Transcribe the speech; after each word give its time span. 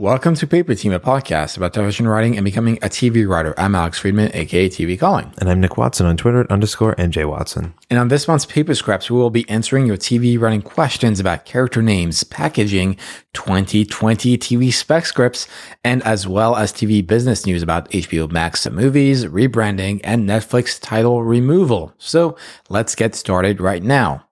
Welcome 0.00 0.34
to 0.36 0.46
Paper 0.46 0.74
Team, 0.74 0.94
a 0.94 0.98
podcast 0.98 1.58
about 1.58 1.74
television 1.74 2.08
writing 2.08 2.38
and 2.38 2.42
becoming 2.42 2.78
a 2.78 2.88
TV 2.88 3.28
writer. 3.28 3.52
I'm 3.58 3.74
Alex 3.74 3.98
Freedman, 3.98 4.30
aka 4.32 4.66
TV 4.66 4.98
Calling. 4.98 5.30
And 5.36 5.50
I'm 5.50 5.60
Nick 5.60 5.76
Watson 5.76 6.06
on 6.06 6.16
Twitter 6.16 6.40
at 6.40 6.50
underscore 6.50 6.94
NJ 6.94 7.28
Watson. 7.28 7.74
And 7.90 7.98
on 7.98 8.08
this 8.08 8.26
month's 8.26 8.46
Paper 8.46 8.74
Scraps, 8.74 9.10
we 9.10 9.18
will 9.18 9.28
be 9.28 9.46
answering 9.50 9.86
your 9.86 9.98
TV 9.98 10.40
writing 10.40 10.62
questions 10.62 11.20
about 11.20 11.44
character 11.44 11.82
names, 11.82 12.24
packaging, 12.24 12.96
2020 13.34 14.38
TV 14.38 14.72
spec 14.72 15.04
scripts, 15.04 15.46
and 15.84 16.02
as 16.04 16.26
well 16.26 16.56
as 16.56 16.72
TV 16.72 17.06
business 17.06 17.44
news 17.44 17.62
about 17.62 17.90
HBO 17.90 18.32
Max 18.32 18.66
movies, 18.70 19.26
rebranding, 19.26 20.00
and 20.02 20.26
Netflix 20.26 20.80
title 20.80 21.22
removal. 21.24 21.92
So 21.98 22.38
let's 22.70 22.94
get 22.94 23.14
started 23.14 23.60
right 23.60 23.82
now. 23.82 24.24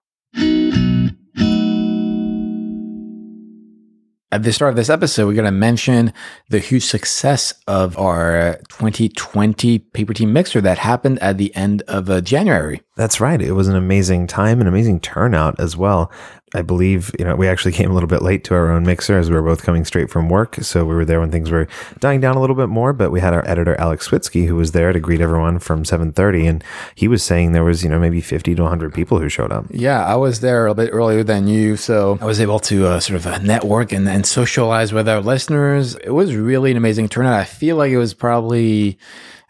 At 4.31 4.43
the 4.43 4.53
start 4.53 4.69
of 4.69 4.75
this 4.75 4.91
episode, 4.91 5.25
we're 5.25 5.33
going 5.33 5.45
to 5.45 5.51
mention 5.51 6.13
the 6.49 6.59
huge 6.59 6.83
success 6.85 7.51
of 7.67 7.97
our 7.97 8.59
2020 8.69 9.79
Paper 9.79 10.13
Team 10.13 10.33
Mixer 10.33 10.61
that 10.61 10.77
happened 10.77 11.17
at 11.17 11.39
the 11.39 11.55
end 11.55 11.81
of 11.87 12.11
uh, 12.11 12.21
January. 12.21 12.83
That's 12.95 13.19
right. 13.19 13.41
It 13.41 13.53
was 13.53 13.67
an 13.67 13.75
amazing 13.75 14.27
time, 14.27 14.61
an 14.61 14.67
amazing 14.67 14.99
turnout 14.99 15.59
as 15.59 15.75
well. 15.75 16.11
I 16.53 16.61
believe, 16.61 17.11
you 17.19 17.25
know, 17.25 17.35
we 17.35 17.47
actually 17.47 17.71
came 17.71 17.91
a 17.91 17.93
little 17.93 18.07
bit 18.07 18.21
late 18.21 18.43
to 18.45 18.55
our 18.55 18.71
own 18.71 18.83
mixer 18.83 19.17
as 19.17 19.29
we 19.29 19.35
were 19.35 19.41
both 19.41 19.63
coming 19.63 19.85
straight 19.85 20.09
from 20.09 20.29
work. 20.29 20.55
So 20.55 20.85
we 20.85 20.95
were 20.95 21.05
there 21.05 21.19
when 21.19 21.31
things 21.31 21.51
were 21.51 21.67
dying 21.99 22.19
down 22.21 22.35
a 22.35 22.41
little 22.41 22.55
bit 22.55 22.69
more, 22.69 22.93
but 22.93 23.11
we 23.11 23.19
had 23.19 23.33
our 23.33 23.47
editor, 23.47 23.75
Alex 23.75 24.09
Switzky, 24.09 24.47
who 24.47 24.55
was 24.55 24.71
there 24.71 24.91
to 24.91 24.99
greet 24.99 25.21
everyone 25.21 25.59
from 25.59 25.85
730. 25.85 26.47
And 26.47 26.63
he 26.95 27.07
was 27.07 27.23
saying 27.23 27.51
there 27.51 27.63
was, 27.63 27.83
you 27.83 27.89
know, 27.89 27.99
maybe 27.99 28.21
50 28.21 28.55
to 28.55 28.61
100 28.61 28.93
people 28.93 29.19
who 29.19 29.29
showed 29.29 29.51
up. 29.51 29.65
Yeah, 29.69 30.03
I 30.03 30.15
was 30.15 30.39
there 30.39 30.67
a 30.67 30.73
bit 30.73 30.89
earlier 30.91 31.23
than 31.23 31.47
you. 31.47 31.77
So 31.77 32.17
I 32.21 32.25
was 32.25 32.39
able 32.39 32.59
to 32.61 32.87
uh, 32.87 32.99
sort 32.99 33.17
of 33.17 33.27
uh, 33.27 33.37
network 33.39 33.91
and, 33.91 34.07
and 34.07 34.25
socialize 34.25 34.91
with 34.91 35.07
our 35.07 35.21
listeners. 35.21 35.95
It 35.95 36.11
was 36.11 36.35
really 36.35 36.71
an 36.71 36.77
amazing 36.77 37.09
turnout. 37.09 37.33
I 37.33 37.45
feel 37.45 37.75
like 37.75 37.91
it 37.91 37.97
was 37.97 38.13
probably 38.13 38.97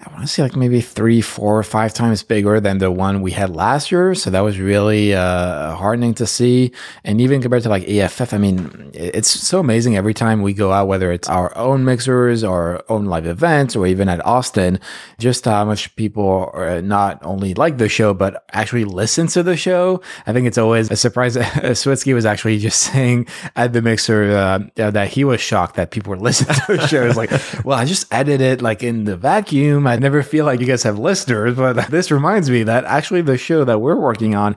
I 0.02 0.09
want 0.14 0.22
to 0.22 0.28
say 0.28 0.44
like 0.44 0.55
maybe 0.55 0.80
three, 0.80 1.19
four, 1.19 1.61
five 1.61 1.94
times 1.94 2.23
bigger 2.23 2.61
than 2.61 2.78
the 2.78 2.89
one 2.89 3.22
we 3.22 3.31
had 3.31 3.50
last 3.50 3.92
year. 3.92 4.16
So 4.16 4.30
that 4.30 4.39
was 4.39 4.58
really 4.58 5.14
uh, 5.14 5.75
heartening 5.75 6.14
to 6.16 6.25
see. 6.25 6.72
And 7.03 7.19
even 7.19 7.42
compared 7.42 7.64
to 7.64 7.69
like 7.69 7.86
AFF, 7.86 8.33
I 8.33 8.38
mean, 8.38 8.92
it's 8.94 9.30
so 9.30 9.59
amazing 9.59 9.97
every 9.97 10.14
time 10.14 10.42
we 10.42 10.53
go 10.53 10.72
out, 10.72 10.88
whether 10.88 11.11
it's 11.11 11.27
our 11.27 11.55
own 11.58 11.83
mixers 11.83 12.45
or 12.45 12.77
our 12.77 12.83
own 12.88 13.08
live 13.08 13.27
events 13.27 13.75
or 13.75 13.86
even 13.88 14.08
at 14.08 14.25
Austin, 14.25 14.80
just 15.17 15.44
how 15.44 15.66
much 15.66 15.94
people 15.97 16.50
are 16.53 16.81
not 16.81 17.20
only 17.22 17.53
like 17.53 17.77
the 17.77 17.89
show, 17.89 18.14
but 18.14 18.45
actually 18.53 18.86
listen 18.86 19.27
to 19.27 19.44
the 19.44 19.58
show. 19.58 20.02
I 20.25 20.31
think 20.31 20.47
it's 20.47 20.58
always 20.58 20.89
a 20.89 20.95
surprise. 20.95 21.38
That 21.59 21.75
Switzky 21.75 22.14
was 22.14 22.25
actually 22.25 22.58
just 22.59 22.80
saying 22.94 23.27
at 23.55 23.73
the 23.73 23.81
mixer 23.81 24.31
uh, 24.31 24.59
that 24.75 25.09
he 25.09 25.23
was 25.23 25.42
shocked 25.42 25.75
that 25.75 25.92
people 25.92 26.11
were 26.11 26.17
listening 26.30 26.55
to 26.55 26.77
the 26.77 26.88
show. 26.88 27.05
It's 27.05 27.17
like, 27.17 27.31
well, 27.66 27.77
I 27.77 27.83
just 27.86 28.11
edited 28.14 28.42
it 28.42 28.61
like 28.61 28.81
in 28.81 29.03
the 29.03 29.17
vacuum. 29.17 29.89
I 29.90 29.98
never 29.98 30.23
feel 30.23 30.45
like 30.45 30.59
you 30.59 30.66
guys 30.66 30.84
have 30.84 31.00
listeners, 31.00 31.56
but 31.56 31.88
this 31.90 32.12
reminds 32.12 32.50
me 32.50 32.64
that 32.64 32.86
actually 32.86 33.22
the 33.22 33.38
show 33.38 33.64
that 33.64 33.80
we're 33.80 33.95
working 33.95 34.36
on 34.36 34.56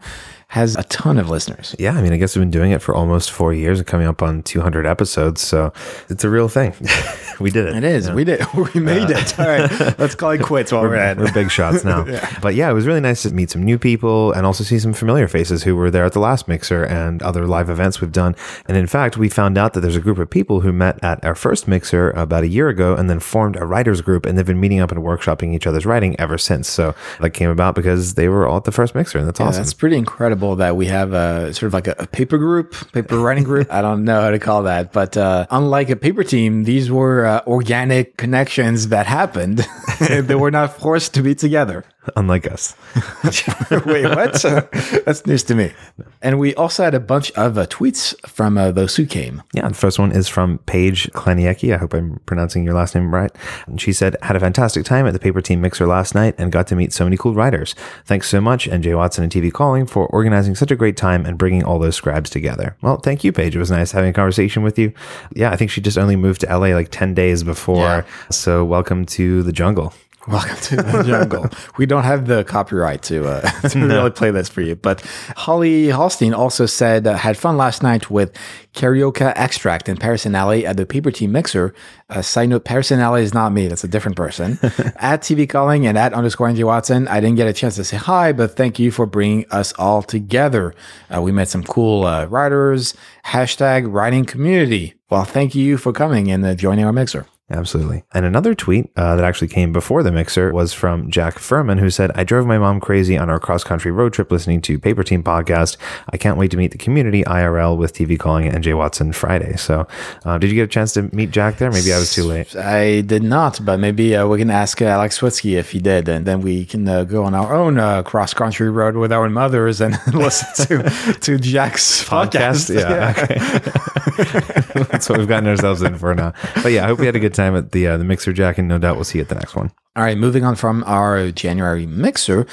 has 0.52 0.76
a 0.76 0.82
ton 0.84 1.16
of 1.16 1.30
listeners. 1.30 1.74
Yeah, 1.78 1.92
I 1.92 2.02
mean, 2.02 2.12
I 2.12 2.18
guess 2.18 2.36
we've 2.36 2.42
been 2.42 2.50
doing 2.50 2.72
it 2.72 2.82
for 2.82 2.94
almost 2.94 3.30
four 3.30 3.54
years 3.54 3.78
and 3.78 3.86
coming 3.86 4.06
up 4.06 4.20
on 4.20 4.42
200 4.42 4.84
episodes. 4.84 5.40
So 5.40 5.72
it's 6.10 6.24
a 6.24 6.28
real 6.28 6.46
thing. 6.46 6.74
we 7.40 7.50
did 7.50 7.68
it. 7.68 7.76
It 7.76 7.84
is. 7.84 8.06
Yeah. 8.06 8.14
We 8.14 8.24
did. 8.24 8.44
We 8.74 8.80
made 8.80 9.10
uh, 9.10 9.16
it. 9.16 9.38
All 9.40 9.48
right. 9.48 9.70
Let's 9.98 10.14
call 10.14 10.30
it 10.32 10.42
quits 10.42 10.70
while 10.70 10.82
we're, 10.82 10.90
we're 10.90 10.96
at 10.96 11.16
We're 11.16 11.32
big 11.32 11.50
shots 11.50 11.84
now. 11.84 12.04
yeah. 12.06 12.38
But 12.42 12.54
yeah, 12.54 12.70
it 12.70 12.74
was 12.74 12.86
really 12.86 13.00
nice 13.00 13.22
to 13.22 13.32
meet 13.32 13.50
some 13.50 13.62
new 13.62 13.78
people 13.78 14.32
and 14.32 14.44
also 14.44 14.62
see 14.62 14.78
some 14.78 14.92
familiar 14.92 15.26
faces 15.26 15.62
who 15.62 15.74
were 15.74 15.90
there 15.90 16.04
at 16.04 16.12
the 16.12 16.20
last 16.20 16.48
mixer 16.48 16.84
and 16.84 17.22
other 17.22 17.46
live 17.46 17.70
events 17.70 18.02
we've 18.02 18.12
done. 18.12 18.36
And 18.66 18.76
in 18.76 18.86
fact, 18.86 19.16
we 19.16 19.30
found 19.30 19.56
out 19.56 19.72
that 19.72 19.80
there's 19.80 19.96
a 19.96 20.00
group 20.00 20.18
of 20.18 20.28
people 20.28 20.60
who 20.60 20.70
met 20.70 21.02
at 21.02 21.24
our 21.24 21.34
first 21.34 21.66
mixer 21.66 22.10
about 22.10 22.44
a 22.44 22.48
year 22.48 22.68
ago 22.68 22.94
and 22.94 23.08
then 23.08 23.20
formed 23.20 23.56
a 23.56 23.64
writers 23.64 24.02
group 24.02 24.26
and 24.26 24.36
they've 24.36 24.46
been 24.46 24.60
meeting 24.60 24.80
up 24.80 24.92
and 24.92 25.00
workshopping 25.00 25.54
each 25.54 25.66
other's 25.66 25.86
writing 25.86 26.14
ever 26.20 26.36
since. 26.36 26.68
So 26.68 26.94
that 27.20 27.30
came 27.30 27.48
about 27.48 27.74
because 27.74 28.14
they 28.14 28.28
were 28.28 28.46
all 28.46 28.58
at 28.58 28.64
the 28.64 28.72
first 28.72 28.94
mixer 28.94 29.18
and 29.18 29.26
that's 29.26 29.40
yeah, 29.40 29.46
awesome. 29.46 29.62
That's 29.62 29.72
pretty 29.72 29.96
incredible 29.96 30.41
that 30.56 30.76
we 30.76 30.86
have 30.86 31.12
a 31.12 31.54
sort 31.54 31.68
of 31.68 31.74
like 31.74 31.86
a, 31.86 31.94
a, 31.98 32.06
paper 32.06 32.36
group, 32.36 32.74
paper 32.92 33.18
writing 33.18 33.44
group. 33.44 33.72
I 33.72 33.80
don't 33.80 34.04
know 34.04 34.20
how 34.20 34.30
to 34.30 34.38
call 34.38 34.64
that, 34.64 34.92
but 34.92 35.16
uh, 35.16 35.46
unlike 35.50 35.88
a 35.90 35.96
paper 35.96 36.24
team, 36.24 36.64
these 36.64 36.90
were 36.90 37.24
uh, 37.24 37.42
organic 37.46 38.16
connections 38.16 38.88
that 38.88 39.06
happened. 39.06 39.66
they 40.00 40.34
were 40.34 40.50
not 40.50 40.78
forced 40.78 41.14
to 41.14 41.22
be 41.22 41.34
together. 41.34 41.84
Unlike 42.16 42.50
us. 42.50 42.74
Wait, 43.86 44.04
what? 44.04 44.42
that's 45.04 45.26
news 45.26 45.42
to 45.44 45.54
me. 45.54 45.72
And 46.20 46.38
we 46.38 46.54
also 46.54 46.84
had 46.84 46.94
a 46.94 47.00
bunch 47.00 47.30
of 47.32 47.58
uh, 47.58 47.66
tweets 47.66 48.18
from 48.28 48.58
uh, 48.58 48.72
those 48.72 48.96
who 48.96 49.06
came. 49.06 49.42
Yeah, 49.52 49.68
the 49.68 49.74
first 49.74 49.98
one 49.98 50.12
is 50.12 50.28
from 50.28 50.58
Paige 50.58 51.10
Klaniecki. 51.12 51.74
I 51.74 51.78
hope 51.78 51.94
I'm 51.94 52.20
pronouncing 52.26 52.64
your 52.64 52.74
last 52.74 52.94
name 52.94 53.12
right. 53.14 53.30
And 53.66 53.80
she 53.80 53.92
said, 53.92 54.16
had 54.22 54.36
a 54.36 54.40
fantastic 54.40 54.84
time 54.84 55.06
at 55.06 55.12
the 55.12 55.18
Paper 55.18 55.40
Team 55.40 55.60
Mixer 55.60 55.86
last 55.86 56.14
night 56.14 56.34
and 56.38 56.52
got 56.52 56.66
to 56.68 56.76
meet 56.76 56.92
so 56.92 57.04
many 57.04 57.16
cool 57.16 57.34
writers. 57.34 57.74
Thanks 58.04 58.28
so 58.28 58.40
much, 58.40 58.68
NJ 58.68 58.96
Watson 58.96 59.24
and 59.24 59.32
TV 59.32 59.52
Calling, 59.52 59.86
for 59.86 60.06
organizing 60.06 60.54
such 60.54 60.70
a 60.70 60.76
great 60.76 60.96
time 60.96 61.24
and 61.24 61.38
bringing 61.38 61.64
all 61.64 61.78
those 61.78 61.96
scribes 61.96 62.30
together. 62.30 62.76
Well, 62.82 62.98
thank 62.98 63.24
you, 63.24 63.32
Paige. 63.32 63.56
It 63.56 63.58
was 63.58 63.70
nice 63.70 63.92
having 63.92 64.10
a 64.10 64.14
conversation 64.14 64.62
with 64.62 64.78
you. 64.78 64.92
Yeah, 65.34 65.50
I 65.50 65.56
think 65.56 65.70
she 65.70 65.80
just 65.80 65.98
only 65.98 66.16
moved 66.16 66.42
to 66.42 66.46
LA 66.46 66.68
like 66.68 66.88
10 66.90 67.14
days 67.14 67.42
before. 67.42 67.76
Yeah. 67.76 68.04
So 68.30 68.64
welcome 68.64 69.06
to 69.06 69.42
the 69.42 69.52
jungle. 69.52 69.92
Welcome 70.28 70.56
to 70.56 70.76
the 70.76 71.02
jungle. 71.06 71.46
we 71.78 71.86
don't 71.86 72.04
have 72.04 72.26
the 72.26 72.44
copyright 72.44 73.02
to, 73.04 73.26
uh, 73.28 73.40
to 73.70 73.78
no. 73.78 73.86
really 73.96 74.10
play 74.10 74.30
this 74.30 74.48
for 74.48 74.60
you. 74.60 74.76
But 74.76 75.00
Holly 75.36 75.88
Holstein 75.88 76.32
also 76.32 76.66
said, 76.66 77.06
uh, 77.08 77.16
had 77.16 77.36
fun 77.36 77.56
last 77.56 77.82
night 77.82 78.08
with 78.08 78.32
Karaoke 78.72 79.32
Extract 79.34 79.88
and 79.88 79.98
Personality 80.00 80.64
at 80.64 80.76
the 80.76 80.86
Paper 80.86 81.10
Team 81.10 81.32
Mixer. 81.32 81.74
Uh, 82.08 82.22
side 82.22 82.50
note, 82.50 82.64
Personality 82.64 83.24
is 83.24 83.34
not 83.34 83.52
me. 83.52 83.66
That's 83.66 83.82
a 83.82 83.88
different 83.88 84.16
person. 84.16 84.52
at 84.96 85.22
TV 85.22 85.48
Calling 85.48 85.86
and 85.86 85.98
at 85.98 86.12
underscore 86.12 86.48
NJ 86.48 86.64
Watson, 86.64 87.08
I 87.08 87.18
didn't 87.20 87.36
get 87.36 87.48
a 87.48 87.52
chance 87.52 87.74
to 87.76 87.84
say 87.84 87.96
hi, 87.96 88.32
but 88.32 88.56
thank 88.56 88.78
you 88.78 88.92
for 88.92 89.06
bringing 89.06 89.44
us 89.50 89.72
all 89.72 90.02
together. 90.02 90.72
Uh, 91.12 91.20
we 91.20 91.32
met 91.32 91.48
some 91.48 91.64
cool 91.64 92.04
uh, 92.04 92.26
writers. 92.26 92.94
Hashtag 93.26 93.92
writing 93.92 94.24
community. 94.24 94.94
Well, 95.10 95.24
thank 95.24 95.56
you 95.56 95.78
for 95.78 95.92
coming 95.92 96.30
and 96.30 96.44
uh, 96.44 96.54
joining 96.54 96.84
our 96.84 96.92
mixer. 96.92 97.26
Absolutely. 97.52 98.02
And 98.12 98.24
another 98.24 98.54
tweet 98.54 98.90
uh, 98.96 99.16
that 99.16 99.24
actually 99.24 99.48
came 99.48 99.72
before 99.72 100.02
the 100.02 100.10
mixer 100.10 100.52
was 100.52 100.72
from 100.72 101.10
Jack 101.10 101.38
Furman, 101.38 101.78
who 101.78 101.90
said, 101.90 102.10
I 102.14 102.24
drove 102.24 102.46
my 102.46 102.58
mom 102.58 102.80
crazy 102.80 103.16
on 103.18 103.28
our 103.28 103.38
cross 103.38 103.62
country 103.62 103.90
road 103.90 104.12
trip 104.12 104.32
listening 104.32 104.60
to 104.62 104.78
Paper 104.78 105.02
Team 105.02 105.22
podcast. 105.22 105.76
I 106.10 106.16
can't 106.16 106.38
wait 106.38 106.50
to 106.52 106.56
meet 106.56 106.72
the 106.72 106.78
community 106.78 107.22
IRL 107.24 107.76
with 107.76 107.92
TV 107.92 108.18
calling 108.18 108.46
and 108.48 108.64
Jay 108.64 108.74
Watson 108.74 109.12
Friday. 109.12 109.56
So, 109.56 109.86
uh, 110.24 110.38
did 110.38 110.50
you 110.50 110.56
get 110.56 110.64
a 110.64 110.68
chance 110.68 110.92
to 110.94 111.14
meet 111.14 111.30
Jack 111.30 111.58
there? 111.58 111.70
Maybe 111.70 111.92
I 111.92 111.98
was 111.98 112.12
too 112.12 112.24
late. 112.24 112.56
I 112.56 113.02
did 113.02 113.22
not, 113.22 113.64
but 113.64 113.78
maybe 113.78 114.16
uh, 114.16 114.26
we 114.26 114.38
can 114.38 114.50
ask 114.50 114.80
uh, 114.80 114.86
Alex 114.86 115.20
Switzky 115.20 115.58
if 115.58 115.72
he 115.72 115.78
did, 115.78 116.08
and 116.08 116.26
then 116.26 116.40
we 116.40 116.64
can 116.64 116.88
uh, 116.88 117.04
go 117.04 117.24
on 117.24 117.34
our 117.34 117.54
own 117.54 117.78
uh, 117.78 118.02
cross 118.02 118.32
country 118.34 118.70
road 118.70 118.96
with 118.96 119.12
our 119.12 119.28
mothers 119.28 119.80
and 119.80 119.98
listen 120.14 120.66
to, 120.66 121.12
to 121.20 121.38
Jack's 121.38 122.02
podcast. 122.08 122.32
podcast? 122.32 122.74
Yeah. 122.74 122.90
yeah. 122.90 123.22
Okay. 123.22 123.92
That's 124.90 125.08
what 125.08 125.18
we've 125.18 125.28
gotten 125.28 125.48
ourselves 125.48 125.82
in 125.82 125.96
for 125.98 126.14
now. 126.14 126.32
But 126.62 126.72
yeah, 126.72 126.84
I 126.84 126.86
hope 126.86 126.98
we 126.98 127.06
had 127.06 127.16
a 127.16 127.20
good 127.20 127.34
time 127.34 127.41
time 127.42 127.56
at 127.56 127.72
the 127.72 127.86
uh, 127.86 127.96
the 127.96 128.04
mixer 128.04 128.32
jack, 128.32 128.58
and 128.58 128.68
no 128.68 128.78
doubt 128.78 128.96
we'll 128.96 129.04
see 129.04 129.18
you 129.18 129.22
at 129.22 129.28
the 129.28 129.34
next 129.34 129.54
one. 129.54 129.70
All 129.94 130.02
right, 130.02 130.16
moving 130.16 130.42
on 130.42 130.56
from 130.56 130.82
our 130.86 131.30
January 131.32 131.84
mixer, 131.84 132.46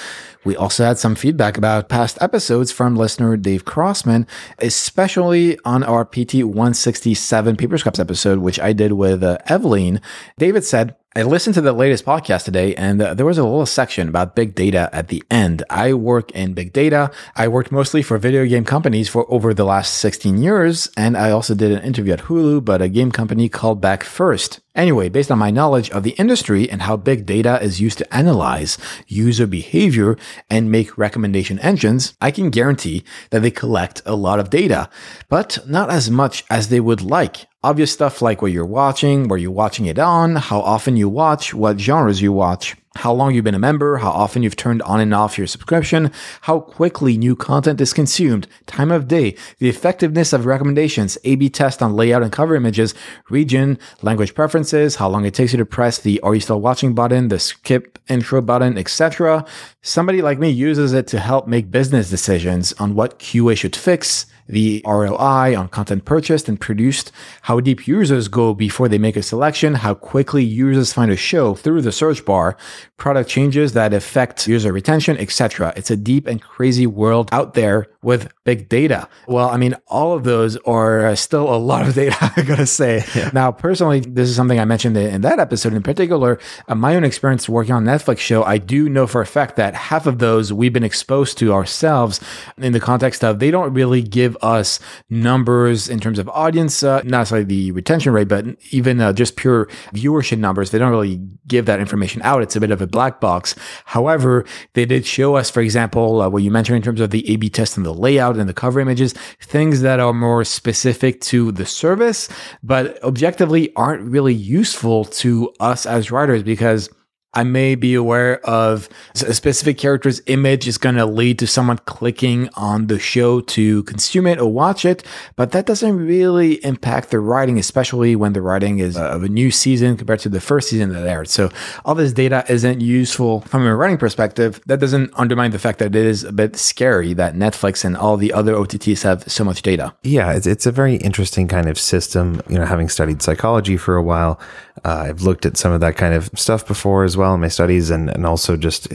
we 0.43 0.57
also 0.57 0.83
had 0.83 0.97
some 0.97 1.15
feedback 1.15 1.57
about 1.57 1.87
past 1.87 2.17
episodes 2.19 2.69
from 2.69 2.97
listener 2.97 3.37
Dave 3.37 3.63
Crossman, 3.63 4.27
especially 4.57 5.57
on 5.63 5.81
our 5.81 6.03
PT 6.03 6.43
167 6.43 7.55
Paper 7.55 7.77
Scraps 7.77 7.97
episode, 7.99 8.39
which 8.39 8.59
I 8.59 8.73
did 8.73 8.91
with 8.91 9.23
uh, 9.23 9.37
Eveline. 9.47 10.01
David 10.37 10.65
said, 10.65 10.97
I 11.15 11.23
listened 11.23 11.55
to 11.55 11.61
the 11.61 11.73
latest 11.73 12.05
podcast 12.05 12.45
today, 12.45 12.75
and 12.75 13.01
uh, 13.01 13.13
there 13.15 13.25
was 13.25 13.39
a 13.39 13.43
little 13.43 13.65
section 13.65 14.07
about 14.07 14.35
big 14.35 14.53
data 14.53 14.89
at 14.93 15.07
the 15.07 15.23
end. 15.31 15.63
I 15.69 15.93
work 15.93 16.29
in 16.31 16.53
big 16.53 16.71
data. 16.71 17.09
I 17.35 17.47
worked 17.47 17.71
mostly 17.71 18.03
for 18.03 18.17
video 18.19 18.45
game 18.45 18.63
companies 18.63 19.09
for 19.09 19.25
over 19.29 19.53
the 19.53 19.65
last 19.65 19.95
16 19.95 20.37
years, 20.37 20.87
and 20.95 21.17
I 21.17 21.31
also 21.31 21.55
did 21.55 21.71
an 21.71 21.81
interview 21.81 22.13
at 22.13 22.19
Hulu, 22.19 22.63
but 22.63 22.81
a 22.81 22.89
game 22.89 23.11
company 23.11 23.49
called 23.49 23.81
back 23.81 24.03
first. 24.03 24.59
Anyway, 24.75 25.09
based 25.09 25.31
on 25.31 25.39
my 25.39 25.49
knowledge 25.49 25.89
of 25.89 26.03
the 26.03 26.11
industry 26.11 26.69
and 26.69 26.83
how 26.83 26.95
big 26.95 27.25
data 27.29 27.61
is 27.61 27.79
used 27.79 27.99
to 27.99 28.13
analyze 28.13 28.77
user 29.07 29.45
behavior 29.45 30.17
and 30.49 30.71
make 30.71 30.97
recommendation 30.97 31.59
engines, 31.59 32.13
I 32.19 32.31
can 32.31 32.49
guarantee 32.49 33.03
that 33.29 33.41
they 33.43 33.51
collect 33.51 34.01
a 34.05 34.15
lot 34.15 34.39
of 34.39 34.49
data, 34.49 34.89
but 35.29 35.59
not 35.67 35.91
as 35.91 36.09
much 36.09 36.43
as 36.49 36.69
they 36.69 36.79
would 36.79 37.01
like. 37.01 37.45
Obvious 37.61 37.91
stuff 37.91 38.21
like 38.21 38.41
what 38.41 38.53
you're 38.53 38.65
watching, 38.65 39.27
where 39.27 39.37
you're 39.37 39.51
watching 39.51 39.85
it 39.85 39.99
on, 39.99 40.37
how 40.37 40.61
often 40.61 40.95
you 40.95 41.09
watch, 41.09 41.53
what 41.53 41.77
genres 41.77 42.21
you 42.21 42.31
watch 42.31 42.77
how 42.99 43.13
long 43.13 43.33
you've 43.33 43.45
been 43.45 43.55
a 43.55 43.59
member, 43.59 43.97
how 43.97 44.09
often 44.09 44.43
you've 44.43 44.55
turned 44.55 44.81
on 44.81 44.99
and 44.99 45.13
off 45.13 45.37
your 45.37 45.47
subscription, 45.47 46.11
how 46.41 46.59
quickly 46.59 47.17
new 47.17 47.35
content 47.35 47.79
is 47.79 47.93
consumed, 47.93 48.47
time 48.65 48.91
of 48.91 49.07
day, 49.07 49.35
the 49.59 49.69
effectiveness 49.69 50.33
of 50.33 50.45
recommendations, 50.45 51.17
A-B 51.23 51.49
test 51.49 51.81
on 51.81 51.95
layout 51.95 52.23
and 52.23 52.31
cover 52.31 52.55
images, 52.55 52.93
region, 53.29 53.77
language 54.01 54.33
preferences, 54.33 54.95
how 54.95 55.07
long 55.07 55.25
it 55.25 55.33
takes 55.33 55.53
you 55.53 55.57
to 55.57 55.65
press 55.65 55.99
the 55.99 56.19
are 56.21 56.33
you 56.33 56.41
still 56.41 56.59
watching 56.59 56.93
button, 56.93 57.27
the 57.27 57.39
skip 57.39 57.99
intro 58.09 58.41
button, 58.41 58.77
etc. 58.77 59.45
Somebody 59.81 60.21
like 60.21 60.39
me 60.39 60.49
uses 60.49 60.91
it 60.91 61.07
to 61.07 61.19
help 61.19 61.47
make 61.47 61.71
business 61.71 62.09
decisions 62.09 62.73
on 62.73 62.95
what 62.95 63.19
QA 63.19 63.55
should 63.55 63.75
fix, 63.75 64.25
the 64.49 64.81
ROI 64.85 65.55
on 65.55 65.69
content 65.69 66.03
purchased 66.05 66.49
and 66.49 66.59
produced, 66.59 67.11
how 67.43 67.59
deep 67.59 67.87
users 67.87 68.27
go 68.27 68.53
before 68.53 68.89
they 68.89 68.97
make 68.97 69.15
a 69.15 69.23
selection, 69.23 69.75
how 69.75 69.93
quickly 69.93 70.43
users 70.43 70.91
find 70.91 71.11
a 71.11 71.15
show 71.15 71.53
through 71.53 71.81
the 71.81 71.91
search 71.91 72.25
bar, 72.25 72.57
product 72.97 73.29
changes 73.29 73.73
that 73.73 73.93
affect 73.93 74.47
user 74.47 74.73
retention, 74.73 75.17
etc. 75.17 75.71
It's 75.77 75.91
a 75.91 75.95
deep 75.95 76.27
and 76.27 76.41
crazy 76.41 76.87
world 76.87 77.29
out 77.31 77.53
there 77.53 77.87
with 78.01 78.31
big 78.45 78.69
data. 78.69 79.07
Well, 79.27 79.49
I 79.49 79.57
mean, 79.57 79.75
all 79.87 80.13
of 80.13 80.23
those 80.23 80.55
are 80.57 81.07
uh, 81.07 81.15
still 81.15 81.53
a 81.53 81.57
lot 81.57 81.87
of 81.87 81.95
data, 81.95 82.15
I 82.35 82.41
gotta 82.43 82.65
say. 82.65 83.03
Yeah. 83.15 83.29
Now, 83.33 83.51
personally, 83.51 83.99
this 83.99 84.29
is 84.29 84.35
something 84.35 84.59
I 84.59 84.65
mentioned 84.65 84.95
in 84.97 85.21
that 85.21 85.39
episode 85.39 85.73
in 85.73 85.83
particular. 85.83 86.39
Uh, 86.67 86.75
my 86.75 86.95
own 86.95 87.03
experience 87.03 87.49
working 87.49 87.73
on 87.73 87.83
Netflix 87.83 88.19
show, 88.19 88.43
I 88.43 88.57
do 88.57 88.87
know 88.87 89.05
for 89.05 89.21
a 89.21 89.25
fact 89.25 89.57
that 89.57 89.73
half 89.75 90.07
of 90.07 90.19
those 90.19 90.53
we've 90.53 90.71
been 90.71 90.83
exposed 90.83 91.37
to 91.39 91.53
ourselves 91.53 92.21
in 92.57 92.71
the 92.71 92.79
context 92.79 93.23
of 93.23 93.39
they 93.39 93.51
don't 93.51 93.73
really 93.73 94.01
give 94.01 94.37
us 94.41 94.79
numbers 95.09 95.89
in 95.89 95.99
terms 95.99 96.19
of 96.19 96.29
audience, 96.29 96.83
uh, 96.83 96.97
not 96.97 97.19
necessarily 97.19 97.45
the 97.45 97.71
retention 97.71 98.13
rate, 98.13 98.29
but 98.29 98.45
even 98.71 99.01
uh, 99.01 99.11
just 99.11 99.35
pure 99.35 99.65
viewership 99.93 100.39
numbers. 100.39 100.71
They 100.71 100.77
don't 100.79 100.91
really 100.91 101.19
give 101.47 101.65
that 101.65 101.79
information 101.79 102.21
out. 102.23 102.41
It's 102.41 102.55
a 102.55 102.59
bit 102.61 102.71
of 102.71 102.81
a 102.81 102.87
black 102.87 103.19
box. 103.19 103.55
However, 103.85 104.45
they 104.73 104.85
did 104.85 105.05
show 105.05 105.35
us, 105.35 105.49
for 105.49 105.61
example, 105.61 106.21
uh, 106.21 106.29
what 106.29 106.43
you 106.43 106.51
mentioned 106.51 106.77
in 106.77 106.81
terms 106.81 107.01
of 107.01 107.09
the 107.09 107.29
A 107.29 107.35
B 107.35 107.49
test 107.49 107.75
and 107.75 107.85
the 107.85 107.88
layout 107.93 108.37
and 108.37 108.49
the 108.49 108.53
cover 108.53 108.79
images, 108.79 109.13
things 109.41 109.81
that 109.81 109.99
are 109.99 110.13
more 110.13 110.43
specific 110.43 111.21
to 111.21 111.51
the 111.51 111.65
service, 111.65 112.29
but 112.63 113.01
objectively 113.03 113.73
aren't 113.75 114.03
really 114.03 114.33
useful 114.33 115.05
to 115.05 115.53
us 115.59 115.85
as 115.85 116.11
writers 116.11 116.43
because 116.43 116.89
I 117.33 117.43
may 117.43 117.75
be 117.75 117.93
aware 117.93 118.39
of 118.43 118.89
a 119.21 119.33
specific 119.33 119.77
character's 119.77 120.19
image 120.25 120.67
is 120.67 120.79
going 120.79 120.95
to 120.95 121.05
lead 121.05 121.37
to 121.39 121.47
someone 121.47 121.77
clicking 121.85 122.49
on 122.55 122.87
the 122.87 122.97
show 122.97 123.39
to 123.41 123.83
consume 123.83 124.25
it 124.25 124.39
or 124.39 124.51
watch 124.51 124.83
it, 124.83 125.03
but 125.35 125.51
that 125.51 125.67
doesn't 125.67 125.95
really 125.95 126.63
impact 126.65 127.11
the 127.11 127.19
writing, 127.19 127.59
especially 127.59 128.15
when 128.15 128.33
the 128.33 128.41
writing 128.41 128.79
is 128.79 128.97
uh, 128.97 129.09
of 129.09 129.23
a 129.23 129.29
new 129.29 129.51
season 129.51 129.95
compared 129.95 130.19
to 130.21 130.29
the 130.29 130.41
first 130.41 130.69
season 130.69 130.91
that 130.91 131.07
aired. 131.07 131.27
So 131.27 131.51
all 131.85 131.93
this 131.93 132.13
data 132.13 132.43
isn't 132.49 132.81
useful 132.81 133.41
from 133.41 133.65
a 133.67 133.75
writing 133.75 133.99
perspective. 133.99 134.59
That 134.65 134.79
doesn't 134.79 135.11
undermine 135.13 135.51
the 135.51 135.59
fact 135.59 135.77
that 135.79 135.95
it 135.95 136.05
is 136.05 136.23
a 136.23 136.31
bit 136.31 136.55
scary 136.55 137.13
that 137.13 137.35
Netflix 137.35 137.85
and 137.85 137.95
all 137.95 138.17
the 138.17 138.33
other 138.33 138.55
OTTs 138.55 139.03
have 139.03 139.31
so 139.31 139.43
much 139.43 139.61
data. 139.61 139.93
Yeah, 140.01 140.33
it's, 140.33 140.47
it's 140.47 140.65
a 140.65 140.71
very 140.71 140.95
interesting 140.95 141.47
kind 141.47 141.69
of 141.69 141.77
system. 141.77 142.41
You 142.49 142.57
know, 142.57 142.65
having 142.65 142.89
studied 142.89 143.21
psychology 143.21 143.77
for 143.77 143.95
a 143.95 144.03
while, 144.03 144.39
uh, 144.85 145.05
I've 145.07 145.21
looked 145.21 145.45
at 145.45 145.57
some 145.57 145.71
of 145.71 145.81
that 145.81 145.95
kind 145.95 146.13
of 146.13 146.29
stuff 146.35 146.67
before 146.67 147.03
as 147.03 147.17
well 147.17 147.33
in 147.33 147.41
my 147.41 147.47
studies 147.47 147.89
and, 147.89 148.09
and 148.09 148.25
also 148.25 148.57
just 148.57 148.87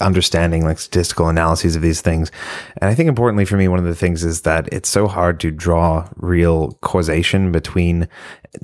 understanding 0.00 0.64
like 0.64 0.78
statistical 0.78 1.28
analyses 1.28 1.76
of 1.76 1.82
these 1.82 2.00
things. 2.00 2.30
And 2.78 2.90
I 2.90 2.94
think 2.94 3.08
importantly 3.08 3.44
for 3.44 3.56
me, 3.56 3.68
one 3.68 3.78
of 3.78 3.84
the 3.84 3.94
things 3.94 4.24
is 4.24 4.42
that 4.42 4.68
it's 4.72 4.88
so 4.88 5.08
hard 5.08 5.40
to 5.40 5.50
draw 5.50 6.08
real 6.16 6.72
causation 6.80 7.52
between 7.52 8.08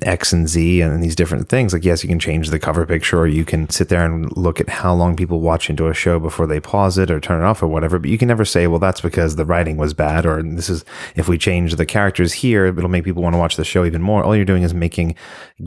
X 0.01 0.33
and 0.33 0.49
Z 0.49 0.81
and 0.81 1.01
these 1.01 1.15
different 1.15 1.47
things. 1.47 1.71
Like, 1.71 1.85
yes, 1.85 2.03
you 2.03 2.09
can 2.09 2.19
change 2.19 2.49
the 2.49 2.59
cover 2.59 2.85
picture 2.85 3.19
or 3.19 3.27
you 3.27 3.45
can 3.45 3.69
sit 3.69 3.87
there 3.87 4.03
and 4.03 4.35
look 4.35 4.59
at 4.59 4.67
how 4.67 4.93
long 4.93 5.15
people 5.15 5.39
watch 5.39 5.69
into 5.69 5.87
a 5.87 5.93
show 5.93 6.19
before 6.19 6.45
they 6.45 6.59
pause 6.59 6.97
it 6.97 7.09
or 7.09 7.21
turn 7.21 7.41
it 7.41 7.45
off 7.45 7.63
or 7.63 7.67
whatever. 7.67 7.97
But 7.97 8.09
you 8.09 8.17
can 8.17 8.27
never 8.27 8.43
say, 8.43 8.67
well, 8.67 8.79
that's 8.79 8.99
because 8.99 9.37
the 9.37 9.45
writing 9.45 9.77
was 9.77 9.93
bad 9.93 10.25
or 10.25 10.43
this 10.43 10.69
is, 10.69 10.83
if 11.15 11.29
we 11.29 11.37
change 11.37 11.75
the 11.75 11.85
characters 11.85 12.33
here, 12.33 12.65
it'll 12.65 12.89
make 12.89 13.05
people 13.05 13.23
want 13.23 13.33
to 13.33 13.39
watch 13.39 13.55
the 13.55 13.63
show 13.63 13.85
even 13.85 14.01
more. 14.01 14.23
All 14.23 14.35
you're 14.35 14.43
doing 14.43 14.63
is 14.63 14.73
making 14.73 15.15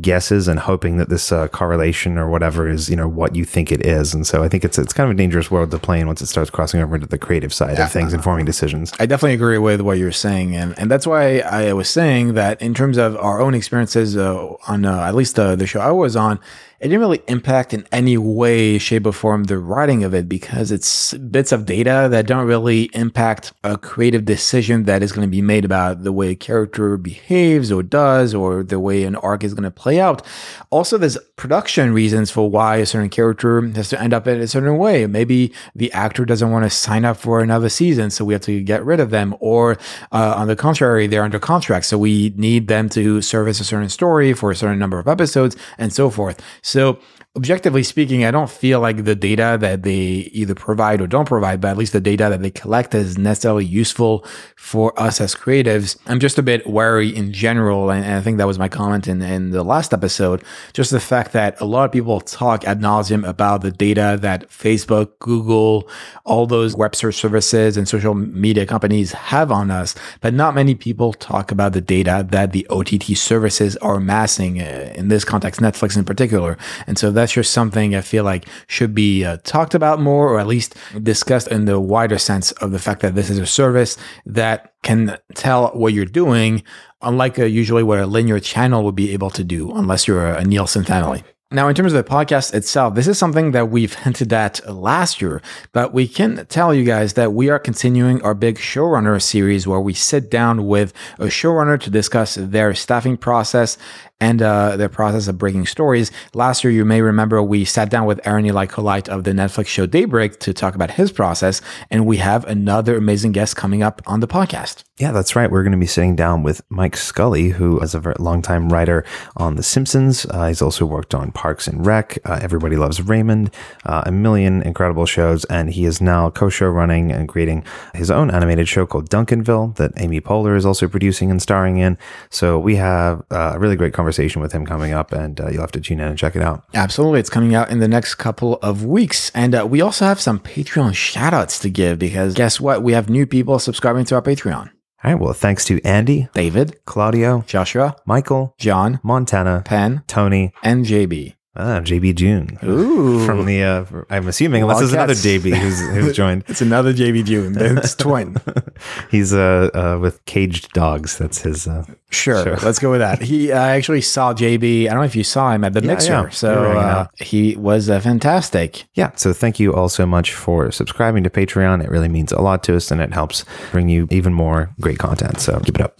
guesses 0.00 0.48
and 0.48 0.60
hoping 0.60 0.98
that 0.98 1.08
this 1.08 1.32
uh, 1.32 1.48
correlation 1.48 2.18
or 2.18 2.28
whatever 2.28 2.68
is, 2.68 2.90
you 2.90 2.96
know, 2.96 3.08
what 3.08 3.34
you 3.34 3.46
think 3.46 3.72
it 3.72 3.86
is. 3.86 4.12
And 4.12 4.26
so 4.26 4.42
I 4.42 4.48
think 4.48 4.64
it's, 4.64 4.78
it's 4.78 4.92
kind 4.92 5.10
of 5.10 5.14
a 5.14 5.18
dangerous 5.18 5.50
world 5.50 5.70
to 5.70 5.78
play 5.78 5.98
in 5.98 6.06
once 6.06 6.20
it 6.20 6.26
starts 6.26 6.50
crossing 6.50 6.82
over 6.82 6.94
into 6.94 7.06
the 7.06 7.18
creative 7.18 7.54
side 7.54 7.78
yeah. 7.78 7.86
of 7.86 7.92
things 7.92 8.12
and 8.12 8.22
forming 8.22 8.44
decisions. 8.44 8.92
I 9.00 9.06
definitely 9.06 9.34
agree 9.34 9.58
with 9.58 9.80
what 9.80 9.96
you're 9.96 10.12
saying. 10.12 10.54
And, 10.56 10.78
and 10.78 10.90
that's 10.90 11.06
why 11.06 11.38
I 11.38 11.72
was 11.72 11.88
saying 11.88 12.34
that 12.34 12.60
in 12.60 12.74
terms 12.74 12.98
of 12.98 13.16
our 13.16 13.40
own 13.40 13.54
experiences 13.54 14.09
uh, 14.16 14.54
on 14.68 14.84
uh, 14.84 15.02
at 15.02 15.14
least 15.14 15.36
the, 15.36 15.56
the 15.56 15.66
show 15.66 15.80
I 15.80 15.90
was 15.90 16.16
on, 16.16 16.40
it 16.80 16.88
didn't 16.88 17.00
really 17.00 17.22
impact 17.28 17.74
in 17.74 17.86
any 17.92 18.16
way, 18.16 18.78
shape, 18.78 19.04
or 19.04 19.12
form 19.12 19.44
the 19.44 19.58
writing 19.58 20.02
of 20.02 20.14
it 20.14 20.30
because 20.30 20.72
it's 20.72 21.12
bits 21.12 21.52
of 21.52 21.66
data 21.66 22.08
that 22.10 22.26
don't 22.26 22.46
really 22.46 22.84
impact 22.94 23.52
a 23.62 23.76
creative 23.76 24.24
decision 24.24 24.84
that 24.84 25.02
is 25.02 25.12
going 25.12 25.26
to 25.26 25.30
be 25.30 25.42
made 25.42 25.66
about 25.66 26.04
the 26.04 26.12
way 26.12 26.30
a 26.30 26.34
character 26.34 26.96
behaves 26.96 27.70
or 27.70 27.82
does 27.82 28.34
or 28.34 28.62
the 28.62 28.80
way 28.80 29.04
an 29.04 29.14
arc 29.16 29.44
is 29.44 29.52
going 29.52 29.64
to 29.64 29.70
play 29.70 30.00
out. 30.00 30.26
Also, 30.70 30.96
there's 30.96 31.18
production 31.36 31.92
reasons 31.92 32.30
for 32.30 32.48
why 32.48 32.76
a 32.76 32.86
certain 32.86 33.10
character 33.10 33.60
has 33.72 33.90
to 33.90 34.00
end 34.00 34.14
up 34.14 34.26
in 34.26 34.40
a 34.40 34.48
certain 34.48 34.78
way. 34.78 35.06
Maybe 35.06 35.52
the 35.74 35.92
actor 35.92 36.24
doesn't 36.24 36.50
want 36.50 36.64
to 36.64 36.70
sign 36.70 37.04
up 37.04 37.18
for 37.18 37.40
another 37.42 37.68
season, 37.68 38.08
so 38.08 38.24
we 38.24 38.32
have 38.32 38.42
to 38.42 38.62
get 38.62 38.82
rid 38.86 39.00
of 39.00 39.10
them. 39.10 39.36
Or 39.40 39.72
uh, 40.12 40.34
on 40.34 40.46
the 40.46 40.56
contrary, 40.56 41.06
they're 41.06 41.24
under 41.24 41.38
contract, 41.38 41.84
so 41.84 41.98
we 41.98 42.32
need 42.36 42.68
them 42.68 42.88
to 42.90 43.20
service 43.20 43.60
a 43.60 43.64
certain 43.64 43.90
story 43.90 44.32
for 44.32 44.50
a 44.50 44.56
certain 44.56 44.78
number 44.78 44.98
of 44.98 45.06
episodes 45.06 45.56
and 45.76 45.92
so 45.92 46.08
forth. 46.08 46.40
So 46.70 47.00
objectively 47.36 47.84
speaking, 47.84 48.24
I 48.24 48.32
don't 48.32 48.50
feel 48.50 48.80
like 48.80 49.04
the 49.04 49.14
data 49.14 49.56
that 49.60 49.84
they 49.84 50.28
either 50.32 50.56
provide 50.56 51.00
or 51.00 51.06
don't 51.06 51.28
provide, 51.28 51.60
but 51.60 51.68
at 51.68 51.76
least 51.76 51.92
the 51.92 52.00
data 52.00 52.28
that 52.28 52.42
they 52.42 52.50
collect 52.50 52.92
is 52.92 53.16
necessarily 53.16 53.64
useful 53.64 54.26
for 54.56 54.98
us 55.00 55.20
as 55.20 55.36
creatives. 55.36 55.96
I'm 56.06 56.18
just 56.18 56.38
a 56.38 56.42
bit 56.42 56.66
wary 56.66 57.14
in 57.14 57.32
general. 57.32 57.92
And, 57.92 58.04
I 58.04 58.20
think 58.20 58.38
that 58.38 58.48
was 58.48 58.58
my 58.58 58.68
comment 58.68 59.06
in, 59.06 59.22
in 59.22 59.50
the 59.50 59.62
last 59.62 59.94
episode. 59.94 60.42
Just 60.72 60.90
the 60.90 60.98
fact 60.98 61.32
that 61.32 61.60
a 61.60 61.64
lot 61.64 61.84
of 61.84 61.92
people 61.92 62.20
talk 62.20 62.64
ad 62.64 62.80
nauseum 62.80 63.26
about 63.26 63.62
the 63.62 63.70
data 63.70 64.18
that 64.20 64.48
Facebook, 64.50 65.16
Google, 65.20 65.88
all 66.24 66.48
those 66.48 66.74
web 66.74 66.96
search 66.96 67.14
services 67.14 67.76
and 67.76 67.86
social 67.86 68.12
media 68.12 68.66
companies 68.66 69.12
have 69.12 69.52
on 69.52 69.70
us, 69.70 69.94
but 70.20 70.34
not 70.34 70.56
many 70.56 70.74
people 70.74 71.12
talk 71.12 71.52
about 71.52 71.74
the 71.74 71.80
data 71.80 72.26
that 72.30 72.50
the 72.50 72.66
OTT 72.70 73.16
services 73.16 73.76
are 73.76 73.96
amassing, 73.96 74.60
uh, 74.60 74.92
in 74.96 75.06
this 75.06 75.24
context, 75.24 75.60
Netflix 75.60 75.96
in 75.96 76.04
particular. 76.04 76.58
And 76.88 76.98
so 76.98 77.19
that's 77.20 77.32
just 77.32 77.52
something 77.52 77.94
I 77.94 78.00
feel 78.00 78.24
like 78.24 78.46
should 78.66 78.94
be 78.94 79.24
uh, 79.24 79.36
talked 79.44 79.74
about 79.74 80.00
more, 80.00 80.28
or 80.28 80.40
at 80.40 80.46
least 80.46 80.74
discussed 81.02 81.48
in 81.48 81.66
the 81.66 81.78
wider 81.78 82.18
sense 82.18 82.52
of 82.52 82.72
the 82.72 82.78
fact 82.78 83.02
that 83.02 83.14
this 83.14 83.30
is 83.30 83.38
a 83.38 83.46
service 83.46 83.96
that 84.26 84.72
can 84.82 85.18
tell 85.34 85.68
what 85.68 85.92
you're 85.92 86.06
doing, 86.06 86.62
unlike 87.02 87.38
a, 87.38 87.48
usually 87.48 87.82
what 87.82 87.98
a 87.98 88.06
linear 88.06 88.40
channel 88.40 88.84
would 88.84 88.96
be 88.96 89.12
able 89.12 89.30
to 89.30 89.44
do, 89.44 89.70
unless 89.72 90.08
you're 90.08 90.26
a 90.26 90.44
Nielsen 90.44 90.84
family. 90.84 91.22
Now, 91.52 91.66
in 91.66 91.74
terms 91.74 91.92
of 91.92 92.04
the 92.04 92.08
podcast 92.08 92.54
itself, 92.54 92.94
this 92.94 93.08
is 93.08 93.18
something 93.18 93.50
that 93.50 93.70
we've 93.70 93.92
hinted 94.04 94.32
at 94.32 94.72
last 94.72 95.20
year, 95.20 95.42
but 95.72 95.92
we 95.92 96.06
can 96.06 96.46
tell 96.46 96.72
you 96.72 96.84
guys 96.84 97.14
that 97.14 97.32
we 97.32 97.50
are 97.50 97.58
continuing 97.58 98.22
our 98.22 98.34
big 98.34 98.56
showrunner 98.56 99.20
series 99.20 99.66
where 99.66 99.80
we 99.80 99.92
sit 99.92 100.30
down 100.30 100.68
with 100.68 100.92
a 101.18 101.24
showrunner 101.24 101.80
to 101.80 101.90
discuss 101.90 102.36
their 102.36 102.72
staffing 102.72 103.16
process 103.16 103.78
and 104.20 104.40
uh, 104.40 104.76
the 104.76 104.88
process 104.88 105.26
of 105.26 105.38
breaking 105.38 105.66
stories. 105.66 106.12
Last 106.34 106.62
year, 106.62 106.72
you 106.72 106.84
may 106.84 107.02
remember 107.02 107.42
we 107.42 107.64
sat 107.64 107.90
down 107.90 108.06
with 108.06 108.24
Aron 108.24 108.46
Eli 108.46 108.66
Coleite 108.66 109.08
of 109.08 109.24
the 109.24 109.32
Netflix 109.32 109.66
show 109.66 109.86
Daybreak 109.86 110.38
to 110.40 110.54
talk 110.54 110.76
about 110.76 110.92
his 110.92 111.10
process, 111.10 111.60
and 111.90 112.06
we 112.06 112.18
have 112.18 112.44
another 112.44 112.96
amazing 112.96 113.32
guest 113.32 113.56
coming 113.56 113.82
up 113.82 114.00
on 114.06 114.20
the 114.20 114.28
podcast. 114.28 114.84
Yeah, 115.00 115.12
that's 115.12 115.34
right. 115.34 115.50
We're 115.50 115.62
going 115.62 115.72
to 115.72 115.78
be 115.78 115.86
sitting 115.86 116.14
down 116.14 116.42
with 116.42 116.60
Mike 116.68 116.94
Scully, 116.94 117.48
who 117.48 117.80
is 117.80 117.94
a 117.94 118.14
long-time 118.18 118.68
writer 118.68 119.02
on 119.34 119.56
The 119.56 119.62
Simpsons. 119.62 120.26
Uh, 120.26 120.48
he's 120.48 120.60
also 120.60 120.84
worked 120.84 121.14
on 121.14 121.32
Parks 121.32 121.66
and 121.66 121.86
Rec, 121.86 122.18
uh, 122.26 122.38
Everybody 122.42 122.76
Loves 122.76 123.00
Raymond, 123.00 123.50
uh, 123.86 124.02
a 124.04 124.12
million 124.12 124.60
incredible 124.60 125.06
shows, 125.06 125.46
and 125.46 125.70
he 125.70 125.86
is 125.86 126.02
now 126.02 126.28
co-show 126.28 126.68
running 126.68 127.10
and 127.12 127.30
creating 127.30 127.64
his 127.94 128.10
own 128.10 128.30
animated 128.30 128.68
show 128.68 128.84
called 128.84 129.08
Duncanville 129.08 129.74
that 129.76 129.92
Amy 129.96 130.20
Poehler 130.20 130.54
is 130.54 130.66
also 130.66 130.86
producing 130.86 131.30
and 131.30 131.40
starring 131.40 131.78
in. 131.78 131.96
So 132.28 132.58
we 132.58 132.76
have 132.76 133.24
a 133.30 133.58
really 133.58 133.76
great 133.76 133.94
conversation 133.94 134.42
with 134.42 134.52
him 134.52 134.66
coming 134.66 134.92
up, 134.92 135.12
and 135.12 135.40
uh, 135.40 135.48
you'll 135.48 135.62
have 135.62 135.72
to 135.72 135.80
tune 135.80 136.00
in 136.00 136.08
and 136.08 136.18
check 136.18 136.36
it 136.36 136.42
out. 136.42 136.64
Absolutely. 136.74 137.20
It's 137.20 137.30
coming 137.30 137.54
out 137.54 137.70
in 137.70 137.78
the 137.78 137.88
next 137.88 138.16
couple 138.16 138.56
of 138.56 138.84
weeks. 138.84 139.30
And 139.34 139.54
uh, 139.54 139.66
we 139.66 139.80
also 139.80 140.04
have 140.04 140.20
some 140.20 140.40
Patreon 140.40 140.94
shout 140.94 141.32
outs 141.32 141.58
to 141.60 141.70
give 141.70 141.98
because 141.98 142.34
guess 142.34 142.60
what? 142.60 142.82
We 142.82 142.92
have 142.92 143.08
new 143.08 143.24
people 143.24 143.58
subscribing 143.58 144.04
to 144.04 144.16
our 144.16 144.22
Patreon. 144.22 144.68
All 145.02 145.10
right. 145.12 145.20
Well, 145.20 145.32
thanks 145.32 145.64
to 145.66 145.82
Andy, 145.82 146.28
David, 146.34 146.84
Claudio, 146.84 147.42
Joshua, 147.46 147.96
Michael, 148.04 148.54
John, 148.58 149.00
Montana, 149.02 149.62
Penn, 149.64 150.02
Tony, 150.06 150.52
and 150.62 150.84
JB. 150.84 151.34
Ah, 151.56 151.80
JB 151.80 152.14
June. 152.14 152.58
Ooh. 152.62 153.26
From 153.26 153.44
the, 153.44 153.64
uh, 153.64 153.84
I'm 154.08 154.28
assuming, 154.28 154.62
unless 154.62 154.78
there's 154.78 154.92
another 154.92 155.14
JB 155.14 155.52
who's, 155.56 155.80
who's 155.80 156.16
joined. 156.16 156.44
it's 156.48 156.60
another 156.60 156.94
JB 156.94 157.24
June. 157.24 157.56
It's 157.58 157.96
twin. 157.96 158.36
He's 159.10 159.34
uh, 159.34 159.68
uh, 159.74 159.98
with 160.00 160.24
Caged 160.26 160.72
Dogs. 160.72 161.18
That's 161.18 161.42
his. 161.42 161.66
Uh, 161.66 161.84
sure. 162.10 162.44
Show. 162.44 162.64
Let's 162.64 162.78
go 162.78 162.92
with 162.92 163.00
that. 163.00 163.20
He 163.20 163.50
uh, 163.50 163.58
actually 163.58 164.00
saw 164.00 164.32
JB. 164.32 164.86
I 164.86 164.90
don't 164.90 164.98
know 164.98 165.02
if 165.02 165.16
you 165.16 165.24
saw 165.24 165.50
him 165.50 165.64
at 165.64 165.72
the 165.72 165.80
yeah, 165.80 165.86
mixer. 165.88 166.12
Yeah. 166.12 166.28
So 166.28 166.70
uh, 166.70 167.06
he 167.16 167.56
was 167.56 167.90
uh, 167.90 167.98
fantastic. 167.98 168.84
Yeah. 168.94 169.10
So 169.16 169.32
thank 169.32 169.58
you 169.58 169.74
all 169.74 169.88
so 169.88 170.06
much 170.06 170.32
for 170.32 170.70
subscribing 170.70 171.24
to 171.24 171.30
Patreon. 171.30 171.82
It 171.82 171.90
really 171.90 172.08
means 172.08 172.30
a 172.30 172.40
lot 172.40 172.62
to 172.64 172.76
us 172.76 172.92
and 172.92 173.00
it 173.00 173.12
helps 173.12 173.44
bring 173.72 173.88
you 173.88 174.06
even 174.10 174.32
more 174.32 174.72
great 174.80 175.00
content. 175.00 175.40
So 175.40 175.58
keep 175.58 175.74
it 175.74 175.80
up. 175.80 175.98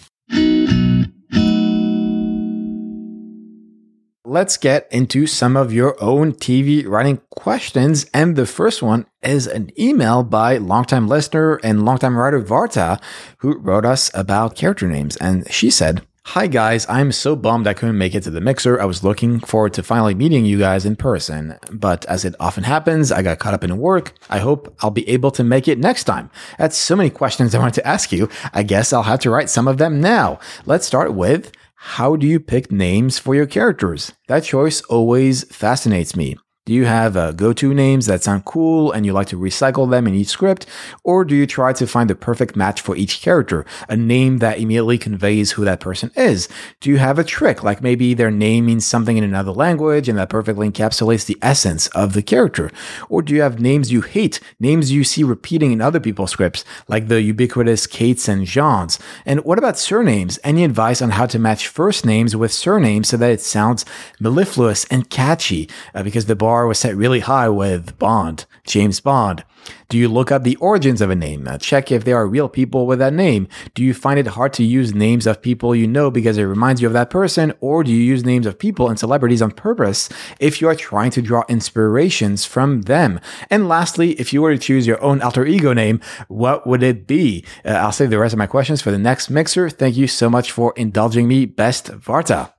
Let's 4.30 4.56
get 4.56 4.86
into 4.92 5.26
some 5.26 5.56
of 5.56 5.72
your 5.72 6.00
own 6.00 6.32
TV 6.32 6.86
writing 6.86 7.20
questions. 7.30 8.06
And 8.14 8.36
the 8.36 8.46
first 8.46 8.80
one 8.80 9.06
is 9.24 9.48
an 9.48 9.72
email 9.76 10.22
by 10.22 10.56
longtime 10.56 11.08
listener 11.08 11.58
and 11.64 11.84
longtime 11.84 12.16
writer 12.16 12.40
Varta, 12.40 13.02
who 13.38 13.58
wrote 13.58 13.84
us 13.84 14.08
about 14.14 14.54
character 14.54 14.86
names. 14.86 15.16
And 15.16 15.50
she 15.52 15.68
said, 15.68 16.06
Hi 16.26 16.46
guys, 16.46 16.86
I'm 16.88 17.10
so 17.10 17.34
bummed 17.34 17.66
I 17.66 17.74
couldn't 17.74 17.98
make 17.98 18.14
it 18.14 18.22
to 18.22 18.30
the 18.30 18.40
mixer. 18.40 18.80
I 18.80 18.84
was 18.84 19.02
looking 19.02 19.40
forward 19.40 19.72
to 19.74 19.82
finally 19.82 20.14
meeting 20.14 20.44
you 20.44 20.60
guys 20.60 20.86
in 20.86 20.94
person, 20.94 21.58
but 21.72 22.04
as 22.04 22.24
it 22.24 22.36
often 22.38 22.62
happens, 22.62 23.10
I 23.10 23.22
got 23.22 23.40
caught 23.40 23.54
up 23.54 23.64
in 23.64 23.78
work. 23.78 24.12
I 24.28 24.38
hope 24.38 24.72
I'll 24.80 24.92
be 24.92 25.08
able 25.08 25.32
to 25.32 25.42
make 25.42 25.66
it 25.66 25.78
next 25.78 26.04
time. 26.04 26.30
That's 26.56 26.76
so 26.76 26.94
many 26.94 27.10
questions 27.10 27.52
I 27.52 27.58
wanted 27.58 27.74
to 27.74 27.86
ask 27.86 28.12
you. 28.12 28.28
I 28.52 28.62
guess 28.62 28.92
I'll 28.92 29.02
have 29.02 29.20
to 29.20 29.30
write 29.30 29.50
some 29.50 29.66
of 29.66 29.78
them 29.78 30.00
now. 30.00 30.38
Let's 30.66 30.86
start 30.86 31.14
with 31.14 31.50
how 31.82 32.14
do 32.14 32.26
you 32.26 32.38
pick 32.38 32.70
names 32.70 33.18
for 33.18 33.34
your 33.34 33.46
characters? 33.46 34.12
That 34.28 34.44
choice 34.44 34.82
always 34.82 35.44
fascinates 35.44 36.14
me. 36.14 36.36
Do 36.70 36.76
you 36.76 36.84
have 36.84 37.16
uh, 37.16 37.32
go 37.32 37.52
to 37.52 37.74
names 37.74 38.06
that 38.06 38.22
sound 38.22 38.44
cool 38.44 38.92
and 38.92 39.04
you 39.04 39.12
like 39.12 39.26
to 39.26 39.36
recycle 39.36 39.90
them 39.90 40.06
in 40.06 40.14
each 40.14 40.28
script? 40.28 40.66
Or 41.02 41.24
do 41.24 41.34
you 41.34 41.44
try 41.44 41.72
to 41.72 41.84
find 41.84 42.08
the 42.08 42.14
perfect 42.14 42.54
match 42.54 42.80
for 42.80 42.94
each 42.94 43.22
character, 43.22 43.66
a 43.88 43.96
name 43.96 44.38
that 44.38 44.60
immediately 44.60 44.96
conveys 44.96 45.50
who 45.50 45.64
that 45.64 45.80
person 45.80 46.12
is? 46.14 46.48
Do 46.78 46.88
you 46.88 46.98
have 46.98 47.18
a 47.18 47.24
trick, 47.24 47.64
like 47.64 47.82
maybe 47.82 48.14
their 48.14 48.30
name 48.30 48.66
means 48.66 48.86
something 48.86 49.16
in 49.16 49.24
another 49.24 49.50
language 49.50 50.08
and 50.08 50.16
that 50.16 50.28
perfectly 50.28 50.70
encapsulates 50.70 51.26
the 51.26 51.38
essence 51.42 51.88
of 51.88 52.12
the 52.12 52.22
character? 52.22 52.70
Or 53.08 53.20
do 53.20 53.34
you 53.34 53.42
have 53.42 53.58
names 53.58 53.90
you 53.90 54.02
hate, 54.02 54.38
names 54.60 54.92
you 54.92 55.02
see 55.02 55.24
repeating 55.24 55.72
in 55.72 55.80
other 55.80 55.98
people's 55.98 56.30
scripts, 56.30 56.64
like 56.86 57.08
the 57.08 57.20
ubiquitous 57.20 57.88
Kates 57.88 58.28
and 58.28 58.46
Jeans? 58.46 59.00
And 59.26 59.40
what 59.44 59.58
about 59.58 59.76
surnames? 59.76 60.38
Any 60.44 60.62
advice 60.62 61.02
on 61.02 61.10
how 61.10 61.26
to 61.26 61.38
match 61.40 61.66
first 61.66 62.06
names 62.06 62.36
with 62.36 62.52
surnames 62.52 63.08
so 63.08 63.16
that 63.16 63.32
it 63.32 63.40
sounds 63.40 63.84
mellifluous 64.20 64.84
and 64.84 65.10
catchy? 65.10 65.68
Uh, 65.96 66.04
because 66.04 66.26
the 66.26 66.36
bar 66.36 66.59
was 66.66 66.78
set 66.78 66.96
really 66.96 67.20
high 67.20 67.48
with 67.48 67.98
Bond, 67.98 68.46
James 68.64 69.00
Bond. 69.00 69.44
Do 69.88 69.98
you 69.98 70.08
look 70.08 70.30
up 70.30 70.42
the 70.42 70.56
origins 70.56 71.00
of 71.00 71.10
a 71.10 71.16
name? 71.16 71.48
Check 71.60 71.90
if 71.90 72.04
there 72.04 72.16
are 72.16 72.26
real 72.26 72.48
people 72.48 72.86
with 72.86 72.98
that 73.00 73.12
name. 73.12 73.48
Do 73.74 73.82
you 73.82 73.92
find 73.92 74.18
it 74.18 74.28
hard 74.28 74.52
to 74.54 74.64
use 74.64 74.94
names 74.94 75.26
of 75.26 75.42
people 75.42 75.74
you 75.74 75.86
know 75.86 76.10
because 76.10 76.38
it 76.38 76.44
reminds 76.44 76.80
you 76.80 76.86
of 76.86 76.92
that 76.94 77.10
person? 77.10 77.52
Or 77.60 77.84
do 77.84 77.90
you 77.90 77.98
use 77.98 78.24
names 78.24 78.46
of 78.46 78.58
people 78.58 78.88
and 78.88 78.98
celebrities 78.98 79.42
on 79.42 79.50
purpose 79.50 80.08
if 80.38 80.60
you 80.60 80.68
are 80.68 80.74
trying 80.74 81.10
to 81.12 81.22
draw 81.22 81.44
inspirations 81.48 82.44
from 82.44 82.82
them? 82.82 83.20
And 83.50 83.68
lastly, 83.68 84.12
if 84.12 84.32
you 84.32 84.42
were 84.42 84.52
to 84.52 84.58
choose 84.58 84.86
your 84.86 85.02
own 85.02 85.20
alter 85.22 85.44
ego 85.44 85.72
name, 85.72 86.00
what 86.28 86.66
would 86.66 86.82
it 86.82 87.06
be? 87.06 87.44
Uh, 87.64 87.70
I'll 87.70 87.92
save 87.92 88.10
the 88.10 88.18
rest 88.18 88.32
of 88.32 88.38
my 88.38 88.46
questions 88.46 88.80
for 88.80 88.90
the 88.90 88.98
next 88.98 89.28
mixer. 89.28 89.68
Thank 89.68 89.96
you 89.96 90.06
so 90.06 90.30
much 90.30 90.52
for 90.52 90.72
indulging 90.76 91.28
me. 91.28 91.46
Best 91.46 91.86
Varta. 91.86 92.52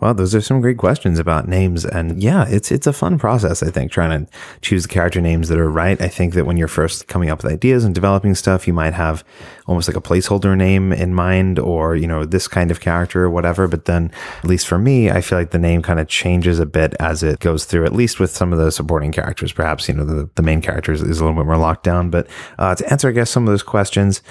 Well, 0.00 0.14
those 0.14 0.34
are 0.34 0.40
some 0.40 0.62
great 0.62 0.78
questions 0.78 1.18
about 1.18 1.46
names. 1.46 1.84
And 1.84 2.22
yeah, 2.22 2.46
it's 2.48 2.72
it's 2.72 2.86
a 2.86 2.92
fun 2.92 3.18
process, 3.18 3.62
I 3.62 3.70
think, 3.70 3.92
trying 3.92 4.26
to 4.26 4.32
choose 4.62 4.86
character 4.86 5.20
names 5.20 5.48
that 5.48 5.58
are 5.58 5.70
right. 5.70 6.00
I 6.00 6.08
think 6.08 6.32
that 6.34 6.46
when 6.46 6.56
you're 6.56 6.68
first 6.68 7.06
coming 7.06 7.28
up 7.28 7.42
with 7.42 7.52
ideas 7.52 7.84
and 7.84 7.94
developing 7.94 8.34
stuff, 8.34 8.66
you 8.66 8.72
might 8.72 8.94
have 8.94 9.22
almost 9.66 9.88
like 9.88 9.96
a 9.96 10.00
placeholder 10.00 10.56
name 10.56 10.92
in 10.92 11.14
mind 11.14 11.58
or, 11.58 11.96
you 11.96 12.06
know, 12.06 12.24
this 12.24 12.48
kind 12.48 12.70
of 12.70 12.80
character 12.80 13.24
or 13.24 13.30
whatever. 13.30 13.68
But 13.68 13.84
then, 13.84 14.10
at 14.38 14.46
least 14.46 14.66
for 14.66 14.78
me, 14.78 15.10
I 15.10 15.20
feel 15.20 15.38
like 15.38 15.50
the 15.50 15.58
name 15.58 15.82
kind 15.82 16.00
of 16.00 16.08
changes 16.08 16.58
a 16.58 16.66
bit 16.66 16.94
as 16.98 17.22
it 17.22 17.40
goes 17.40 17.66
through, 17.66 17.84
at 17.84 17.92
least 17.92 18.18
with 18.18 18.30
some 18.30 18.52
of 18.52 18.58
the 18.58 18.72
supporting 18.72 19.12
characters. 19.12 19.52
Perhaps, 19.52 19.88
you 19.88 19.94
know, 19.94 20.04
the, 20.04 20.30
the 20.34 20.42
main 20.42 20.62
characters 20.62 21.02
is 21.02 21.20
a 21.20 21.24
little 21.24 21.38
bit 21.38 21.46
more 21.46 21.58
locked 21.58 21.84
down. 21.84 22.08
But 22.08 22.26
uh, 22.58 22.74
to 22.74 22.90
answer, 22.90 23.08
I 23.08 23.12
guess, 23.12 23.30
some 23.30 23.42
of 23.46 23.52
those 23.52 23.62
questions, 23.62 24.22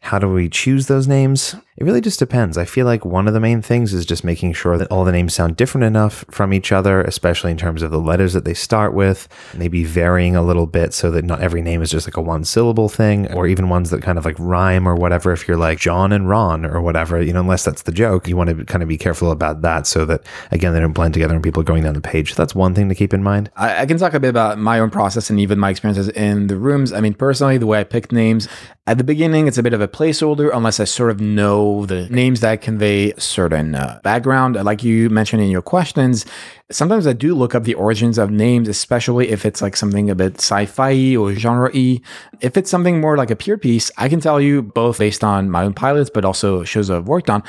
how 0.00 0.20
do 0.20 0.28
we 0.28 0.48
choose 0.48 0.86
those 0.86 1.08
names? 1.08 1.56
It 1.78 1.84
really 1.84 2.00
just 2.00 2.18
depends. 2.18 2.58
I 2.58 2.64
feel 2.64 2.86
like 2.86 3.04
one 3.04 3.28
of 3.28 3.34
the 3.34 3.40
main 3.40 3.62
things 3.62 3.94
is 3.94 4.04
just 4.04 4.24
making 4.24 4.52
sure 4.54 4.76
that 4.76 4.90
all 4.90 5.04
the 5.04 5.12
names 5.12 5.32
sound 5.32 5.54
different 5.54 5.84
enough 5.84 6.24
from 6.28 6.52
each 6.52 6.72
other, 6.72 7.02
especially 7.02 7.52
in 7.52 7.56
terms 7.56 7.82
of 7.82 7.92
the 7.92 8.00
letters 8.00 8.32
that 8.32 8.44
they 8.44 8.52
start 8.52 8.94
with, 8.94 9.28
maybe 9.54 9.84
varying 9.84 10.34
a 10.34 10.42
little 10.42 10.66
bit 10.66 10.92
so 10.92 11.08
that 11.12 11.24
not 11.24 11.40
every 11.40 11.62
name 11.62 11.80
is 11.80 11.92
just 11.92 12.04
like 12.08 12.16
a 12.16 12.20
one 12.20 12.42
syllable 12.42 12.88
thing, 12.88 13.32
or 13.32 13.46
even 13.46 13.68
ones 13.68 13.90
that 13.90 14.02
kind 14.02 14.18
of 14.18 14.24
like 14.24 14.34
rhyme 14.40 14.88
or 14.88 14.96
whatever. 14.96 15.30
If 15.30 15.46
you're 15.46 15.56
like 15.56 15.78
John 15.78 16.10
and 16.10 16.28
Ron 16.28 16.66
or 16.66 16.80
whatever, 16.80 17.22
you 17.22 17.32
know, 17.32 17.38
unless 17.38 17.64
that's 17.64 17.82
the 17.82 17.92
joke, 17.92 18.26
you 18.26 18.36
want 18.36 18.50
to 18.50 18.64
kind 18.64 18.82
of 18.82 18.88
be 18.88 18.98
careful 18.98 19.30
about 19.30 19.62
that 19.62 19.86
so 19.86 20.04
that, 20.06 20.26
again, 20.50 20.74
they 20.74 20.80
don't 20.80 20.92
blend 20.92 21.14
together 21.14 21.34
and 21.34 21.44
people 21.44 21.60
are 21.60 21.64
going 21.64 21.84
down 21.84 21.94
the 21.94 22.00
page. 22.00 22.34
So 22.34 22.42
that's 22.42 22.56
one 22.56 22.74
thing 22.74 22.88
to 22.88 22.96
keep 22.96 23.14
in 23.14 23.22
mind. 23.22 23.52
I, 23.54 23.82
I 23.82 23.86
can 23.86 23.98
talk 23.98 24.14
a 24.14 24.20
bit 24.20 24.30
about 24.30 24.58
my 24.58 24.80
own 24.80 24.90
process 24.90 25.30
and 25.30 25.38
even 25.38 25.60
my 25.60 25.70
experiences 25.70 26.08
in 26.08 26.48
the 26.48 26.56
rooms. 26.56 26.92
I 26.92 27.00
mean, 27.00 27.14
personally, 27.14 27.56
the 27.56 27.68
way 27.68 27.78
I 27.78 27.84
picked 27.84 28.10
names, 28.10 28.48
at 28.88 28.96
the 28.96 29.04
beginning, 29.04 29.46
it's 29.46 29.58
a 29.58 29.62
bit 29.62 29.74
of 29.74 29.82
a 29.82 29.86
placeholder 29.86 30.50
unless 30.52 30.80
I 30.80 30.84
sort 30.84 31.10
of 31.10 31.20
know 31.20 31.67
the 31.86 32.08
names 32.08 32.40
that 32.40 32.60
convey 32.60 33.12
certain 33.18 33.74
uh, 33.74 34.00
background. 34.02 34.54
Like 34.56 34.82
you 34.82 35.10
mentioned 35.10 35.42
in 35.42 35.50
your 35.50 35.62
questions, 35.62 36.26
sometimes 36.70 37.06
I 37.06 37.12
do 37.12 37.34
look 37.34 37.54
up 37.54 37.64
the 37.64 37.74
origins 37.74 38.18
of 38.18 38.30
names, 38.30 38.68
especially 38.68 39.30
if 39.30 39.46
it's 39.46 39.62
like 39.62 39.76
something 39.76 40.10
a 40.10 40.14
bit 40.14 40.36
sci-fi 40.36 41.16
or 41.16 41.32
genre-y. 41.34 42.00
If 42.40 42.56
it's 42.56 42.70
something 42.70 43.00
more 43.00 43.16
like 43.16 43.30
a 43.30 43.36
pure 43.36 43.58
piece, 43.58 43.90
I 43.96 44.08
can 44.08 44.20
tell 44.20 44.40
you 44.40 44.62
both 44.62 44.98
based 44.98 45.24
on 45.24 45.50
my 45.50 45.64
own 45.64 45.74
pilots, 45.74 46.10
but 46.10 46.24
also 46.24 46.64
shows 46.64 46.90
I've 46.90 47.08
worked 47.08 47.30
on 47.30 47.42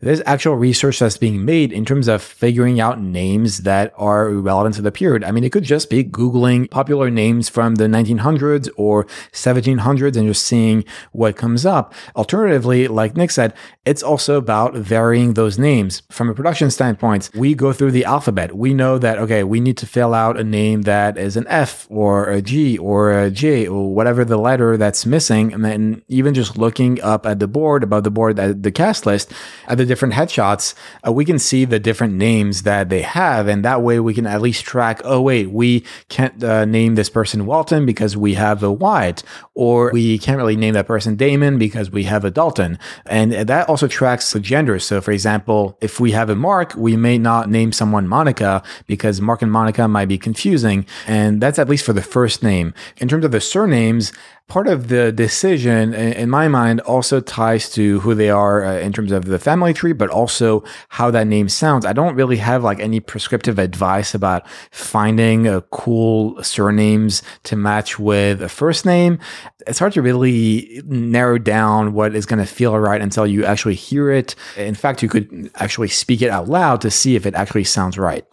there's 0.00 0.20
actual 0.26 0.56
research 0.56 0.98
that's 0.98 1.16
being 1.16 1.44
made 1.44 1.72
in 1.72 1.84
terms 1.84 2.06
of 2.06 2.22
figuring 2.22 2.80
out 2.80 3.00
names 3.00 3.58
that 3.58 3.94
are 3.96 4.28
relevant 4.28 4.74
to 4.74 4.82
the 4.82 4.92
period. 4.92 5.24
I 5.24 5.30
mean, 5.30 5.42
it 5.42 5.52
could 5.52 5.64
just 5.64 5.88
be 5.88 6.04
Googling 6.04 6.70
popular 6.70 7.10
names 7.10 7.48
from 7.48 7.76
the 7.76 7.84
1900s 7.84 8.68
or 8.76 9.04
1700s 9.32 10.16
and 10.16 10.28
just 10.28 10.44
seeing 10.44 10.84
what 11.12 11.36
comes 11.36 11.64
up. 11.64 11.94
Alternatively, 12.14 12.88
like 12.88 13.16
Nick 13.16 13.30
said, 13.30 13.54
it's 13.86 14.02
also 14.02 14.36
about 14.36 14.74
varying 14.74 15.34
those 15.34 15.58
names. 15.58 16.02
From 16.10 16.28
a 16.28 16.34
production 16.34 16.70
standpoint, 16.70 17.30
we 17.34 17.54
go 17.54 17.72
through 17.72 17.92
the 17.92 18.04
alphabet. 18.04 18.54
We 18.54 18.65
know 18.74 18.98
that, 18.98 19.18
okay, 19.18 19.44
we 19.44 19.60
need 19.60 19.76
to 19.78 19.86
fill 19.86 20.14
out 20.14 20.38
a 20.38 20.44
name 20.44 20.82
that 20.82 21.18
is 21.18 21.36
an 21.36 21.46
F 21.48 21.86
or 21.90 22.28
a 22.28 22.42
G 22.42 22.78
or 22.78 23.12
a 23.12 23.30
J 23.30 23.66
or 23.66 23.94
whatever 23.94 24.24
the 24.24 24.36
letter 24.36 24.76
that's 24.76 25.06
missing. 25.06 25.52
And 25.52 25.64
then 25.64 26.02
even 26.08 26.34
just 26.34 26.56
looking 26.56 27.00
up 27.02 27.26
at 27.26 27.38
the 27.38 27.48
board, 27.48 27.82
above 27.82 28.04
the 28.04 28.10
board, 28.10 28.38
at 28.38 28.62
the 28.62 28.72
cast 28.72 29.06
list, 29.06 29.32
at 29.66 29.78
the 29.78 29.86
different 29.86 30.14
headshots, 30.14 30.74
uh, 31.06 31.12
we 31.12 31.24
can 31.24 31.38
see 31.38 31.64
the 31.64 31.78
different 31.78 32.14
names 32.14 32.62
that 32.62 32.88
they 32.88 33.02
have. 33.02 33.48
And 33.48 33.64
that 33.64 33.82
way 33.82 34.00
we 34.00 34.14
can 34.14 34.26
at 34.26 34.40
least 34.40 34.64
track, 34.64 35.00
oh, 35.04 35.20
wait, 35.20 35.50
we 35.50 35.84
can't 36.08 36.42
uh, 36.42 36.64
name 36.64 36.94
this 36.94 37.10
person 37.10 37.46
Walton 37.46 37.86
because 37.86 38.16
we 38.16 38.34
have 38.34 38.62
a 38.62 38.72
Wyatt, 38.72 39.22
or 39.54 39.90
we 39.92 40.18
can't 40.18 40.38
really 40.38 40.56
name 40.56 40.74
that 40.74 40.86
person 40.86 41.16
Damon 41.16 41.58
because 41.58 41.90
we 41.90 42.04
have 42.04 42.24
a 42.24 42.30
Dalton. 42.30 42.78
And 43.06 43.32
that 43.32 43.68
also 43.68 43.88
tracks 43.88 44.32
the 44.32 44.40
gender. 44.40 44.78
So, 44.78 45.00
for 45.00 45.12
example, 45.12 45.78
if 45.80 46.00
we 46.00 46.12
have 46.12 46.30
a 46.30 46.34
Mark, 46.34 46.74
we 46.76 46.96
may 46.96 47.18
not 47.18 47.48
name 47.48 47.72
someone 47.72 48.08
Monica 48.08 48.55
because 48.86 49.20
Mark 49.20 49.42
and 49.42 49.50
Monica 49.50 49.88
might 49.88 50.06
be 50.06 50.18
confusing. 50.18 50.86
And 51.06 51.40
that's 51.40 51.58
at 51.58 51.68
least 51.68 51.84
for 51.84 51.92
the 51.92 52.02
first 52.02 52.42
name. 52.42 52.74
In 52.98 53.08
terms 53.08 53.24
of 53.24 53.32
the 53.32 53.40
surnames, 53.40 54.12
part 54.48 54.68
of 54.68 54.88
the 54.88 55.10
decision 55.10 55.92
in 55.92 56.30
my 56.30 56.46
mind 56.46 56.80
also 56.82 57.20
ties 57.20 57.68
to 57.70 57.98
who 58.00 58.14
they 58.14 58.30
are 58.30 58.64
uh, 58.64 58.78
in 58.78 58.92
terms 58.92 59.10
of 59.10 59.24
the 59.24 59.40
family 59.40 59.74
tree 59.74 59.92
but 59.92 60.08
also 60.08 60.62
how 60.90 61.10
that 61.10 61.26
name 61.26 61.48
sounds 61.48 61.84
i 61.84 61.92
don't 61.92 62.14
really 62.14 62.36
have 62.36 62.62
like 62.62 62.78
any 62.78 63.00
prescriptive 63.00 63.58
advice 63.58 64.14
about 64.14 64.46
finding 64.70 65.48
a 65.48 65.60
cool 65.72 66.40
surnames 66.44 67.22
to 67.42 67.56
match 67.56 67.98
with 67.98 68.40
a 68.40 68.48
first 68.48 68.86
name 68.86 69.18
it's 69.66 69.80
hard 69.80 69.92
to 69.92 70.00
really 70.00 70.80
narrow 70.86 71.38
down 71.38 71.92
what 71.92 72.14
is 72.14 72.24
going 72.24 72.38
to 72.38 72.46
feel 72.46 72.78
right 72.78 73.00
until 73.00 73.26
you 73.26 73.44
actually 73.44 73.74
hear 73.74 74.10
it 74.10 74.36
in 74.56 74.76
fact 74.76 75.02
you 75.02 75.08
could 75.08 75.50
actually 75.56 75.88
speak 75.88 76.22
it 76.22 76.30
out 76.30 76.48
loud 76.48 76.80
to 76.80 76.90
see 76.90 77.16
if 77.16 77.26
it 77.26 77.34
actually 77.34 77.64
sounds 77.64 77.98
right 77.98 78.24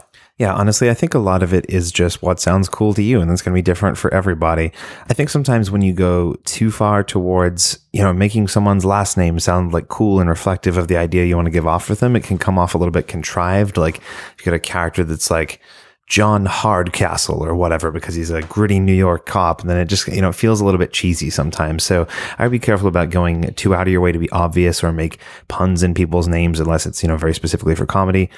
yeah, 0.44 0.54
honestly, 0.56 0.90
I 0.90 0.94
think 0.94 1.14
a 1.14 1.20
lot 1.20 1.42
of 1.42 1.54
it 1.54 1.66
is 1.70 1.90
just 1.90 2.22
what 2.22 2.38
sounds 2.38 2.68
cool 2.68 2.94
to 2.96 3.02
you, 3.02 3.22
and 3.22 3.32
that's 3.32 3.42
going 3.42 3.54
to 3.54 3.58
be 3.58 3.62
different 3.62 3.98
for 3.98 4.14
everybody. 4.14 4.74
I 5.10 5.14
think 5.14 5.30
sometimes 5.30 5.72
when 5.72 5.82
you 5.82 5.94
go 5.94 6.34
too 6.44 6.70
far 6.70 7.02
towards, 7.02 7.80
you 7.94 8.04
know, 8.04 8.12
making 8.12 8.50
someone's 8.50 8.84
last 8.84 9.16
name 9.16 9.40
sound 9.40 9.72
like 9.72 9.88
cool 9.88 10.20
and 10.20 10.30
reflective 10.30 10.76
of 10.76 10.90
the 10.90 10.98
idea 10.98 11.24
you 11.24 11.38
want 11.38 11.46
to 11.46 11.52
give 11.52 11.66
off 11.66 11.90
with 11.90 12.02
them, 12.02 12.18
it 12.18 12.26
can 12.26 12.38
come 12.38 12.60
off 12.60 12.76
a 12.76 12.78
little 12.78 12.92
bit 12.92 13.08
contrived. 13.08 13.78
Like 13.78 14.02
you 14.38 14.44
got 14.44 14.54
a 14.54 14.60
character 14.60 15.06
that's 15.06 15.32
like, 15.32 15.62
John 16.08 16.46
Hardcastle 16.46 17.44
or 17.44 17.56
whatever 17.56 17.90
because 17.90 18.14
he's 18.14 18.30
a 18.30 18.42
gritty 18.42 18.78
New 18.78 18.94
York 18.94 19.26
cop. 19.26 19.62
And 19.62 19.70
then 19.70 19.78
it 19.78 19.86
just, 19.86 20.06
you 20.10 20.22
know, 20.22 20.30
it 20.30 20.36
feels 20.36 20.60
a 20.60 20.66
little 20.66 20.78
bit 20.78 20.92
cheesy 20.92 21.30
sometimes. 21.30 21.84
So 21.84 22.06
I'd 22.38 22.52
be 22.52 22.60
careful 22.60 22.90
about 22.90 23.10
going 23.10 23.54
too 23.54 23.74
out 23.74 23.88
of 23.88 23.92
your 23.92 24.02
way 24.02 24.12
to 24.12 24.20
be 24.20 24.30
obvious 24.32 24.84
or 24.84 24.92
make 24.92 25.18
puns 25.48 25.82
in 25.82 25.94
people's 25.94 26.28
names 26.28 26.60
unless 26.60 26.86
it's, 26.86 27.02
you 27.02 27.08
know, 27.08 27.16
very 27.16 27.34
specifically 27.34 27.74
for 27.74 27.86
comedy. 27.86 28.30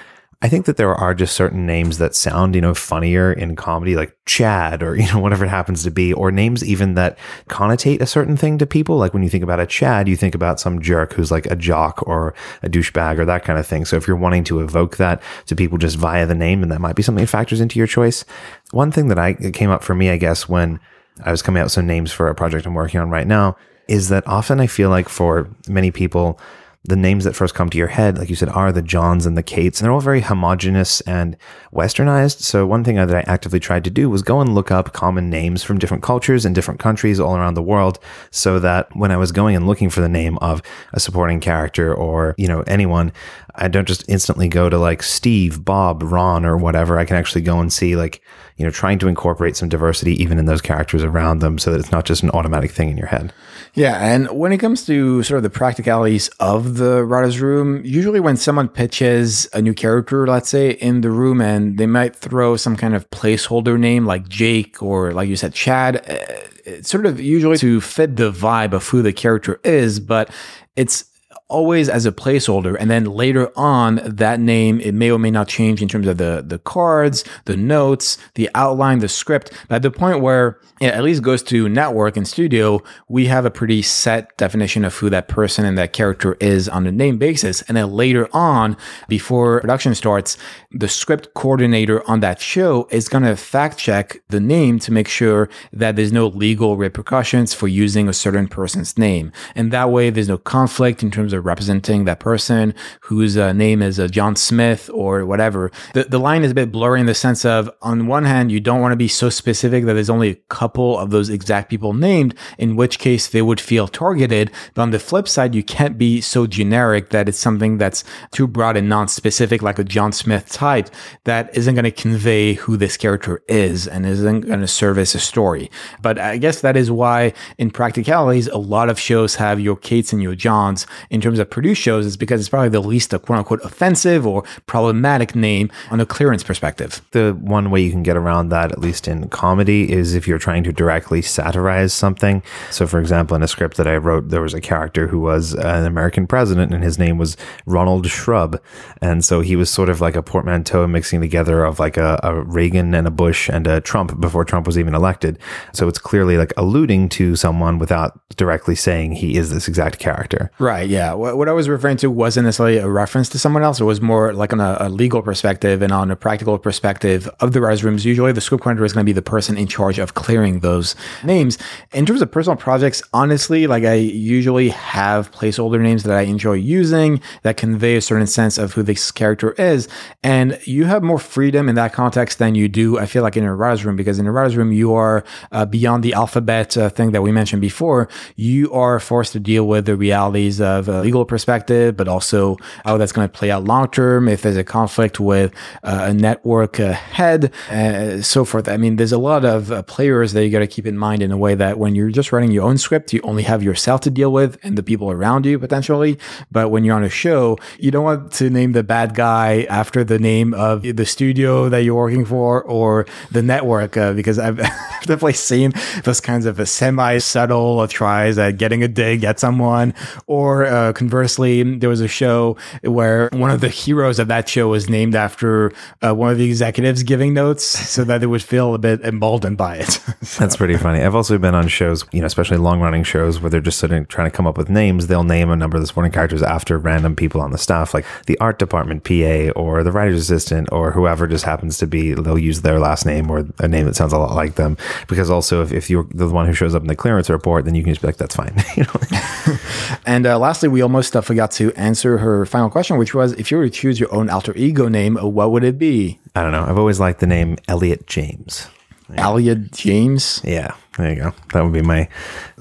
I 0.41 0.49
think 0.49 0.65
that 0.65 0.77
there 0.77 0.93
are 0.93 1.13
just 1.13 1.35
certain 1.35 1.65
names 1.65 1.97
that 1.97 2.13
sound, 2.13 2.55
you 2.55 2.61
know, 2.61 2.73
funnier 2.73 3.31
in 3.31 3.55
comedy, 3.55 3.95
like 3.95 4.15
Chad 4.25 4.83
or, 4.83 4.95
you 4.99 5.07
know, 5.11 5.19
whatever 5.19 5.45
it 5.45 5.49
happens 5.49 5.83
to 5.83 5.91
be, 5.91 6.13
or 6.13 6.31
names 6.31 6.63
even 6.63 6.95
that 6.95 7.17
connotate 7.49 8.01
a 8.01 8.05
certain 8.05 8.37
thing 8.37 8.57
to 8.57 8.65
people. 8.65 8.97
Like 8.97 9.13
when 9.13 9.23
you 9.23 9.29
think 9.29 9.43
about 9.43 9.59
a 9.59 9.65
Chad, 9.65 10.07
you 10.07 10.15
think 10.15 10.35
about 10.35 10.59
some 10.59 10.81
jerk 10.81 11.13
who's 11.13 11.31
like 11.31 11.45
a 11.47 11.55
jock 11.55 12.05
or 12.07 12.33
a 12.63 12.69
douchebag 12.69 13.17
or 13.17 13.25
that 13.25 13.43
kind 13.43 13.59
of 13.59 13.65
thing. 13.65 13.85
So 13.85 13.95
if 13.95 14.07
you're 14.07 14.17
wanting 14.17 14.43
to 14.45 14.59
evoke 14.59 14.97
that 14.97 15.21
to 15.47 15.55
people 15.55 15.77
just 15.77 15.97
via 15.97 16.25
the 16.25 16.35
name, 16.35 16.61
then 16.61 16.69
that 16.69 16.81
might 16.81 16.95
be 16.95 17.03
something 17.03 17.23
that 17.23 17.29
factors 17.29 17.61
into 17.61 17.79
your 17.79 17.87
choice. 17.87 18.25
One 18.71 18.91
thing 18.91 19.07
that 19.07 19.19
I 19.19 19.33
came 19.33 19.69
up 19.69 19.83
for 19.83 19.95
me, 19.95 20.09
I 20.09 20.17
guess, 20.17 20.49
when 20.49 20.79
I 21.23 21.31
was 21.31 21.41
coming 21.41 21.61
out 21.61 21.65
with 21.65 21.71
some 21.71 21.87
names 21.87 22.11
for 22.11 22.27
a 22.27 22.35
project 22.35 22.65
I'm 22.65 22.73
working 22.73 22.99
on 22.99 23.09
right 23.09 23.27
now 23.27 23.55
is 23.87 24.09
that 24.09 24.27
often 24.27 24.59
I 24.59 24.67
feel 24.67 24.89
like 24.89 25.07
for 25.09 25.49
many 25.67 25.91
people, 25.91 26.39
the 26.87 26.95
names 26.95 27.23
that 27.23 27.35
first 27.35 27.55
come 27.55 27.69
to 27.69 27.77
your 27.77 27.87
head, 27.87 28.17
like 28.17 28.29
you 28.29 28.35
said, 28.35 28.49
are 28.49 28.71
the 28.71 28.81
Johns 28.81 29.25
and 29.25 29.35
the 29.35 29.43
Kates, 29.43 29.79
and 29.79 29.85
they're 29.85 29.93
all 29.93 30.01
very 30.01 30.21
homogenous 30.21 31.01
and 31.01 31.35
westernized. 31.73 32.41
So 32.41 32.67
one 32.67 32.83
thing 32.83 32.95
that 32.95 33.13
I 33.13 33.21
actively 33.21 33.59
tried 33.59 33.83
to 33.85 33.89
do 33.89 34.07
was 34.09 34.21
go 34.21 34.39
and 34.39 34.53
look 34.53 34.69
up 34.69 34.93
common 34.93 35.29
names 35.29 35.63
from 35.63 35.79
different 35.79 36.03
cultures 36.03 36.45
and 36.45 36.53
different 36.53 36.79
countries 36.79 37.19
all 37.19 37.35
around 37.35 37.55
the 37.55 37.63
world, 37.63 37.97
so 38.29 38.59
that 38.59 38.95
when 38.95 39.11
I 39.11 39.17
was 39.17 39.31
going 39.31 39.55
and 39.55 39.65
looking 39.65 39.89
for 39.89 40.01
the 40.01 40.09
name 40.09 40.37
of 40.39 40.61
a 40.93 40.99
supporting 40.99 41.39
character 41.39 41.93
or 41.93 42.35
you 42.37 42.47
know 42.47 42.61
anyone, 42.67 43.11
I 43.55 43.67
don't 43.67 43.87
just 43.87 44.07
instantly 44.07 44.47
go 44.47 44.69
to 44.69 44.77
like 44.77 45.01
Steve, 45.01 45.65
Bob, 45.65 46.03
Ron, 46.03 46.45
or 46.45 46.55
whatever. 46.55 46.99
I 46.99 47.05
can 47.05 47.15
actually 47.15 47.41
go 47.41 47.59
and 47.59 47.73
see 47.73 47.95
like 47.95 48.21
you 48.57 48.65
know 48.65 48.71
trying 48.71 48.99
to 48.99 49.07
incorporate 49.07 49.57
some 49.57 49.69
diversity 49.69 50.21
even 50.21 50.37
in 50.37 50.45
those 50.45 50.61
characters 50.61 51.03
around 51.03 51.39
them, 51.39 51.57
so 51.57 51.71
that 51.71 51.79
it's 51.79 51.91
not 51.91 52.05
just 52.05 52.21
an 52.21 52.29
automatic 52.29 52.71
thing 52.71 52.89
in 52.89 52.97
your 52.97 53.07
head. 53.07 53.33
Yeah, 53.75 53.97
and 53.97 54.29
when 54.31 54.53
it 54.53 54.59
comes 54.59 54.85
to 54.85 55.21
sort 55.23 55.35
of 55.37 55.43
the 55.43 55.49
practicalities 55.49 56.29
of 56.39 56.77
the 56.77 57.03
writer's 57.03 57.41
room, 57.41 57.81
usually 57.83 58.21
when 58.21 58.37
someone 58.37 58.69
pitches 58.69 59.49
a 59.51 59.61
new 59.61 59.73
character, 59.73 60.25
let's 60.25 60.47
say, 60.47 60.71
in 60.71 61.01
the 61.01 61.11
room, 61.11 61.41
and 61.41 61.77
they 61.77 61.85
might 61.85 62.15
throw 62.15 62.55
some 62.55 62.77
kind 62.77 62.95
of 62.95 63.09
placeholder 63.09 63.77
name 63.77 64.05
like 64.05 64.29
Jake 64.29 64.81
or, 64.81 65.11
like 65.11 65.27
you 65.27 65.35
said, 65.35 65.53
Chad, 65.53 65.97
uh, 65.97 66.47
it's 66.65 66.89
sort 66.89 67.05
of 67.05 67.19
usually 67.19 67.57
to 67.57 67.81
fit 67.81 68.15
the 68.15 68.31
vibe 68.31 68.71
of 68.71 68.87
who 68.87 69.01
the 69.01 69.11
character 69.11 69.59
is, 69.65 69.99
but 69.99 70.29
it's 70.77 71.03
always 71.47 71.89
as 71.89 72.05
a 72.07 72.11
placeholder 72.11 72.75
and 72.79 72.89
then 72.89 73.05
later 73.05 73.51
on 73.55 74.01
that 74.03 74.39
name 74.39 74.79
it 74.79 74.93
may 74.93 75.11
or 75.11 75.19
may 75.19 75.29
not 75.29 75.47
change 75.47 75.79
in 75.79 75.87
terms 75.87 76.07
of 76.07 76.17
the 76.17 76.43
the 76.45 76.57
cards 76.59 77.23
the 77.45 77.55
notes 77.55 78.17
the 78.33 78.49
outline 78.55 78.99
the 78.99 79.07
script. 79.07 79.51
But 79.67 79.75
at 79.75 79.81
the 79.83 79.91
point 79.91 80.21
where 80.21 80.59
it 80.81 80.93
at 80.93 81.03
least 81.03 81.21
goes 81.21 81.43
to 81.43 81.69
network 81.69 82.17
and 82.17 82.27
studio 82.27 82.81
we 83.07 83.27
have 83.27 83.45
a 83.45 83.51
pretty 83.51 83.83
set 83.83 84.35
definition 84.37 84.83
of 84.83 84.95
who 84.95 85.09
that 85.11 85.27
person 85.27 85.65
and 85.65 85.77
that 85.77 85.93
character 85.93 86.35
is 86.39 86.67
on 86.67 86.87
a 86.87 86.91
name 86.91 87.17
basis. 87.17 87.61
And 87.63 87.77
then 87.77 87.91
later 87.91 88.27
on 88.33 88.75
before 89.07 89.61
production 89.61 89.93
starts 89.93 90.37
the 90.71 90.87
script 90.87 91.33
coordinator 91.35 92.07
on 92.09 92.21
that 92.21 92.39
show 92.39 92.87
is 92.89 93.07
going 93.07 93.23
to 93.23 93.35
fact 93.35 93.77
check 93.77 94.19
the 94.29 94.39
name 94.39 94.79
to 94.79 94.91
make 94.91 95.07
sure 95.07 95.47
that 95.71 95.95
there's 95.95 96.11
no 96.11 96.27
legal 96.27 96.75
repercussions 96.75 97.53
for 97.53 97.67
using 97.67 98.09
a 98.09 98.13
certain 98.13 98.47
person's 98.47 98.97
name. 98.97 99.31
And 99.53 99.71
that 99.71 99.91
way 99.91 100.09
there's 100.09 100.27
no 100.27 100.37
conflict 100.37 101.03
in 101.03 101.11
terms 101.11 101.33
of 101.33 101.34
representing 101.41 102.05
that 102.05 102.19
person 102.19 102.73
whose 103.01 103.37
uh, 103.37 103.53
name 103.53 103.81
is 103.81 103.99
uh, 103.99 104.07
John 104.07 104.35
Smith 104.35 104.89
or 104.93 105.25
whatever. 105.25 105.71
The, 105.93 106.05
the 106.05 106.19
line 106.19 106.43
is 106.43 106.51
a 106.51 106.55
bit 106.55 106.71
blurry 106.71 106.99
in 106.99 107.05
the 107.05 107.13
sense 107.13 107.45
of, 107.45 107.69
on 107.81 108.07
one 108.07 108.25
hand, 108.25 108.51
you 108.51 108.59
don't 108.59 108.81
want 108.81 108.91
to 108.91 108.97
be 108.97 109.07
so 109.07 109.29
specific 109.29 109.85
that 109.85 109.93
there's 109.93 110.09
only 110.09 110.29
a 110.29 110.35
couple 110.49 110.97
of 110.97 111.09
those 111.09 111.29
exact 111.29 111.69
people 111.69 111.93
named, 111.93 112.35
in 112.57 112.75
which 112.75 112.99
case 112.99 113.27
they 113.27 113.41
would 113.41 113.59
feel 113.59 113.87
targeted. 113.87 114.51
But 114.73 114.83
on 114.83 114.91
the 114.91 114.99
flip 114.99 115.27
side, 115.27 115.55
you 115.55 115.63
can't 115.63 115.97
be 115.97 116.21
so 116.21 116.47
generic 116.47 117.09
that 117.09 117.27
it's 117.27 117.39
something 117.39 117.77
that's 117.77 118.03
too 118.31 118.47
broad 118.47 118.77
and 118.77 118.89
non-specific, 118.89 119.61
like 119.61 119.79
a 119.79 119.83
John 119.83 120.11
Smith 120.11 120.49
type, 120.49 120.89
that 121.23 121.55
isn't 121.55 121.75
going 121.75 121.85
to 121.85 121.91
convey 121.91 122.53
who 122.53 122.77
this 122.77 122.97
character 122.97 123.43
is 123.47 123.87
and 123.87 124.05
isn't 124.05 124.41
going 124.41 124.61
to 124.61 124.67
service 124.67 125.15
a 125.15 125.19
story. 125.19 125.69
But 126.01 126.19
I 126.19 126.37
guess 126.37 126.61
that 126.61 126.77
is 126.77 126.91
why, 126.91 127.33
in 127.57 127.71
practicalities, 127.71 128.47
a 128.47 128.57
lot 128.57 128.89
of 128.89 128.99
shows 128.99 129.35
have 129.35 129.59
your 129.59 129.75
Kates 129.75 130.13
and 130.13 130.21
your 130.21 130.35
Johns 130.35 130.87
in 131.09 131.21
terms 131.25 131.39
of 131.39 131.49
produced 131.49 131.81
shows 131.81 132.05
is 132.05 132.15
because 132.15 132.39
it's 132.39 132.49
probably 132.49 132.69
the 132.69 132.79
least 132.79 133.11
a 133.11 133.17
quote 133.17 133.39
unquote 133.39 133.65
offensive 133.65 134.27
or 134.27 134.43
problematic 134.67 135.35
name 135.35 135.71
on 135.89 135.99
a 135.99 136.05
clearance 136.05 136.43
perspective. 136.43 137.01
The 137.11 137.35
one 137.41 137.71
way 137.71 137.81
you 137.81 137.89
can 137.89 138.03
get 138.03 138.15
around 138.15 138.49
that, 138.49 138.71
at 138.71 138.79
least 138.79 139.07
in 139.07 139.27
comedy, 139.29 139.91
is 139.91 140.13
if 140.13 140.27
you're 140.27 140.37
trying 140.37 140.63
to 140.65 140.71
directly 140.71 141.23
satirize 141.23 141.93
something. 141.93 142.43
So, 142.69 142.85
for 142.85 142.99
example, 142.99 143.35
in 143.35 143.41
a 143.41 143.47
script 143.47 143.77
that 143.77 143.87
I 143.87 143.97
wrote, 143.97 144.29
there 144.29 144.41
was 144.41 144.53
a 144.53 144.61
character 144.61 145.07
who 145.07 145.19
was 145.19 145.53
an 145.55 145.85
American 145.85 146.27
president 146.27 146.71
and 146.73 146.83
his 146.83 146.99
name 146.99 147.17
was 147.17 147.37
Ronald 147.65 148.05
Shrub. 148.05 148.61
And 149.01 149.25
so 149.25 149.41
he 149.41 149.55
was 149.55 149.71
sort 149.71 149.89
of 149.89 150.01
like 150.01 150.15
a 150.15 150.21
portmanteau 150.21 150.85
mixing 150.85 151.21
together 151.21 151.65
of 151.65 151.79
like 151.79 151.97
a, 151.97 152.19
a 152.21 152.39
Reagan 152.41 152.93
and 152.93 153.07
a 153.07 153.11
Bush 153.11 153.49
and 153.49 153.65
a 153.65 153.81
Trump 153.81 154.19
before 154.21 154.45
Trump 154.45 154.67
was 154.67 154.77
even 154.77 154.93
elected. 154.93 155.39
So 155.73 155.87
it's 155.87 155.97
clearly 155.97 156.37
like 156.37 156.53
alluding 156.55 157.09
to 157.09 157.35
someone 157.35 157.79
without 157.79 158.19
directly 158.37 158.75
saying 158.75 159.13
he 159.13 159.37
is 159.37 159.51
this 159.51 159.67
exact 159.67 159.97
character. 159.97 160.51
Right. 160.59 160.87
Yeah 160.87 161.14
what, 161.17 161.37
what 161.37 161.49
I 161.49 161.51
was 161.53 161.69
referring 161.69 161.97
to 161.97 162.09
wasn't 162.09 162.45
necessarily 162.45 162.77
a 162.77 162.87
reference 162.87 163.29
to 163.29 163.39
someone 163.39 163.63
else. 163.63 163.79
It 163.79 163.85
was 163.85 164.01
more 164.01 164.33
like 164.33 164.53
on 164.53 164.59
a, 164.59 164.77
a 164.79 164.89
legal 164.89 165.21
perspective 165.21 165.81
and 165.81 165.91
on 165.91 166.11
a 166.11 166.15
practical 166.15 166.57
perspective 166.57 167.29
of 167.39 167.53
the 167.53 167.61
writers' 167.61 167.83
rooms. 167.83 168.05
Usually, 168.05 168.31
the 168.31 168.41
script 168.41 168.63
coordinator 168.63 168.85
is 168.85 168.93
going 168.93 169.05
to 169.05 169.09
be 169.09 169.13
the 169.13 169.21
person 169.21 169.57
in 169.57 169.67
charge 169.67 169.99
of 169.99 170.13
clearing 170.13 170.59
those 170.59 170.95
names. 171.23 171.57
In 171.93 172.05
terms 172.05 172.21
of 172.21 172.31
personal 172.31 172.57
projects, 172.57 173.01
honestly, 173.13 173.67
like 173.67 173.83
I 173.83 173.95
usually 173.95 174.69
have 174.69 175.31
placeholder 175.31 175.81
names 175.81 176.03
that 176.03 176.15
I 176.15 176.21
enjoy 176.21 176.53
using 176.53 177.21
that 177.43 177.57
convey 177.57 177.95
a 177.95 178.01
certain 178.01 178.27
sense 178.27 178.57
of 178.57 178.73
who 178.73 178.83
this 178.83 179.11
character 179.11 179.51
is. 179.53 179.87
And 180.23 180.59
you 180.65 180.85
have 180.85 181.03
more 181.03 181.19
freedom 181.19 181.69
in 181.69 181.75
that 181.75 181.93
context 181.93 182.39
than 182.39 182.55
you 182.55 182.67
do, 182.67 182.97
I 182.97 183.05
feel 183.05 183.23
like, 183.23 183.37
in 183.37 183.43
a 183.43 183.55
writer's 183.55 183.85
room, 183.85 183.95
because 183.95 184.19
in 184.19 184.27
a 184.27 184.31
writer's 184.31 184.57
room, 184.57 184.71
you 184.71 184.93
are 184.93 185.23
uh, 185.51 185.65
beyond 185.65 186.03
the 186.03 186.13
alphabet 186.13 186.77
uh, 186.77 186.89
thing 186.89 187.11
that 187.11 187.21
we 187.21 187.31
mentioned 187.31 187.61
before. 187.61 188.09
You 188.35 188.71
are 188.73 188.99
forced 188.99 189.33
to 189.33 189.39
deal 189.39 189.67
with 189.67 189.85
the 189.85 189.95
realities 189.95 190.59
of 190.59 190.89
uh, 190.89 191.01
legal 191.05 191.23
perspective, 191.23 191.95
but 191.95 192.07
also 192.07 192.57
how 192.83 192.97
that's 192.97 193.11
going 193.11 193.29
to 193.29 193.37
play 193.39 193.51
out 193.51 193.63
long 193.63 193.87
term, 193.89 194.27
if 194.27 194.41
there's 194.41 194.57
a 194.57 194.63
conflict 194.63 195.19
with 195.19 195.53
uh, 195.83 196.09
a 196.09 196.13
network 196.13 196.79
uh, 196.79 196.93
head, 196.93 197.51
uh, 197.69 198.21
so 198.21 198.43
forth. 198.43 198.67
I 198.67 198.77
mean, 198.77 198.95
there's 198.95 199.11
a 199.11 199.17
lot 199.17 199.45
of 199.45 199.71
uh, 199.71 199.83
players 199.83 200.33
that 200.33 200.43
you 200.43 200.51
got 200.51 200.59
to 200.59 200.67
keep 200.67 200.85
in 200.85 200.97
mind 200.97 201.21
in 201.21 201.31
a 201.31 201.37
way 201.37 201.53
that 201.55 201.77
when 201.77 201.93
you're 201.95 202.09
just 202.09 202.31
writing 202.31 202.51
your 202.51 202.63
own 202.63 202.77
script, 202.77 203.13
you 203.13 203.21
only 203.23 203.43
have 203.43 203.61
yourself 203.61 204.01
to 204.01 204.09
deal 204.09 204.31
with 204.31 204.57
and 204.63 204.77
the 204.77 204.83
people 204.83 205.11
around 205.11 205.45
you 205.45 205.59
potentially. 205.59 206.17
But 206.51 206.69
when 206.69 206.83
you're 206.83 206.95
on 206.95 207.03
a 207.03 207.09
show, 207.09 207.57
you 207.79 207.91
don't 207.91 208.03
want 208.03 208.31
to 208.33 208.49
name 208.49 208.71
the 208.71 208.83
bad 208.83 209.13
guy 209.13 209.67
after 209.69 210.03
the 210.03 210.19
name 210.19 210.53
of 210.53 210.81
the 210.81 211.05
studio 211.05 211.69
that 211.69 211.83
you're 211.83 211.95
working 211.95 212.25
for 212.25 212.63
or 212.63 213.05
the 213.31 213.43
network, 213.43 213.95
uh, 213.95 214.13
because 214.13 214.39
I've 214.39 214.57
definitely 215.01 215.33
seen 215.33 215.73
those 216.03 216.19
kinds 216.19 216.45
of 216.45 216.67
semi 216.67 217.19
subtle 217.19 217.87
tries 217.87 218.37
at 218.37 218.57
getting 218.57 218.81
a 218.83 218.87
dig 218.87 219.23
at 219.23 219.39
someone 219.39 219.93
or 220.25 220.65
uh, 220.65 220.93
conversely, 220.95 221.61
there 221.63 221.89
was 221.89 222.01
a 222.01 222.07
show 222.07 222.57
where 222.81 223.29
one 223.33 223.51
of 223.51 223.61
the 223.61 223.69
heroes 223.69 224.19
of 224.19 224.27
that 224.29 224.49
show 224.49 224.69
was 224.69 224.89
named 224.89 225.15
after 225.15 225.71
uh, 226.03 226.13
one 226.13 226.31
of 226.31 226.37
the 226.37 226.45
executives 226.45 227.03
giving 227.03 227.33
notes 227.33 227.65
so 227.65 228.03
that 228.03 228.19
they 228.19 228.27
would 228.27 228.43
feel 228.43 228.73
a 228.73 228.79
bit 228.79 229.01
emboldened 229.01 229.57
by 229.57 229.77
it. 229.77 229.91
so. 230.21 230.39
That's 230.39 230.57
pretty 230.57 230.77
funny. 230.77 231.01
I've 231.01 231.15
also 231.15 231.37
been 231.37 231.55
on 231.55 231.67
shows, 231.67 232.05
you 232.11 232.21
know, 232.21 232.27
especially 232.27 232.57
long 232.57 232.79
running 232.79 233.03
shows 233.03 233.39
where 233.39 233.49
they're 233.49 233.61
just 233.61 233.79
sitting 233.79 234.05
trying 234.05 234.29
to 234.29 234.35
come 234.35 234.47
up 234.47 234.57
with 234.57 234.69
names. 234.69 235.07
They'll 235.07 235.23
name 235.23 235.49
a 235.49 235.55
number 235.55 235.77
of 235.77 235.83
the 235.83 235.87
supporting 235.87 236.11
characters 236.11 236.41
after 236.41 236.77
random 236.77 237.15
people 237.15 237.41
on 237.41 237.51
the 237.51 237.57
staff, 237.57 237.93
like 237.93 238.05
the 238.25 238.37
art 238.39 238.59
department 238.59 239.03
PA 239.03 239.51
or 239.59 239.83
the 239.83 239.91
writer's 239.91 240.19
assistant 240.19 240.69
or 240.71 240.91
whoever 240.91 241.27
just 241.27 241.45
happens 241.45 241.77
to 241.77 241.87
be, 241.87 242.13
they'll 242.13 242.39
use 242.39 242.61
their 242.61 242.79
last 242.79 243.05
name 243.05 243.29
or 243.29 243.45
a 243.59 243.67
name 243.67 243.85
that 243.85 243.95
sounds 243.95 244.13
a 244.13 244.17
lot 244.17 244.35
like 244.35 244.55
them. 244.55 244.77
Because 245.07 245.29
also, 245.29 245.61
if, 245.61 245.71
if 245.71 245.89
you're 245.89 246.07
the 246.11 246.27
one 246.29 246.45
who 246.45 246.53
shows 246.53 246.73
up 246.73 246.81
in 246.81 246.87
the 246.87 246.95
clearance 246.95 247.29
report, 247.29 247.65
then 247.65 247.75
you 247.75 247.83
can 247.83 247.91
just 247.91 248.01
be 248.01 248.07
like, 248.07 248.17
that's 248.17 248.35
fine. 248.35 248.55
you 248.77 248.83
know? 248.83 249.57
and 250.05 250.25
uh, 250.25 250.39
lastly, 250.39 250.69
we 250.69 250.81
almost 250.85 251.15
uh, 251.15 251.21
forgot 251.21 251.49
to 251.51 251.73
answer 251.73 252.19
her 252.19 252.45
final 252.45 252.69
question, 252.69 252.97
which 252.97 253.15
was 253.15 253.33
if 253.33 253.49
you 253.49 253.57
were 253.57 253.65
to 253.65 253.71
choose 253.71 253.99
your 253.99 254.13
own 254.13 254.29
alter 254.29 254.53
ego 254.55 254.87
name, 254.87 255.15
what 255.15 255.51
would 255.51 255.63
it 255.63 255.79
be? 255.79 256.19
I 256.35 256.43
don't 256.43 256.51
know. 256.51 256.63
I've 256.63 256.77
always 256.77 256.99
liked 256.99 257.19
the 257.19 257.27
name 257.27 257.57
Elliot 257.67 258.05
James. 258.05 258.67
Yeah. 259.09 259.23
Elliot 259.25 259.71
James? 259.71 260.41
Yeah, 260.43 260.75
there 260.97 261.09
you 261.09 261.15
go. 261.15 261.33
That 261.53 261.63
would 261.63 261.73
be 261.73 261.81
my 261.81 262.07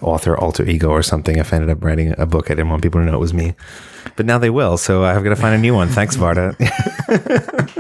author 0.01 0.37
alter 0.39 0.65
ego 0.65 0.89
or 0.89 1.03
something 1.03 1.37
if 1.37 1.53
I 1.53 1.57
ended 1.57 1.71
up 1.71 1.85
writing 1.85 2.15
a 2.19 2.25
book. 2.27 2.51
I 2.51 2.55
didn't 2.55 2.71
want 2.71 2.83
people 2.83 3.01
to 3.01 3.07
know 3.07 3.15
it 3.15 3.21
was 3.21 3.35
me. 3.35 3.55
But 4.17 4.27
now 4.27 4.39
they 4.39 4.51
will, 4.51 4.77
so 4.79 5.05
I've 5.05 5.23
got 5.23 5.31
to 5.31 5.37
find 5.37 5.55
a 5.55 5.59
new 5.59 5.75
one. 5.75 5.89
Thanks, 5.89 6.17
Varda. 6.17 6.55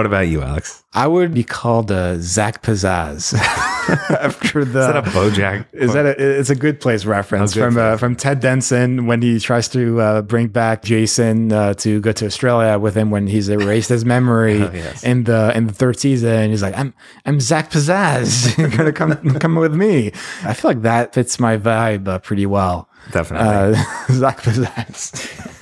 what 0.00 0.06
about 0.06 0.28
you, 0.28 0.40
Alex? 0.40 0.82
I 0.94 1.06
would 1.06 1.34
be 1.34 1.44
called 1.44 1.92
uh, 1.92 2.16
Zach 2.20 2.62
Pizzazz. 2.62 3.34
after 4.18 4.64
the 4.64 4.80
is 4.80 4.86
that 4.86 4.96
a 4.96 5.02
BoJack? 5.02 5.66
Is 5.74 5.92
that 5.92 6.06
a, 6.06 6.38
it's 6.38 6.48
a 6.48 6.54
good 6.54 6.80
place 6.80 7.04
reference 7.04 7.52
good 7.52 7.60
from 7.60 7.76
uh, 7.76 7.98
from 7.98 8.16
Ted 8.16 8.40
Danson 8.40 9.04
when 9.04 9.20
he 9.20 9.38
tries 9.38 9.68
to 9.68 10.00
uh, 10.00 10.22
bring 10.22 10.48
back 10.48 10.82
Jason 10.82 11.52
uh, 11.52 11.74
to 11.74 12.00
go 12.00 12.12
to 12.12 12.24
Australia 12.24 12.78
with 12.78 12.96
him 12.96 13.10
when 13.10 13.26
he's 13.26 13.50
erased 13.50 13.90
his 13.90 14.06
memory 14.06 14.62
oh, 14.62 14.70
yes. 14.72 15.04
in 15.04 15.24
the 15.24 15.54
in 15.54 15.66
the 15.66 15.74
third 15.74 16.00
season. 16.00 16.48
He's 16.48 16.62
like, 16.62 16.78
I'm 16.78 16.94
I'm 17.26 17.40
Zach 17.40 17.70
Pizzazz. 17.70 18.56
You're 18.58 18.70
gonna 18.70 18.92
come 18.92 19.38
come 19.38 19.56
with 19.56 19.74
me. 19.74 20.12
I 20.44 20.54
feel 20.54 20.70
like 20.70 20.80
that 20.80 21.12
fits 21.12 21.38
my 21.38 21.58
vibe 21.58 22.08
uh, 22.08 22.20
pretty 22.20 22.46
well. 22.46 22.88
Definitely, 23.12 23.74
Zach 24.14 24.40
Pizzazz. 24.40 25.58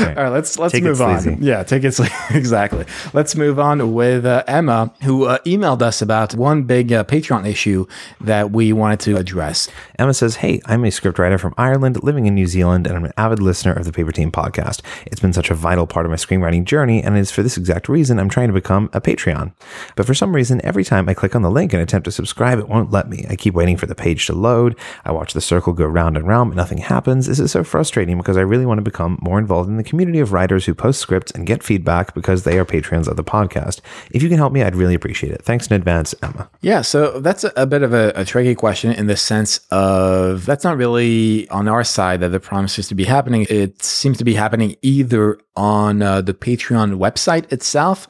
All 0.00 0.14
right, 0.24 0.28
let's 0.28 0.58
let's 0.58 0.72
Take 0.72 0.82
it 0.82 0.86
move 0.86 1.00
on. 1.00 1.42
Yeah, 1.42 1.62
take 1.62 1.84
it 1.84 1.92
sleazy. 1.94 2.12
exactly. 2.30 2.84
Let's 3.12 3.36
move 3.36 3.58
on 3.58 3.92
with 3.92 4.24
uh, 4.24 4.44
Emma, 4.46 4.92
who 5.02 5.24
uh, 5.24 5.38
emailed 5.40 5.82
us 5.82 6.02
about 6.02 6.34
one 6.34 6.64
big 6.64 6.92
uh, 6.92 7.04
Patreon 7.04 7.46
issue 7.46 7.86
that 8.20 8.50
we 8.50 8.72
wanted 8.72 9.00
to 9.00 9.16
address. 9.16 9.68
Emma 9.98 10.14
says, 10.14 10.36
Hey, 10.36 10.60
I'm 10.66 10.84
a 10.84 10.88
scriptwriter 10.88 11.38
from 11.38 11.54
Ireland 11.58 12.02
living 12.02 12.26
in 12.26 12.34
New 12.34 12.46
Zealand, 12.46 12.86
and 12.86 12.96
I'm 12.96 13.04
an 13.04 13.12
avid 13.16 13.40
listener 13.40 13.72
of 13.72 13.84
the 13.84 13.92
Paper 13.92 14.12
Team 14.12 14.30
podcast. 14.32 14.80
It's 15.06 15.20
been 15.20 15.32
such 15.32 15.50
a 15.50 15.54
vital 15.54 15.86
part 15.86 16.06
of 16.06 16.10
my 16.10 16.16
screenwriting 16.16 16.64
journey, 16.64 17.02
and 17.02 17.16
it's 17.16 17.30
for 17.30 17.42
this 17.42 17.56
exact 17.56 17.88
reason 17.88 18.18
I'm 18.18 18.28
trying 18.28 18.48
to 18.48 18.54
become 18.54 18.90
a 18.92 19.00
Patreon. 19.00 19.52
But 19.96 20.06
for 20.06 20.14
some 20.14 20.34
reason, 20.34 20.60
every 20.64 20.84
time 20.84 21.08
I 21.08 21.14
click 21.14 21.34
on 21.36 21.42
the 21.42 21.50
link 21.50 21.72
and 21.72 21.82
attempt 21.82 22.04
to 22.06 22.12
subscribe, 22.12 22.58
it 22.58 22.68
won't 22.68 22.90
let 22.90 23.08
me. 23.08 23.26
I 23.28 23.36
keep 23.36 23.54
waiting 23.54 23.76
for 23.76 23.86
the 23.86 23.94
page 23.94 24.26
to 24.26 24.34
load. 24.34 24.76
I 25.04 25.12
watch 25.12 25.32
the 25.32 25.40
circle 25.40 25.72
go 25.72 25.86
round 25.86 26.16
and 26.16 26.26
round, 26.26 26.50
but 26.50 26.56
nothing 26.56 26.78
happens. 26.78 27.26
This 27.26 27.40
is 27.40 27.50
so 27.52 27.64
frustrating 27.64 28.16
because 28.18 28.36
I 28.36 28.42
really 28.42 28.66
want 28.66 28.78
to 28.78 28.82
become 28.82 29.18
more 29.20 29.38
involved 29.38 29.68
in 29.68 29.76
the 29.76 29.84
community 29.90 30.20
of 30.20 30.32
writers 30.32 30.64
who 30.64 30.74
post 30.74 31.00
scripts 31.00 31.30
and 31.32 31.46
get 31.46 31.62
feedback 31.62 32.14
because 32.14 32.44
they 32.44 32.58
are 32.58 32.64
patrons 32.64 33.08
of 33.08 33.16
the 33.16 33.24
podcast. 33.24 33.80
If 34.12 34.22
you 34.22 34.28
can 34.28 34.38
help 34.38 34.52
me, 34.52 34.62
I'd 34.62 34.76
really 34.76 34.94
appreciate 34.94 35.32
it. 35.32 35.42
Thanks 35.42 35.66
in 35.66 35.74
advance, 35.74 36.14
Emma. 36.22 36.48
Yeah, 36.62 36.80
so 36.80 37.20
that's 37.20 37.44
a, 37.56 37.66
bit 37.66 37.82
of 37.82 37.92
a, 37.92 38.12
a 38.14 38.24
tricky 38.24 38.54
question 38.54 38.92
in 38.92 39.06
the 39.06 39.16
sense 39.16 39.60
of 39.70 40.46
that's 40.46 40.64
not 40.64 40.76
really 40.76 41.48
on 41.50 41.68
our 41.68 41.84
side 41.84 42.20
that 42.20 42.28
the 42.28 42.40
promises 42.40 42.88
to 42.88 42.94
be 42.94 43.04
happening. 43.04 43.46
It 43.50 43.82
seems 43.82 44.16
to 44.18 44.24
be 44.24 44.34
happening 44.34 44.76
either 44.80 45.38
on 45.56 46.02
uh, 46.02 46.20
the 46.22 46.34
Patreon 46.34 46.98
website 46.98 47.52
itself 47.52 48.08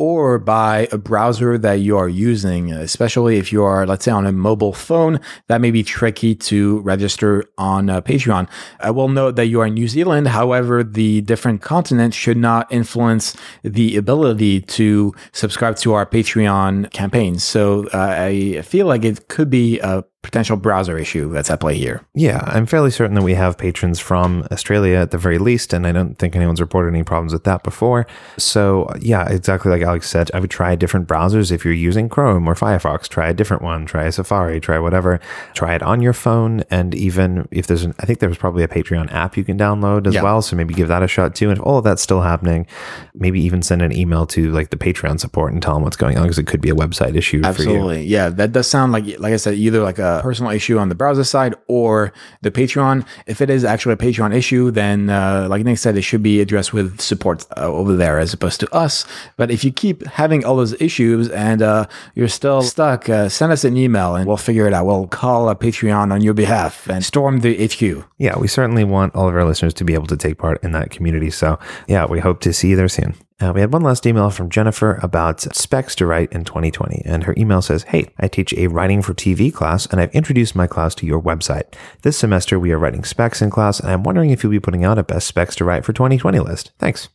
or 0.00 0.38
by 0.38 0.88
a 0.92 0.96
browser 0.96 1.58
that 1.58 1.74
you 1.74 1.94
are 1.94 2.08
using, 2.08 2.72
especially 2.72 3.36
if 3.36 3.52
you 3.52 3.62
are, 3.62 3.86
let's 3.86 4.06
say, 4.06 4.10
on 4.10 4.24
a 4.24 4.32
mobile 4.32 4.72
phone. 4.72 5.20
That 5.48 5.60
may 5.60 5.70
be 5.70 5.82
tricky 5.82 6.34
to 6.36 6.80
register 6.80 7.44
on 7.58 7.90
uh, 7.90 8.00
Patreon. 8.00 8.48
I 8.80 8.92
will 8.92 9.08
note 9.08 9.36
that 9.36 9.48
you 9.48 9.60
are 9.60 9.66
in 9.66 9.74
New 9.74 9.88
Zealand. 9.88 10.28
However, 10.28 10.82
the 10.82 11.20
different 11.20 11.60
continents 11.60 12.16
should 12.16 12.38
not 12.38 12.72
influence 12.72 13.36
the 13.62 13.98
ability 13.98 14.62
to 14.62 15.12
subscribe 15.32 15.76
to 15.76 15.92
our 15.92 16.06
Patreon 16.06 16.90
campaigns. 16.92 17.44
So 17.44 17.86
uh, 17.92 17.98
I 17.98 18.62
feel 18.62 18.86
like 18.86 19.04
it 19.04 19.28
could 19.28 19.50
be 19.50 19.80
a 19.80 20.02
potential 20.22 20.56
browser 20.56 20.98
issue 20.98 21.32
that's 21.32 21.50
at 21.50 21.60
play 21.60 21.74
here. 21.74 22.02
Yeah, 22.14 22.42
I'm 22.46 22.66
fairly 22.66 22.90
certain 22.90 23.14
that 23.14 23.22
we 23.22 23.34
have 23.34 23.56
patrons 23.56 23.98
from 23.98 24.46
Australia 24.52 24.96
at 24.98 25.12
the 25.12 25.18
very 25.18 25.38
least, 25.38 25.72
and 25.72 25.86
I 25.86 25.92
don't 25.92 26.16
think 26.18 26.36
anyone's 26.36 26.60
reported 26.60 26.88
any 26.88 27.02
problems 27.02 27.32
with 27.32 27.44
that 27.44 27.62
before. 27.62 28.06
So, 28.36 28.90
yeah, 29.00 29.26
exactly 29.28 29.70
like 29.70 29.82
Alex 29.82 30.10
said, 30.10 30.30
I 30.34 30.40
would 30.40 30.50
try 30.50 30.74
different 30.76 31.08
browsers. 31.08 31.50
If 31.50 31.64
you're 31.64 31.72
using 31.72 32.08
Chrome 32.10 32.46
or 32.46 32.54
Firefox, 32.54 33.08
try 33.08 33.28
a 33.30 33.34
different 33.34 33.62
one, 33.62 33.86
try 33.86 34.04
a 34.04 34.12
Safari, 34.12 34.60
try 34.60 34.78
whatever. 34.78 35.20
Try 35.54 35.74
it 35.74 35.82
on 35.82 36.02
your 36.02 36.12
phone, 36.12 36.64
and 36.70 36.94
even 36.94 37.48
if 37.50 37.66
there's 37.66 37.84
an, 37.84 37.94
I 37.98 38.04
think 38.04 38.18
there's 38.18 38.36
probably 38.36 38.62
a 38.62 38.68
Patreon 38.68 39.10
app 39.12 39.38
you 39.38 39.44
can 39.44 39.56
download 39.58 40.06
as 40.06 40.14
Yeah. 40.14 40.22
well, 40.22 40.42
so 40.42 40.54
maybe 40.54 40.74
give 40.74 40.88
that 40.88 41.02
a 41.02 41.08
shot 41.08 41.34
too. 41.34 41.48
And 41.48 41.58
if 41.58 41.64
all 41.64 41.78
of 41.78 41.84
that's 41.84 42.02
still 42.02 42.20
happening, 42.20 42.66
maybe 43.14 43.40
even 43.40 43.62
send 43.62 43.80
an 43.80 43.92
email 43.92 44.26
to 44.26 44.52
like 44.52 44.68
the 44.68 44.76
Patreon 44.76 45.18
support 45.18 45.54
and 45.54 45.62
tell 45.62 45.74
them 45.74 45.82
what's 45.82 45.96
going 45.96 46.18
on 46.18 46.24
because 46.24 46.38
it 46.38 46.46
could 46.46 46.60
be 46.60 46.68
a 46.68 46.74
website 46.74 47.16
issue 47.16 47.38
for 47.40 47.46
you. 47.46 47.48
Absolutely. 47.48 48.02
Yeah, 48.04 48.28
that 48.28 48.52
does 48.52 48.66
sound 48.68 48.92
like, 48.92 49.06
like 49.18 49.32
I 49.32 49.36
said, 49.36 49.54
either 49.54 49.80
like 49.82 49.98
a 49.98 50.09
personal 50.20 50.50
issue 50.50 50.78
on 50.78 50.88
the 50.88 50.94
browser 50.94 51.24
side 51.24 51.54
or 51.68 52.12
the 52.42 52.50
Patreon. 52.50 53.06
If 53.26 53.40
it 53.40 53.50
is 53.50 53.64
actually 53.64 53.94
a 53.94 53.96
Patreon 53.96 54.34
issue, 54.34 54.70
then 54.70 55.10
uh, 55.10 55.46
like 55.48 55.64
Nick 55.64 55.78
said, 55.78 55.96
it 55.96 56.02
should 56.02 56.22
be 56.22 56.40
addressed 56.40 56.72
with 56.72 57.00
support 57.00 57.46
uh, 57.56 57.66
over 57.66 57.94
there 57.96 58.18
as 58.18 58.34
opposed 58.34 58.60
to 58.60 58.74
us. 58.74 59.06
But 59.36 59.50
if 59.50 59.64
you 59.64 59.72
keep 59.72 60.06
having 60.06 60.44
all 60.44 60.56
those 60.56 60.74
issues 60.80 61.28
and 61.30 61.62
uh, 61.62 61.86
you're 62.14 62.28
still 62.28 62.62
stuck, 62.62 63.08
uh, 63.08 63.28
send 63.28 63.52
us 63.52 63.64
an 63.64 63.76
email 63.76 64.16
and 64.16 64.26
we'll 64.26 64.36
figure 64.36 64.66
it 64.66 64.72
out. 64.72 64.86
We'll 64.86 65.06
call 65.06 65.48
a 65.48 65.56
Patreon 65.56 66.12
on 66.12 66.20
your 66.20 66.34
behalf 66.34 66.88
and 66.88 67.04
storm 67.04 67.40
the 67.40 67.54
HQ. 67.66 68.04
Yeah, 68.18 68.38
we 68.38 68.48
certainly 68.48 68.84
want 68.84 69.14
all 69.14 69.28
of 69.28 69.34
our 69.34 69.44
listeners 69.44 69.74
to 69.74 69.84
be 69.84 69.94
able 69.94 70.06
to 70.08 70.16
take 70.16 70.38
part 70.38 70.62
in 70.64 70.72
that 70.72 70.90
community. 70.90 71.30
So, 71.30 71.58
yeah, 71.86 72.06
we 72.06 72.20
hope 72.20 72.40
to 72.40 72.52
see 72.52 72.70
you 72.70 72.76
there 72.76 72.88
soon. 72.88 73.14
Uh, 73.40 73.52
we 73.54 73.60
had 73.60 73.72
one 73.72 73.82
last 73.82 74.06
email 74.06 74.28
from 74.28 74.50
Jennifer 74.50 74.98
about 75.02 75.40
specs 75.40 75.94
to 75.96 76.06
write 76.06 76.30
in 76.30 76.44
2020. 76.44 77.02
And 77.06 77.24
her 77.24 77.34
email 77.38 77.62
says 77.62 77.84
Hey, 77.84 78.10
I 78.18 78.28
teach 78.28 78.52
a 78.54 78.66
writing 78.66 79.00
for 79.00 79.14
TV 79.14 79.52
class, 79.52 79.86
and 79.86 80.00
I've 80.00 80.14
introduced 80.14 80.54
my 80.54 80.66
class 80.66 80.94
to 80.96 81.06
your 81.06 81.20
website. 81.20 81.74
This 82.02 82.18
semester, 82.18 82.58
we 82.58 82.72
are 82.72 82.78
writing 82.78 83.04
specs 83.04 83.40
in 83.40 83.50
class, 83.50 83.80
and 83.80 83.90
I'm 83.90 84.02
wondering 84.02 84.30
if 84.30 84.42
you'll 84.42 84.50
be 84.50 84.60
putting 84.60 84.84
out 84.84 84.98
a 84.98 85.02
best 85.02 85.26
specs 85.26 85.56
to 85.56 85.64
write 85.64 85.84
for 85.84 85.92
2020 85.92 86.38
list. 86.40 86.72
Thanks. 86.78 87.08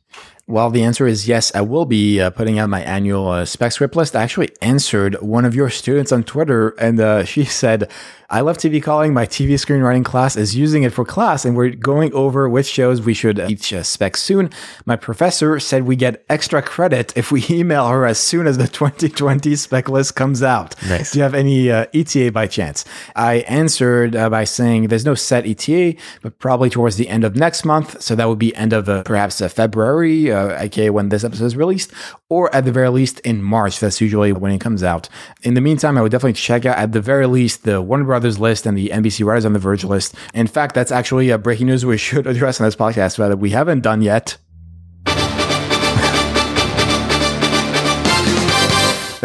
Well, 0.47 0.69
the 0.69 0.84
answer 0.84 1.08
is 1.08 1.27
yes. 1.27 1.53
I 1.55 1.62
will 1.62 1.86
be 1.86 2.21
uh, 2.21 2.29
putting 2.29 2.60
out 2.60 2.69
my 2.69 2.81
annual 2.81 3.29
uh, 3.29 3.45
spec 3.45 3.71
script 3.71 3.95
list. 3.95 4.15
I 4.15 4.21
actually 4.21 4.49
answered 4.62 5.19
one 5.19 5.43
of 5.43 5.55
your 5.55 5.71
students 5.71 6.12
on 6.12 6.23
Twitter, 6.23 6.69
and 6.79 6.99
uh, 6.99 7.25
she 7.25 7.45
said, 7.45 7.89
I 8.29 8.41
love 8.41 8.58
TV 8.58 8.81
calling. 8.81 9.13
My 9.13 9.25
TV 9.27 9.53
screenwriting 9.53 10.03
class 10.03 10.36
is 10.36 10.55
using 10.55 10.84
it 10.84 10.91
for 10.91 11.05
class, 11.05 11.45
and 11.45 11.55
we're 11.55 11.69
going 11.69 12.12
over 12.13 12.49
which 12.49 12.65
shows 12.65 13.01
we 13.01 13.13
should 13.13 13.38
teach 13.47 13.71
uh, 13.71 13.84
spec 13.84 14.17
soon. 14.17 14.49
My 14.86 14.95
professor 14.95 15.60
said 15.60 15.84
we 15.84 15.95
get 15.95 16.25
extra 16.27 16.62
credit 16.62 17.15
if 17.15 17.31
we 17.31 17.45
email 17.49 17.88
her 17.88 18.05
as 18.05 18.19
soon 18.19 18.47
as 18.47 18.58
the 18.58 18.67
2020 18.67 19.55
spec 19.55 19.89
list 19.89 20.15
comes 20.15 20.41
out. 20.41 20.75
Nice. 20.88 21.12
Do 21.12 21.19
you 21.19 21.23
have 21.23 21.36
any 21.36 21.69
uh, 21.71 21.86
ETA 21.93 22.31
by 22.31 22.47
chance? 22.47 22.84
I 23.15 23.36
answered 23.47 24.15
uh, 24.15 24.29
by 24.29 24.43
saying 24.43 24.88
there's 24.88 25.05
no 25.05 25.15
set 25.15 25.45
ETA, 25.45 25.95
but 26.21 26.39
probably 26.39 26.71
towards 26.71 26.97
the 26.97 27.08
end 27.08 27.23
of 27.23 27.36
next 27.36 27.63
month. 27.63 28.01
So 28.01 28.15
that 28.15 28.27
would 28.27 28.39
be 28.39 28.55
end 28.55 28.73
of 28.73 28.89
uh, 28.89 29.03
perhaps 29.03 29.39
uh, 29.39 29.49
February, 29.49 30.31
uh, 30.36 30.56
aka 30.60 30.89
when 30.89 31.10
this 31.10 31.24
episode 31.24 31.45
is 31.45 31.56
released, 31.56 31.91
or 32.30 32.54
at 32.56 32.65
the 32.65 32.71
very 32.71 32.89
least 32.89 33.19
in 33.21 33.41
March. 33.41 33.80
That's 33.80 34.02
usually 34.02 34.32
when 34.34 34.52
it 34.52 34.60
comes 34.62 34.84
out. 34.84 35.10
In 35.43 35.54
the 35.54 35.62
meantime, 35.62 35.98
I 35.98 36.02
would 36.02 36.12
definitely 36.12 36.34
check 36.34 36.65
out 36.65 36.78
at 36.78 36.91
the 36.91 37.02
very 37.02 37.28
least 37.28 37.63
the 37.63 37.82
Warner 37.82 38.04
Brothers 38.06 38.39
list 38.39 38.65
and 38.65 38.78
the 38.78 38.89
NBC 38.89 39.26
Writers 39.26 39.45
on 39.45 39.54
the 39.54 39.60
Verge 39.60 39.84
list. 39.84 40.15
In 40.34 40.48
fact, 40.48 40.76
that's 40.76 40.91
actually 40.91 41.30
a 41.30 41.38
breaking 41.38 41.67
news 41.67 41.86
we 41.86 41.98
should 42.06 42.28
address 42.28 42.60
on 42.60 42.65
this 42.67 42.76
podcast 42.76 43.17
that 43.17 43.39
we 43.39 43.52
haven't 43.52 43.82
done 43.82 44.02
yet. 44.02 44.38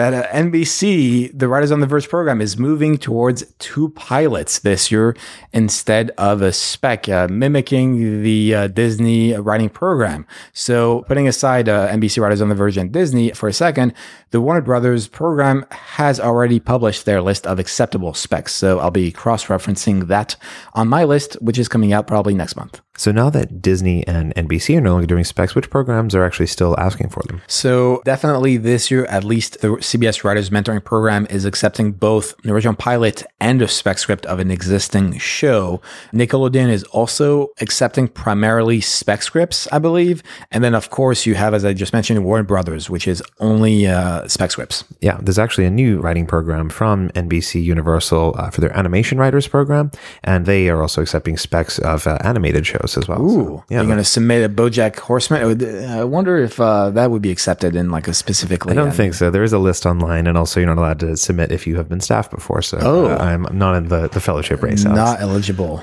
That 0.00 0.14
uh, 0.14 0.26
NBC, 0.28 1.30
the 1.38 1.46
Writers 1.46 1.70
on 1.70 1.80
the 1.80 1.86
Verge 1.86 2.08
program, 2.08 2.40
is 2.40 2.56
moving 2.56 2.96
towards 2.96 3.44
two 3.58 3.90
pilots 3.90 4.60
this 4.60 4.90
year 4.90 5.14
instead 5.52 6.10
of 6.16 6.40
a 6.40 6.54
spec, 6.54 7.06
uh, 7.06 7.28
mimicking 7.30 8.22
the 8.22 8.54
uh, 8.54 8.66
Disney 8.68 9.34
writing 9.34 9.68
program. 9.68 10.26
So, 10.54 11.04
putting 11.06 11.28
aside 11.28 11.68
uh, 11.68 11.88
NBC 11.88 12.22
Writers 12.22 12.40
on 12.40 12.48
the 12.48 12.54
Verge 12.54 12.78
and 12.78 12.90
Disney 12.90 13.30
for 13.32 13.46
a 13.46 13.52
second, 13.52 13.92
the 14.30 14.40
Warner 14.40 14.62
Brothers 14.62 15.06
program 15.06 15.66
has 15.70 16.18
already 16.18 16.60
published 16.60 17.04
their 17.04 17.20
list 17.20 17.46
of 17.46 17.58
acceptable 17.58 18.14
specs. 18.14 18.54
So, 18.54 18.78
I'll 18.78 18.90
be 18.90 19.12
cross 19.12 19.46
referencing 19.46 20.06
that 20.06 20.34
on 20.72 20.88
my 20.88 21.04
list, 21.04 21.34
which 21.42 21.58
is 21.58 21.68
coming 21.68 21.92
out 21.92 22.06
probably 22.06 22.32
next 22.32 22.56
month. 22.56 22.80
So 23.00 23.12
now 23.12 23.30
that 23.30 23.62
Disney 23.62 24.06
and 24.06 24.34
NBC 24.34 24.76
are 24.76 24.80
no 24.82 24.92
longer 24.92 25.06
doing 25.06 25.24
specs, 25.24 25.54
which 25.54 25.70
programs 25.70 26.14
are 26.14 26.22
actually 26.22 26.48
still 26.48 26.78
asking 26.78 27.08
for 27.08 27.22
them? 27.22 27.40
So 27.46 28.02
definitely 28.04 28.58
this 28.58 28.90
year, 28.90 29.06
at 29.06 29.24
least 29.24 29.62
the 29.62 29.68
CBS 29.68 30.22
Writers 30.22 30.50
Mentoring 30.50 30.84
Program 30.84 31.26
is 31.30 31.46
accepting 31.46 31.92
both 31.92 32.34
an 32.44 32.50
original 32.50 32.74
pilot 32.74 33.22
and 33.40 33.62
a 33.62 33.68
spec 33.68 33.96
script 33.96 34.26
of 34.26 34.38
an 34.38 34.50
existing 34.50 35.16
show. 35.16 35.80
Nickelodeon 36.12 36.68
is 36.68 36.82
also 36.92 37.48
accepting 37.62 38.06
primarily 38.06 38.82
spec 38.82 39.22
scripts, 39.22 39.66
I 39.72 39.78
believe. 39.78 40.22
And 40.50 40.62
then 40.62 40.74
of 40.74 40.90
course 40.90 41.24
you 41.24 41.36
have, 41.36 41.54
as 41.54 41.64
I 41.64 41.72
just 41.72 41.94
mentioned, 41.94 42.22
Warner 42.22 42.44
Brothers, 42.44 42.90
which 42.90 43.08
is 43.08 43.22
only 43.38 43.86
uh, 43.86 44.28
spec 44.28 44.50
scripts. 44.50 44.84
Yeah, 45.00 45.18
there's 45.22 45.38
actually 45.38 45.64
a 45.64 45.70
new 45.70 46.00
writing 46.02 46.26
program 46.26 46.68
from 46.68 47.08
NBC 47.12 47.64
Universal 47.64 48.34
uh, 48.36 48.50
for 48.50 48.60
their 48.60 48.76
animation 48.76 49.16
writers 49.16 49.48
program, 49.48 49.90
and 50.22 50.44
they 50.44 50.68
are 50.68 50.82
also 50.82 51.00
accepting 51.00 51.38
specs 51.38 51.78
of 51.78 52.06
uh, 52.06 52.18
animated 52.22 52.66
shows 52.66 52.89
as 52.96 53.09
well. 53.09 53.20
Ooh, 53.22 53.44
So, 53.59 53.64
you're 53.70 53.85
going 53.85 53.98
to 53.98 54.05
submit 54.05 54.44
a 54.44 54.48
BoJack 54.53 54.98
Horseman. 54.98 55.42
I 55.42 55.44
would- 55.46 55.64
I 55.64 56.05
wonder 56.05 56.38
if 56.38 56.61
uh, 56.61 56.90
that 56.90 57.11
would 57.11 57.22
be 57.22 57.31
accepted 57.31 57.76
in 57.76 57.90
like 57.90 58.09
a 58.09 58.14
specifically. 58.14 58.72
I 58.72 58.74
don't 58.76 58.92
think 58.94 59.14
so. 59.14 59.31
There 59.31 59.42
is 59.44 59.53
a 59.53 59.59
list 59.59 59.87
online, 59.87 60.26
and 60.26 60.37
also 60.38 60.61
you're 60.61 60.68
not 60.68 60.79
allowed 60.79 61.00
to 61.00 61.16
submit 61.16 61.53
if 61.53 61.66
you 61.66 61.76
have 61.76 61.88
been 61.88 62.00
staffed 62.00 62.31
before. 62.31 62.62
So 62.62 62.79
Oh. 62.81 63.07
uh, 63.07 63.16
I'm 63.18 63.46
not 63.53 63.74
in 63.76 63.88
the, 63.88 64.09
the 64.09 64.20
fellowship 64.20 64.62
race. 64.62 64.85
Alex. 64.85 64.96
not 64.96 65.20
eligible. 65.20 65.83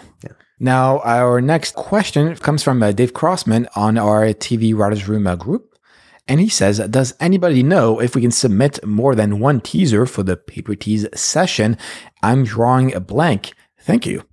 Now, 0.60 1.00
our 1.02 1.40
next 1.40 1.76
question 1.76 2.36
comes 2.36 2.64
from 2.64 2.82
uh, 2.82 2.92
Dave 2.92 3.14
Crossman 3.14 3.68
on 3.76 3.98
our 3.98 4.26
TV 4.34 4.76
Writers 4.76 5.08
Room 5.08 5.28
uh, 5.28 5.36
group. 5.36 5.76
And 6.28 6.40
he 6.42 6.50
says, 6.50 6.80
Does 6.90 7.14
anybody 7.20 7.62
know 7.64 8.02
if 8.02 8.16
we 8.16 8.22
can 8.22 8.32
submit 8.32 8.84
more 8.86 9.16
than 9.16 9.40
one 9.40 9.62
teaser 9.62 10.06
for 10.06 10.24
the 10.24 10.36
paper 10.36 10.76
tease 10.76 11.08
session? 11.14 11.78
I'm 12.24 12.44
drawing 12.44 12.94
a 12.94 13.00
blank. 13.00 13.54
Thank 13.80 14.06
you. 14.06 14.24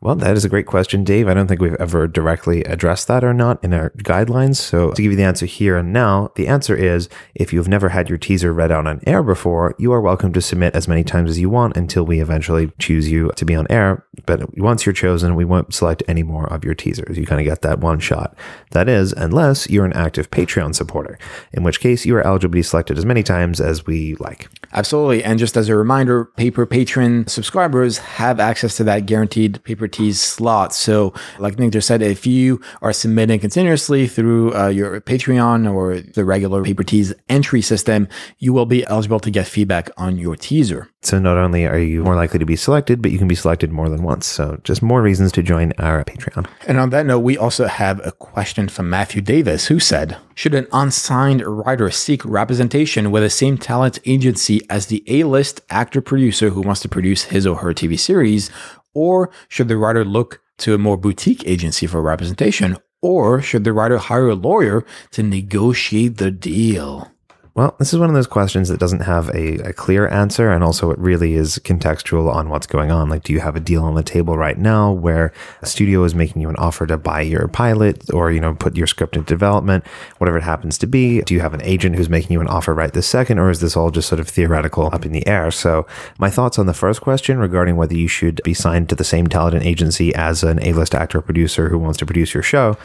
Well, 0.00 0.14
that 0.14 0.36
is 0.36 0.44
a 0.44 0.48
great 0.48 0.66
question, 0.66 1.02
Dave. 1.02 1.26
I 1.26 1.34
don't 1.34 1.48
think 1.48 1.60
we've 1.60 1.74
ever 1.74 2.06
directly 2.06 2.62
addressed 2.62 3.08
that 3.08 3.24
or 3.24 3.34
not 3.34 3.62
in 3.64 3.74
our 3.74 3.90
guidelines. 3.90 4.56
So, 4.56 4.92
to 4.92 5.02
give 5.02 5.10
you 5.10 5.16
the 5.16 5.24
answer 5.24 5.44
here 5.44 5.76
and 5.76 5.92
now, 5.92 6.30
the 6.36 6.46
answer 6.46 6.76
is 6.76 7.08
if 7.34 7.52
you've 7.52 7.66
never 7.66 7.88
had 7.88 8.08
your 8.08 8.16
teaser 8.16 8.52
read 8.52 8.70
out 8.70 8.86
on 8.86 9.00
air 9.08 9.24
before, 9.24 9.74
you 9.76 9.92
are 9.92 10.00
welcome 10.00 10.32
to 10.34 10.40
submit 10.40 10.76
as 10.76 10.86
many 10.86 11.02
times 11.02 11.30
as 11.30 11.40
you 11.40 11.50
want 11.50 11.76
until 11.76 12.04
we 12.04 12.20
eventually 12.20 12.70
choose 12.78 13.10
you 13.10 13.32
to 13.34 13.44
be 13.44 13.56
on 13.56 13.66
air. 13.70 14.06
But 14.24 14.56
once 14.56 14.86
you're 14.86 14.92
chosen, 14.92 15.34
we 15.34 15.44
won't 15.44 15.74
select 15.74 16.04
any 16.06 16.22
more 16.22 16.46
of 16.52 16.64
your 16.64 16.76
teasers. 16.76 17.18
You 17.18 17.26
kind 17.26 17.40
of 17.40 17.46
get 17.46 17.62
that 17.62 17.80
one 17.80 17.98
shot. 17.98 18.36
That 18.70 18.88
is, 18.88 19.12
unless 19.14 19.68
you're 19.68 19.84
an 19.84 19.94
active 19.94 20.30
Patreon 20.30 20.76
supporter, 20.76 21.18
in 21.52 21.64
which 21.64 21.80
case 21.80 22.06
you 22.06 22.14
are 22.14 22.22
eligible 22.22 22.38
to 22.38 22.48
be 22.48 22.62
selected 22.62 22.98
as 22.98 23.04
many 23.04 23.24
times 23.24 23.60
as 23.60 23.84
we 23.84 24.14
like. 24.16 24.48
Absolutely. 24.72 25.24
And 25.24 25.40
just 25.40 25.56
as 25.56 25.68
a 25.68 25.74
reminder, 25.74 26.26
paper 26.36 26.66
patron 26.66 27.26
subscribers 27.26 27.98
have 27.98 28.38
access 28.38 28.76
to 28.76 28.84
that 28.84 29.06
guaranteed 29.06 29.62
paper 29.64 29.87
tees 29.88 30.20
slot. 30.20 30.74
So, 30.74 31.12
like 31.38 31.58
Nick 31.58 31.72
just 31.72 31.88
said, 31.88 32.02
if 32.02 32.26
you 32.26 32.60
are 32.82 32.92
submitting 32.92 33.40
continuously 33.40 34.06
through 34.06 34.54
uh, 34.54 34.68
your 34.68 35.00
Patreon 35.00 35.72
or 35.72 36.00
the 36.00 36.24
regular 36.24 36.62
paper 36.62 36.84
tees 36.84 37.12
entry 37.28 37.62
system, 37.62 38.08
you 38.38 38.52
will 38.52 38.66
be 38.66 38.86
eligible 38.86 39.20
to 39.20 39.30
get 39.30 39.46
feedback 39.46 39.90
on 39.96 40.18
your 40.18 40.36
teaser. 40.36 40.90
So 41.02 41.18
not 41.18 41.36
only 41.36 41.64
are 41.64 41.78
you 41.78 42.02
more 42.02 42.16
likely 42.16 42.40
to 42.40 42.44
be 42.44 42.56
selected, 42.56 43.00
but 43.00 43.12
you 43.12 43.18
can 43.18 43.28
be 43.28 43.36
selected 43.36 43.70
more 43.70 43.88
than 43.88 44.02
once. 44.02 44.26
So 44.26 44.60
just 44.64 44.82
more 44.82 45.00
reasons 45.00 45.30
to 45.32 45.42
join 45.42 45.72
our 45.78 46.04
Patreon. 46.04 46.46
And 46.66 46.78
on 46.78 46.90
that 46.90 47.06
note, 47.06 47.20
we 47.20 47.38
also 47.38 47.66
have 47.66 48.04
a 48.04 48.10
question 48.10 48.68
from 48.68 48.90
Matthew 48.90 49.22
Davis 49.22 49.68
who 49.68 49.78
said, 49.78 50.16
Should 50.34 50.54
an 50.54 50.66
unsigned 50.72 51.42
writer 51.46 51.90
seek 51.90 52.24
representation 52.24 53.12
with 53.12 53.22
the 53.22 53.30
same 53.30 53.56
talent 53.56 54.00
agency 54.06 54.60
as 54.68 54.86
the 54.86 55.04
A-list 55.06 55.60
actor 55.70 56.00
producer 56.00 56.50
who 56.50 56.62
wants 56.62 56.80
to 56.80 56.88
produce 56.88 57.24
his 57.24 57.46
or 57.46 57.58
her 57.58 57.72
TV 57.72 57.98
series? 57.98 58.50
Or 58.94 59.30
should 59.48 59.68
the 59.68 59.76
writer 59.76 60.04
look 60.04 60.40
to 60.58 60.74
a 60.74 60.78
more 60.78 60.96
boutique 60.96 61.46
agency 61.46 61.86
for 61.86 62.02
representation? 62.02 62.76
Or 63.00 63.40
should 63.40 63.64
the 63.64 63.72
writer 63.72 63.98
hire 63.98 64.28
a 64.28 64.34
lawyer 64.34 64.84
to 65.12 65.22
negotiate 65.22 66.16
the 66.16 66.30
deal? 66.30 67.12
Well, 67.58 67.74
this 67.80 67.92
is 67.92 67.98
one 67.98 68.08
of 68.08 68.14
those 68.14 68.28
questions 68.28 68.68
that 68.68 68.78
doesn't 68.78 69.00
have 69.00 69.30
a, 69.30 69.56
a, 69.70 69.72
clear 69.72 70.06
answer. 70.06 70.48
And 70.48 70.62
also, 70.62 70.92
it 70.92 70.98
really 71.00 71.34
is 71.34 71.58
contextual 71.64 72.32
on 72.32 72.50
what's 72.50 72.68
going 72.68 72.92
on. 72.92 73.08
Like, 73.08 73.24
do 73.24 73.32
you 73.32 73.40
have 73.40 73.56
a 73.56 73.60
deal 73.60 73.82
on 73.82 73.96
the 73.96 74.04
table 74.04 74.38
right 74.38 74.56
now 74.56 74.92
where 74.92 75.32
a 75.60 75.66
studio 75.66 76.04
is 76.04 76.14
making 76.14 76.40
you 76.40 76.48
an 76.48 76.54
offer 76.54 76.86
to 76.86 76.96
buy 76.96 77.22
your 77.22 77.48
pilot 77.48 78.14
or, 78.14 78.30
you 78.30 78.38
know, 78.38 78.54
put 78.54 78.76
your 78.76 78.86
script 78.86 79.16
into 79.16 79.26
development, 79.26 79.84
whatever 80.18 80.38
it 80.38 80.44
happens 80.44 80.78
to 80.78 80.86
be? 80.86 81.20
Do 81.22 81.34
you 81.34 81.40
have 81.40 81.52
an 81.52 81.62
agent 81.62 81.96
who's 81.96 82.08
making 82.08 82.30
you 82.30 82.40
an 82.40 82.46
offer 82.46 82.72
right 82.72 82.92
this 82.92 83.08
second? 83.08 83.40
Or 83.40 83.50
is 83.50 83.58
this 83.58 83.76
all 83.76 83.90
just 83.90 84.08
sort 84.08 84.20
of 84.20 84.28
theoretical 84.28 84.88
up 84.92 85.04
in 85.04 85.10
the 85.10 85.26
air? 85.26 85.50
So, 85.50 85.84
my 86.16 86.30
thoughts 86.30 86.60
on 86.60 86.66
the 86.66 86.74
first 86.74 87.00
question 87.00 87.38
regarding 87.38 87.74
whether 87.74 87.96
you 87.96 88.06
should 88.06 88.40
be 88.44 88.54
signed 88.54 88.88
to 88.90 88.94
the 88.94 89.02
same 89.02 89.26
talent 89.26 89.64
agency 89.64 90.14
as 90.14 90.44
an 90.44 90.62
A 90.62 90.74
list 90.74 90.94
actor 90.94 91.20
producer 91.20 91.70
who 91.70 91.78
wants 91.78 91.98
to 91.98 92.06
produce 92.06 92.34
your 92.34 92.44
show 92.44 92.76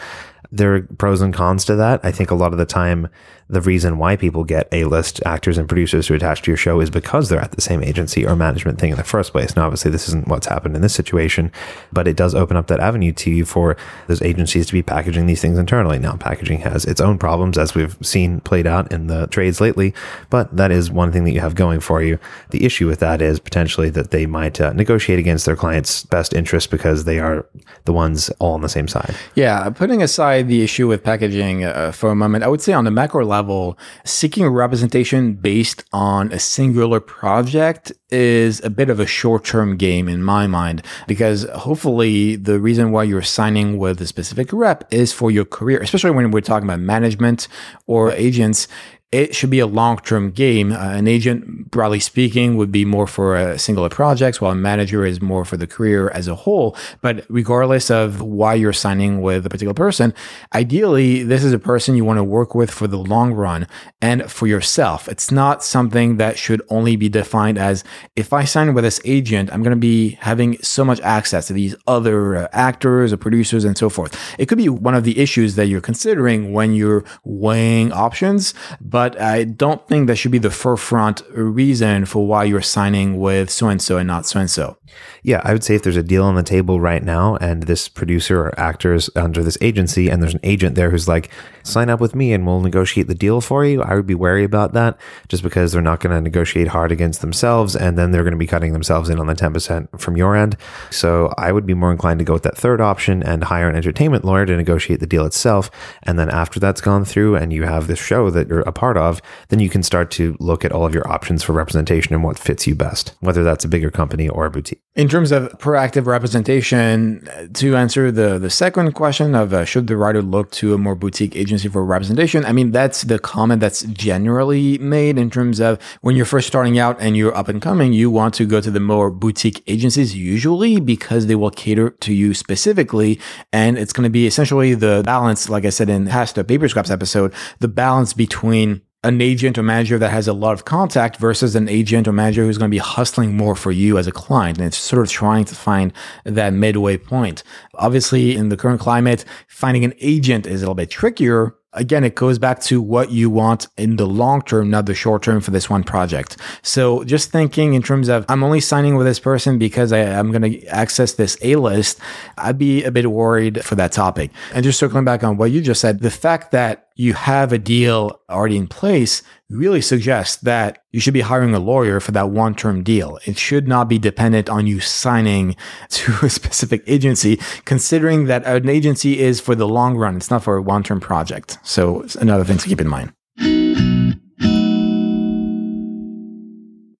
there 0.51 0.75
are 0.75 0.81
pros 0.81 1.21
and 1.21 1.33
cons 1.33 1.65
to 1.65 1.75
that. 1.75 1.99
I 2.03 2.11
think 2.11 2.31
a 2.31 2.35
lot 2.35 2.51
of 2.51 2.57
the 2.57 2.65
time, 2.65 3.09
the 3.49 3.61
reason 3.61 3.97
why 3.97 4.15
people 4.15 4.43
get 4.43 4.67
A 4.71 4.85
list 4.85 5.21
actors 5.25 5.57
and 5.57 5.67
producers 5.67 6.07
to 6.07 6.13
attach 6.13 6.41
to 6.43 6.51
your 6.51 6.57
show 6.57 6.79
is 6.79 6.89
because 6.89 7.29
they're 7.29 7.41
at 7.41 7.51
the 7.51 7.61
same 7.61 7.83
agency 7.83 8.25
or 8.25 8.35
management 8.35 8.79
thing 8.79 8.91
in 8.91 8.97
the 8.97 9.03
first 9.03 9.31
place. 9.31 9.55
Now, 9.55 9.65
obviously, 9.65 9.91
this 9.91 10.07
isn't 10.07 10.27
what's 10.27 10.47
happened 10.47 10.75
in 10.75 10.81
this 10.81 10.95
situation, 10.95 11.51
but 11.91 12.07
it 12.07 12.15
does 12.15 12.35
open 12.35 12.57
up 12.57 12.67
that 12.67 12.79
avenue 12.79 13.11
to 13.13 13.31
you 13.31 13.45
for 13.45 13.77
those 14.07 14.21
agencies 14.21 14.67
to 14.67 14.73
be 14.73 14.81
packaging 14.81 15.27
these 15.27 15.41
things 15.41 15.57
internally. 15.57 15.99
Now, 15.99 16.15
packaging 16.15 16.59
has 16.59 16.85
its 16.85 17.01
own 17.01 17.17
problems, 17.17 17.57
as 17.57 17.75
we've 17.75 17.97
seen 18.01 18.39
played 18.41 18.67
out 18.67 18.91
in 18.91 19.07
the 19.07 19.27
trades 19.27 19.61
lately, 19.61 19.93
but 20.29 20.55
that 20.55 20.71
is 20.71 20.91
one 20.91 21.11
thing 21.11 21.23
that 21.25 21.31
you 21.31 21.39
have 21.39 21.55
going 21.55 21.79
for 21.79 22.01
you. 22.01 22.17
The 22.51 22.65
issue 22.65 22.87
with 22.87 22.99
that 22.99 23.21
is 23.21 23.39
potentially 23.39 23.89
that 23.91 24.11
they 24.11 24.25
might 24.25 24.59
uh, 24.59 24.73
negotiate 24.73 25.19
against 25.19 25.45
their 25.45 25.55
client's 25.55 26.03
best 26.03 26.33
interest 26.33 26.71
because 26.71 27.03
they 27.03 27.19
are 27.19 27.45
the 27.85 27.93
ones 27.93 28.29
all 28.39 28.53
on 28.53 28.61
the 28.61 28.69
same 28.69 28.87
side. 28.87 29.15
Yeah, 29.35 29.69
putting 29.69 30.01
aside 30.01 30.32
the 30.41 30.63
issue 30.63 30.87
with 30.87 31.03
packaging 31.03 31.63
uh, 31.63 31.91
for 31.91 32.09
a 32.09 32.15
moment, 32.15 32.43
I 32.43 32.47
would 32.47 32.61
say 32.61 32.73
on 32.73 32.85
the 32.85 32.91
macro 32.91 33.25
level, 33.25 33.77
seeking 34.03 34.47
representation 34.47 35.33
based 35.33 35.83
on 35.93 36.31
a 36.31 36.39
singular 36.39 36.99
project 36.99 37.91
is 38.09 38.63
a 38.63 38.69
bit 38.69 38.89
of 38.89 38.99
a 38.99 39.05
short 39.05 39.43
term 39.43 39.75
game 39.75 40.07
in 40.07 40.23
my 40.23 40.47
mind 40.47 40.83
because 41.07 41.43
hopefully 41.55 42.35
the 42.35 42.59
reason 42.59 42.91
why 42.91 43.03
you're 43.03 43.21
signing 43.21 43.77
with 43.77 43.99
a 44.01 44.07
specific 44.07 44.51
rep 44.53 44.91
is 44.91 45.11
for 45.11 45.31
your 45.31 45.45
career, 45.45 45.79
especially 45.79 46.11
when 46.11 46.31
we're 46.31 46.41
talking 46.41 46.67
about 46.67 46.79
management 46.79 47.47
or 47.87 48.11
agents 48.13 48.67
it 49.13 49.35
should 49.35 49.51
be 49.51 49.59
a 49.59 49.67
long 49.67 49.97
term 49.99 50.31
game. 50.31 50.71
Uh, 50.71 50.89
an 50.93 51.07
agent, 51.07 51.69
broadly 51.69 51.99
speaking, 51.99 52.57
would 52.57 52.71
be 52.71 52.83
more 52.83 53.05
for 53.05 53.35
a 53.35 53.59
singular 53.59 53.87
projects, 53.87 54.41
while 54.41 54.51
a 54.51 54.55
manager 54.55 55.05
is 55.05 55.21
more 55.21 55.45
for 55.45 55.55
the 55.55 55.67
career 55.67 56.09
as 56.09 56.27
a 56.27 56.33
whole. 56.33 56.75
But 57.01 57.23
regardless 57.29 57.91
of 57.91 58.21
why 58.21 58.55
you're 58.55 58.73
signing 58.73 59.21
with 59.21 59.45
a 59.45 59.49
particular 59.49 59.75
person, 59.75 60.15
ideally, 60.53 61.21
this 61.21 61.43
is 61.43 61.53
a 61.53 61.59
person 61.59 61.95
you 61.95 62.03
want 62.03 62.17
to 62.17 62.23
work 62.23 62.55
with 62.55 62.71
for 62.71 62.87
the 62.87 62.97
long 62.97 63.33
run 63.33 63.67
and 64.01 64.31
for 64.31 64.47
yourself. 64.47 65.07
It's 65.07 65.31
not 65.31 65.63
something 65.63 66.17
that 66.17 66.39
should 66.39 66.63
only 66.69 66.95
be 66.95 67.07
defined 67.07 67.59
as 67.59 67.83
if 68.15 68.33
I 68.33 68.45
sign 68.45 68.73
with 68.73 68.83
this 68.83 68.99
agent, 69.05 69.53
I'm 69.53 69.61
going 69.61 69.77
to 69.77 69.87
be 69.93 70.17
having 70.21 70.57
so 70.63 70.83
much 70.83 70.99
access 71.01 71.47
to 71.47 71.53
these 71.53 71.75
other 71.85 72.35
uh, 72.35 72.47
actors 72.51 73.13
or 73.13 73.17
producers 73.17 73.63
and 73.63 73.77
so 73.77 73.89
forth. 73.89 74.17
It 74.39 74.47
could 74.47 74.57
be 74.57 74.69
one 74.69 74.95
of 74.95 75.03
the 75.03 75.19
issues 75.19 75.53
that 75.55 75.67
you're 75.67 75.81
considering 75.81 76.51
when 76.51 76.73
you're 76.73 77.03
weighing 77.23 77.91
options, 77.91 78.55
but 78.81 79.02
but 79.03 79.19
I 79.19 79.43
don't 79.43 79.85
think 79.89 80.07
that 80.07 80.15
should 80.15 80.31
be 80.31 80.37
the 80.37 80.49
forefront 80.49 81.23
reason 81.31 82.05
for 82.05 82.25
why 82.25 82.45
you're 82.45 82.61
signing 82.61 83.19
with 83.19 83.49
so 83.49 83.67
and 83.67 83.81
so 83.81 83.97
and 83.97 84.07
not 84.07 84.25
so 84.25 84.39
and 84.39 84.49
so. 84.49 84.77
Yeah, 85.23 85.41
I 85.43 85.53
would 85.53 85.63
say 85.63 85.75
if 85.75 85.83
there's 85.83 85.97
a 85.97 86.03
deal 86.03 86.23
on 86.23 86.35
the 86.35 86.43
table 86.43 86.79
right 86.79 87.03
now 87.03 87.35
and 87.37 87.63
this 87.63 87.89
producer 87.89 88.39
or 88.39 88.59
actor 88.59 88.93
is 88.93 89.09
under 89.15 89.43
this 89.43 89.57
agency 89.61 90.09
and 90.09 90.21
there's 90.21 90.33
an 90.33 90.39
agent 90.43 90.75
there 90.75 90.91
who's 90.91 91.07
like, 91.07 91.29
sign 91.63 91.89
up 91.89 91.99
with 91.99 92.13
me 92.13 92.33
and 92.33 92.45
we'll 92.45 92.59
negotiate 92.59 93.07
the 93.07 93.15
deal 93.15 93.41
for 93.41 93.65
you, 93.65 93.81
I 93.81 93.95
would 93.95 94.05
be 94.05 94.15
wary 94.15 94.43
about 94.43 94.73
that 94.73 94.97
just 95.29 95.43
because 95.43 95.71
they're 95.71 95.81
not 95.81 95.99
going 95.99 96.15
to 96.15 96.21
negotiate 96.21 96.67
hard 96.67 96.91
against 96.91 97.21
themselves 97.21 97.75
and 97.75 97.97
then 97.97 98.11
they're 98.11 98.23
going 98.23 98.33
to 98.33 98.37
be 98.37 98.47
cutting 98.47 98.73
themselves 98.73 99.09
in 99.09 99.19
on 99.19 99.27
the 99.27 99.33
10% 99.33 99.99
from 99.99 100.17
your 100.17 100.35
end. 100.35 100.57
So 100.91 101.33
I 101.37 101.51
would 101.51 101.65
be 101.65 101.73
more 101.73 101.91
inclined 101.91 102.19
to 102.19 102.25
go 102.25 102.33
with 102.33 102.43
that 102.43 102.57
third 102.57 102.81
option 102.81 103.23
and 103.23 103.45
hire 103.45 103.69
an 103.69 103.75
entertainment 103.75 104.25
lawyer 104.25 104.45
to 104.45 104.55
negotiate 104.55 104.99
the 104.99 105.07
deal 105.07 105.25
itself. 105.25 105.71
And 106.03 106.19
then 106.19 106.29
after 106.29 106.59
that's 106.59 106.81
gone 106.81 107.05
through 107.05 107.35
and 107.35 107.53
you 107.53 107.63
have 107.63 107.87
this 107.87 107.99
show 107.99 108.29
that 108.29 108.47
you're 108.47 108.61
a 108.61 108.71
part 108.71 108.92
of, 108.97 109.21
then 109.49 109.59
you 109.59 109.69
can 109.69 109.83
start 109.83 110.11
to 110.11 110.35
look 110.39 110.63
at 110.63 110.71
all 110.71 110.85
of 110.85 110.93
your 110.93 111.07
options 111.11 111.43
for 111.43 111.53
representation 111.53 112.13
and 112.13 112.23
what 112.23 112.39
fits 112.39 112.67
you 112.67 112.75
best, 112.75 113.15
whether 113.19 113.43
that's 113.43 113.65
a 113.65 113.67
bigger 113.67 113.91
company 113.91 114.29
or 114.29 114.45
a 114.45 114.51
boutique. 114.51 114.79
In 114.95 115.09
terms 115.09 115.31
of 115.31 115.49
proactive 115.57 116.05
representation, 116.05 117.27
to 117.53 117.75
answer 117.75 118.11
the, 118.11 118.37
the 118.37 118.49
second 118.49 118.93
question 118.93 119.33
of 119.33 119.53
uh, 119.53 119.65
should 119.65 119.87
the 119.87 119.97
writer 119.97 120.21
look 120.21 120.51
to 120.51 120.73
a 120.73 120.77
more 120.77 120.95
boutique 120.95 121.35
agency 121.35 121.67
for 121.67 121.83
representation, 121.83 122.45
I 122.45 122.51
mean, 122.51 122.71
that's 122.71 123.03
the 123.03 123.17
comment 123.17 123.59
that's 123.59 123.81
generally 123.83 124.77
made 124.77 125.17
in 125.17 125.29
terms 125.31 125.59
of 125.59 125.81
when 126.01 126.15
you're 126.15 126.25
first 126.25 126.47
starting 126.47 126.77
out 126.77 126.97
and 126.99 127.17
you're 127.17 127.35
up 127.35 127.47
and 127.47 127.61
coming, 127.61 127.93
you 127.93 128.11
want 128.11 128.35
to 128.35 128.45
go 128.45 128.61
to 128.61 128.69
the 128.69 128.79
more 128.79 129.09
boutique 129.09 129.63
agencies 129.67 130.15
usually 130.15 130.79
because 130.79 131.25
they 131.25 131.35
will 131.35 131.49
cater 131.49 131.89
to 131.89 132.13
you 132.13 132.33
specifically. 132.35 133.19
And 133.51 133.77
it's 133.77 133.93
going 133.93 134.03
to 134.03 134.11
be 134.11 134.27
essentially 134.27 134.75
the 134.75 135.01
balance, 135.03 135.49
like 135.49 135.65
I 135.65 135.69
said 135.69 135.89
in 135.89 136.05
the 136.05 136.11
past 136.11 136.35
Paper 136.47 136.69
Scraps 136.69 136.91
episode, 136.91 137.33
the 137.59 137.67
balance 137.67 138.13
between 138.13 138.81
an 139.03 139.21
agent 139.21 139.57
or 139.57 139.63
manager 139.63 139.97
that 139.99 140.09
has 140.09 140.27
a 140.27 140.33
lot 140.33 140.53
of 140.53 140.65
contact 140.65 141.17
versus 141.17 141.55
an 141.55 141.67
agent 141.67 142.07
or 142.07 142.13
manager 142.13 142.43
who's 142.43 142.57
going 142.57 142.69
to 142.69 142.73
be 142.73 142.79
hustling 142.79 143.35
more 143.35 143.55
for 143.55 143.71
you 143.71 143.97
as 143.97 144.07
a 144.07 144.11
client. 144.11 144.57
And 144.57 144.67
it's 144.67 144.77
sort 144.77 145.01
of 145.01 145.09
trying 145.09 145.45
to 145.45 145.55
find 145.55 145.91
that 146.23 146.53
midway 146.53 146.97
point. 146.97 147.43
Obviously, 147.75 148.35
in 148.35 148.49
the 148.49 148.57
current 148.57 148.79
climate, 148.79 149.25
finding 149.47 149.83
an 149.83 149.93
agent 149.99 150.45
is 150.45 150.61
a 150.61 150.65
little 150.65 150.75
bit 150.75 150.89
trickier 150.89 151.55
again, 151.73 152.03
it 152.03 152.15
goes 152.15 152.39
back 152.39 152.61
to 152.61 152.81
what 152.81 153.11
you 153.11 153.29
want 153.29 153.67
in 153.77 153.95
the 153.97 154.05
long 154.05 154.41
term, 154.41 154.69
not 154.69 154.85
the 154.85 154.93
short 154.93 155.23
term 155.23 155.41
for 155.41 155.51
this 155.51 155.69
one 155.69 155.83
project. 155.83 156.37
So 156.61 157.03
just 157.03 157.31
thinking 157.31 157.73
in 157.73 157.81
terms 157.81 158.09
of, 158.09 158.25
I'm 158.29 158.43
only 158.43 158.59
signing 158.59 158.95
with 158.95 159.05
this 159.05 159.19
person 159.19 159.57
because 159.57 159.91
I, 159.91 159.99
am 159.99 160.31
going 160.31 160.43
to 160.43 160.65
access 160.67 161.13
this 161.13 161.37
A 161.41 161.55
list, 161.55 161.99
I'd 162.37 162.57
be 162.57 162.83
a 162.83 162.91
bit 162.91 163.09
worried 163.11 163.63
for 163.63 163.75
that 163.75 163.91
topic. 163.91 164.31
And 164.53 164.63
just 164.63 164.79
circling 164.79 165.05
back 165.05 165.23
on 165.23 165.37
what 165.37 165.51
you 165.51 165.61
just 165.61 165.81
said, 165.81 165.99
the 165.99 166.11
fact 166.11 166.51
that 166.51 166.87
you 166.95 167.13
have 167.13 167.51
a 167.51 167.57
deal 167.57 168.19
already 168.29 168.57
in 168.57 168.67
place 168.67 169.23
really 169.49 169.81
suggests 169.81 170.37
that 170.37 170.83
you 170.91 170.99
should 170.99 171.13
be 171.13 171.21
hiring 171.21 171.53
a 171.53 171.59
lawyer 171.59 171.99
for 171.99 172.11
that 172.11 172.29
one 172.29 172.55
term 172.55 172.83
deal. 172.83 173.19
It 173.25 173.37
should 173.37 173.67
not 173.67 173.87
be 173.87 173.97
dependent 173.97 174.49
on 174.49 174.67
you 174.67 174.79
signing 174.79 175.55
to 175.89 176.13
a 176.23 176.29
specific 176.29 176.83
agency, 176.87 177.39
considering 177.65 178.25
that 178.25 178.45
an 178.45 178.69
agency 178.69 179.19
is 179.19 179.39
for 179.39 179.55
the 179.55 179.67
long 179.67 179.97
run. 179.97 180.17
It's 180.17 180.31
not 180.31 180.43
for 180.43 180.57
a 180.57 180.61
one 180.61 180.83
term 180.83 180.99
project. 180.99 181.57
So 181.63 182.05
another 182.19 182.43
thing 182.43 182.57
to 182.57 182.67
keep 182.67 182.81
in 182.81 182.87
mind. 182.87 183.13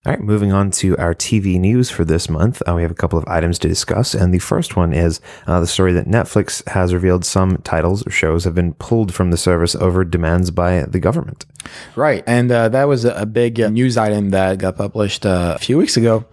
All 0.06 0.12
right, 0.12 0.22
moving 0.22 0.52
on 0.52 0.70
to 0.72 0.98
our 0.98 1.16
TV 1.16 1.58
news 1.58 1.89
for 1.89 2.04
this 2.04 2.28
month. 2.28 2.62
Uh, 2.68 2.74
we 2.76 2.82
have 2.82 2.92
a 2.92 2.96
couple 2.96 3.18
of 3.18 3.24
items 3.26 3.58
to 3.60 3.70
discuss. 3.70 4.13
And 4.13 4.34
the 4.34 4.39
first 4.39 4.76
one 4.76 4.92
is 4.92 5.22
uh, 5.48 5.62
the 5.62 5.68
story 5.68 5.94
that 5.94 6.08
Netflix 6.08 6.68
has 6.68 6.94
revealed 6.94 7.24
some 7.24 7.56
titles 7.60 8.06
or 8.06 8.10
shows 8.10 8.44
have 8.44 8.54
been 8.54 8.74
pulled 8.74 9.13
from 9.13 9.32
the 9.32 9.38
service 9.38 9.76
over 9.76 10.04
demands 10.04 10.52
by 10.52 10.84
the 10.84 11.00
government. 11.00 11.46
Right. 11.96 12.22
And 12.28 12.52
uh, 12.52 12.68
that 12.68 12.84
was 12.84 13.06
a 13.06 13.26
big 13.26 13.62
uh, 13.62 13.70
news 13.70 13.96
item 13.96 14.32
that 14.32 14.58
got 14.58 14.76
published 14.76 15.26
uh, 15.26 15.54
a 15.56 15.60
few 15.60 15.78
weeks 15.78 15.96
ago. 15.96 16.26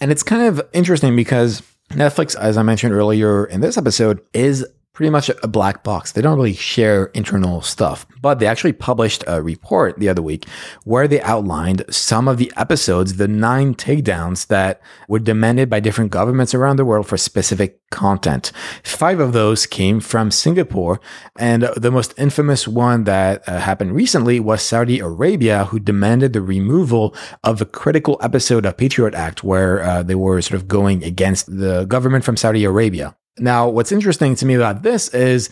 And 0.00 0.12
it's 0.12 0.22
kind 0.22 0.42
of 0.42 0.60
interesting 0.74 1.16
because 1.16 1.62
Netflix, 1.92 2.36
as 2.36 2.58
I 2.58 2.62
mentioned 2.62 2.92
earlier 2.92 3.46
in 3.46 3.62
this 3.62 3.78
episode, 3.78 4.20
is 4.34 4.66
pretty 4.94 5.10
much 5.10 5.28
a 5.42 5.48
black 5.48 5.82
box. 5.82 6.12
They 6.12 6.22
don't 6.22 6.36
really 6.36 6.54
share 6.54 7.06
internal 7.06 7.60
stuff, 7.62 8.06
but 8.22 8.38
they 8.38 8.46
actually 8.46 8.72
published 8.72 9.24
a 9.26 9.42
report 9.42 9.98
the 9.98 10.08
other 10.08 10.22
week 10.22 10.46
where 10.84 11.08
they 11.08 11.20
outlined 11.20 11.84
some 11.90 12.28
of 12.28 12.38
the 12.38 12.52
episodes, 12.56 13.16
the 13.16 13.26
nine 13.26 13.74
takedowns 13.74 14.46
that 14.46 14.80
were 15.08 15.18
demanded 15.18 15.68
by 15.68 15.80
different 15.80 16.12
governments 16.12 16.54
around 16.54 16.76
the 16.76 16.84
world 16.84 17.08
for 17.08 17.16
specific 17.16 17.80
content. 17.90 18.52
Five 18.84 19.18
of 19.18 19.32
those 19.32 19.66
came 19.66 19.98
from 19.98 20.30
Singapore, 20.30 21.00
and 21.36 21.64
the 21.76 21.90
most 21.90 22.14
infamous 22.16 22.68
one 22.68 23.02
that 23.04 23.46
uh, 23.48 23.58
happened 23.58 23.96
recently 23.96 24.38
was 24.38 24.62
Saudi 24.62 25.00
Arabia, 25.00 25.64
who 25.66 25.80
demanded 25.80 26.32
the 26.32 26.40
removal 26.40 27.14
of 27.42 27.60
a 27.60 27.66
critical 27.66 28.16
episode 28.22 28.64
of 28.64 28.76
Patriot 28.76 29.14
Act 29.14 29.42
where 29.42 29.82
uh, 29.82 30.02
they 30.04 30.14
were 30.14 30.40
sort 30.40 30.60
of 30.60 30.68
going 30.68 31.02
against 31.02 31.46
the 31.46 31.84
government 31.84 32.24
from 32.24 32.36
Saudi 32.36 32.64
Arabia. 32.64 33.16
Now, 33.38 33.68
what's 33.68 33.92
interesting 33.92 34.34
to 34.36 34.46
me 34.46 34.54
about 34.54 34.82
this 34.82 35.08
is 35.08 35.50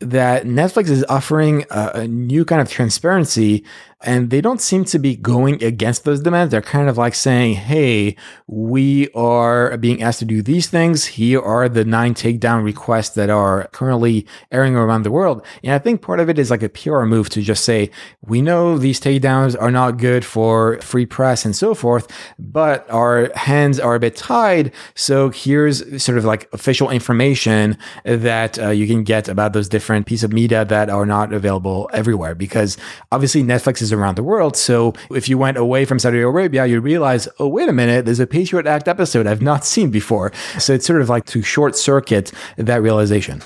that 0.00 0.44
Netflix 0.44 0.88
is 0.90 1.04
offering 1.08 1.64
a, 1.70 1.90
a, 1.94 2.08
new 2.08 2.44
kind 2.44 2.60
of 2.60 2.70
transparency 2.70 3.64
and 4.04 4.30
they 4.30 4.40
don't 4.40 4.60
seem 4.60 4.84
to 4.84 4.98
be 4.98 5.16
going 5.16 5.62
against 5.64 6.04
those 6.04 6.20
demands. 6.20 6.50
They're 6.50 6.62
kind 6.62 6.88
of 6.88 6.98
like 6.98 7.14
saying, 7.14 7.54
hey, 7.54 8.16
we 8.46 9.08
are 9.12 9.76
being 9.78 10.02
asked 10.02 10.18
to 10.18 10.24
do 10.24 10.42
these 10.42 10.68
things. 10.68 11.06
Here 11.06 11.40
are 11.40 11.68
the 11.68 11.84
nine 11.84 12.14
takedown 12.14 12.64
requests 12.64 13.14
that 13.14 13.30
are 13.30 13.68
currently 13.72 14.26
airing 14.52 14.76
around 14.76 15.04
the 15.04 15.10
world. 15.10 15.44
And 15.62 15.72
I 15.72 15.78
think 15.78 16.02
part 16.02 16.20
of 16.20 16.28
it 16.28 16.38
is 16.38 16.50
like 16.50 16.62
a 16.62 16.68
PR 16.68 17.04
move 17.04 17.30
to 17.30 17.42
just 17.42 17.64
say, 17.64 17.90
we 18.20 18.42
know 18.42 18.76
these 18.76 19.00
takedowns 19.00 19.60
are 19.60 19.70
not 19.70 19.96
good 19.96 20.24
for 20.24 20.78
free 20.80 21.06
press 21.06 21.44
and 21.44 21.56
so 21.56 21.74
forth, 21.74 22.06
but 22.38 22.88
our 22.90 23.30
hands 23.34 23.80
are 23.80 23.94
a 23.94 24.00
bit 24.00 24.16
tied. 24.16 24.72
So 24.94 25.30
here's 25.30 26.02
sort 26.02 26.18
of 26.18 26.24
like 26.24 26.48
official 26.52 26.90
information 26.90 27.78
that 28.04 28.58
uh, 28.58 28.68
you 28.68 28.86
can 28.86 29.02
get 29.02 29.28
about 29.28 29.54
those 29.54 29.68
different 29.68 30.06
pieces 30.06 30.24
of 30.24 30.32
media 30.32 30.64
that 30.66 30.90
are 30.90 31.06
not 31.06 31.32
available 31.32 31.88
everywhere 31.94 32.34
because 32.34 32.76
obviously 33.10 33.42
Netflix 33.42 33.80
is 33.80 33.93
around 33.94 34.16
the 34.16 34.22
world. 34.22 34.56
So 34.56 34.92
if 35.10 35.28
you 35.28 35.38
went 35.38 35.56
away 35.56 35.84
from 35.84 35.98
Saudi 35.98 36.20
Arabia, 36.20 36.66
you 36.66 36.80
realize, 36.80 37.28
oh, 37.38 37.48
wait 37.48 37.68
a 37.68 37.72
minute, 37.72 38.04
there's 38.04 38.20
a 38.20 38.26
Patriot 38.26 38.66
Act 38.66 38.88
episode 38.88 39.26
I've 39.26 39.42
not 39.42 39.64
seen 39.64 39.90
before. 39.90 40.32
So 40.58 40.74
it's 40.74 40.86
sort 40.86 41.00
of 41.00 41.08
like 41.08 41.24
to 41.26 41.42
short 41.42 41.76
circuit 41.76 42.32
that 42.56 42.82
realization. 42.82 43.42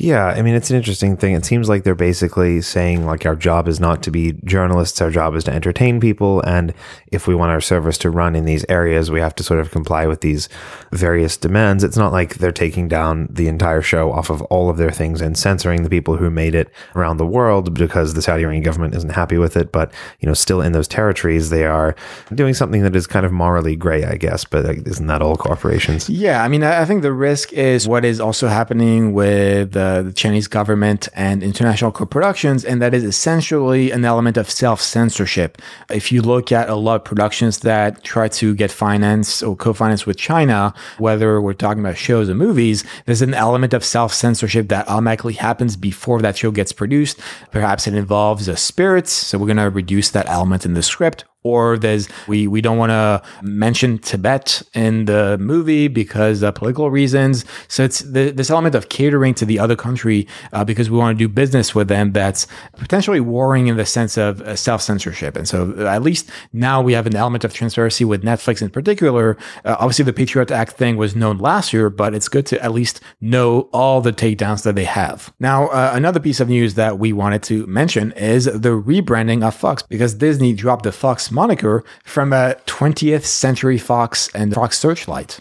Yeah, 0.00 0.28
I 0.28 0.40
mean, 0.40 0.54
it's 0.54 0.70
an 0.70 0.76
interesting 0.76 1.18
thing. 1.18 1.34
It 1.34 1.44
seems 1.44 1.68
like 1.68 1.84
they're 1.84 1.94
basically 1.94 2.62
saying, 2.62 3.04
like, 3.04 3.26
our 3.26 3.36
job 3.36 3.68
is 3.68 3.78
not 3.78 4.02
to 4.04 4.10
be 4.10 4.32
journalists, 4.44 5.02
our 5.02 5.10
job 5.10 5.34
is 5.34 5.44
to 5.44 5.52
entertain 5.52 6.00
people. 6.00 6.40
And 6.40 6.72
if 7.12 7.26
we 7.26 7.34
want 7.34 7.50
our 7.50 7.60
service 7.60 7.98
to 7.98 8.08
run 8.08 8.34
in 8.34 8.46
these 8.46 8.64
areas, 8.70 9.10
we 9.10 9.20
have 9.20 9.34
to 9.34 9.42
sort 9.42 9.60
of 9.60 9.70
comply 9.70 10.06
with 10.06 10.22
these 10.22 10.48
various 10.90 11.36
demands. 11.36 11.84
It's 11.84 11.98
not 11.98 12.12
like 12.12 12.36
they're 12.36 12.50
taking 12.50 12.88
down 12.88 13.28
the 13.30 13.46
entire 13.46 13.82
show 13.82 14.10
off 14.10 14.30
of 14.30 14.40
all 14.44 14.70
of 14.70 14.78
their 14.78 14.90
things 14.90 15.20
and 15.20 15.36
censoring 15.36 15.82
the 15.82 15.90
people 15.90 16.16
who 16.16 16.30
made 16.30 16.54
it 16.54 16.72
around 16.96 17.18
the 17.18 17.26
world 17.26 17.74
because 17.74 18.14
the 18.14 18.22
Saudi 18.22 18.42
Arabian 18.42 18.62
government 18.62 18.94
isn't 18.94 19.10
happy 19.10 19.36
with 19.36 19.54
it. 19.54 19.70
But, 19.70 19.89
you 20.20 20.26
know, 20.26 20.34
still 20.34 20.60
in 20.60 20.72
those 20.72 20.88
territories, 20.88 21.50
they 21.50 21.64
are 21.64 21.94
doing 22.34 22.54
something 22.54 22.82
that 22.82 22.96
is 22.96 23.06
kind 23.06 23.26
of 23.26 23.32
morally 23.32 23.76
gray, 23.76 24.04
I 24.04 24.16
guess. 24.16 24.44
But 24.44 24.64
isn't 24.66 25.06
that 25.06 25.22
all 25.22 25.36
corporations? 25.36 26.08
Yeah, 26.08 26.42
I 26.42 26.48
mean, 26.48 26.62
I 26.62 26.84
think 26.84 27.02
the 27.02 27.12
risk 27.12 27.52
is 27.52 27.88
what 27.88 28.04
is 28.04 28.20
also 28.20 28.48
happening 28.48 29.12
with 29.12 29.76
uh, 29.76 30.02
the 30.02 30.12
Chinese 30.12 30.48
government 30.48 31.08
and 31.14 31.42
international 31.42 31.92
co-productions, 31.92 32.64
and 32.64 32.80
that 32.82 32.94
is 32.94 33.04
essentially 33.04 33.90
an 33.90 34.04
element 34.04 34.36
of 34.36 34.50
self-censorship. 34.50 35.60
If 35.90 36.12
you 36.12 36.22
look 36.22 36.52
at 36.52 36.68
a 36.68 36.74
lot 36.74 36.96
of 36.96 37.04
productions 37.04 37.60
that 37.60 38.04
try 38.04 38.28
to 38.28 38.54
get 38.54 38.70
finance 38.70 39.42
or 39.42 39.56
co-finance 39.56 40.06
with 40.06 40.16
China, 40.16 40.74
whether 40.98 41.40
we're 41.40 41.52
talking 41.52 41.80
about 41.80 41.96
shows 41.96 42.28
or 42.28 42.34
movies, 42.34 42.84
there's 43.06 43.22
an 43.22 43.34
element 43.34 43.72
of 43.74 43.84
self-censorship 43.84 44.68
that 44.68 44.88
automatically 44.88 45.34
happens 45.34 45.76
before 45.76 46.20
that 46.20 46.36
show 46.36 46.50
gets 46.50 46.72
produced. 46.72 47.20
Perhaps 47.50 47.86
it 47.86 47.94
involves 47.94 48.48
a 48.48 48.56
spirits, 48.56 49.12
so 49.12 49.38
we're 49.38 49.46
going 49.46 49.56
to 49.56 49.69
reduce 49.70 50.10
that 50.10 50.28
element 50.28 50.64
in 50.64 50.74
the 50.74 50.82
script 50.82 51.24
or 51.42 51.78
there's 51.78 52.08
we 52.26 52.46
we 52.46 52.60
don't 52.60 52.78
want 52.78 52.90
to 52.90 53.22
mention 53.42 53.98
Tibet 53.98 54.62
in 54.74 55.06
the 55.06 55.38
movie 55.38 55.88
because 55.88 56.42
of 56.42 56.54
political 56.54 56.90
reasons. 56.90 57.44
So 57.68 57.84
it's 57.84 58.00
the, 58.00 58.30
this 58.30 58.50
element 58.50 58.74
of 58.74 58.88
catering 58.88 59.34
to 59.34 59.44
the 59.44 59.58
other 59.58 59.76
country 59.76 60.26
uh, 60.52 60.64
because 60.64 60.90
we 60.90 60.98
want 60.98 61.16
to 61.16 61.24
do 61.24 61.28
business 61.28 61.74
with 61.74 61.88
them 61.88 62.12
that's 62.12 62.46
potentially 62.76 63.20
warring 63.20 63.68
in 63.68 63.76
the 63.76 63.86
sense 63.86 64.16
of 64.18 64.40
uh, 64.42 64.56
self 64.56 64.82
censorship. 64.82 65.36
And 65.36 65.48
so 65.48 65.74
uh, 65.78 65.86
at 65.86 66.02
least 66.02 66.30
now 66.52 66.82
we 66.82 66.92
have 66.92 67.06
an 67.06 67.16
element 67.16 67.44
of 67.44 67.54
transparency 67.54 68.04
with 68.04 68.22
Netflix 68.22 68.62
in 68.62 68.70
particular. 68.70 69.36
Uh, 69.64 69.76
obviously, 69.78 70.04
the 70.04 70.12
Patriot 70.12 70.50
Act 70.50 70.72
thing 70.72 70.96
was 70.96 71.16
known 71.16 71.38
last 71.38 71.72
year, 71.72 71.88
but 71.90 72.14
it's 72.14 72.28
good 72.28 72.46
to 72.46 72.62
at 72.62 72.72
least 72.72 73.00
know 73.20 73.68
all 73.72 74.00
the 74.00 74.12
takedowns 74.12 74.62
that 74.64 74.74
they 74.74 74.84
have. 74.84 75.32
Now, 75.40 75.68
uh, 75.68 75.92
another 75.94 76.20
piece 76.20 76.40
of 76.40 76.48
news 76.48 76.74
that 76.74 76.98
we 76.98 77.12
wanted 77.12 77.42
to 77.44 77.66
mention 77.66 78.12
is 78.12 78.44
the 78.44 78.70
rebranding 78.70 79.42
of 79.42 79.54
Fox 79.54 79.82
because 79.82 80.14
Disney 80.14 80.52
dropped 80.52 80.84
the 80.84 80.92
Fox 80.92 81.29
moniker 81.30 81.84
from 82.04 82.32
a 82.32 82.56
20th 82.66 83.24
Century 83.24 83.78
Fox 83.78 84.28
and 84.34 84.54
Fox 84.54 84.78
Searchlight. 84.78 85.40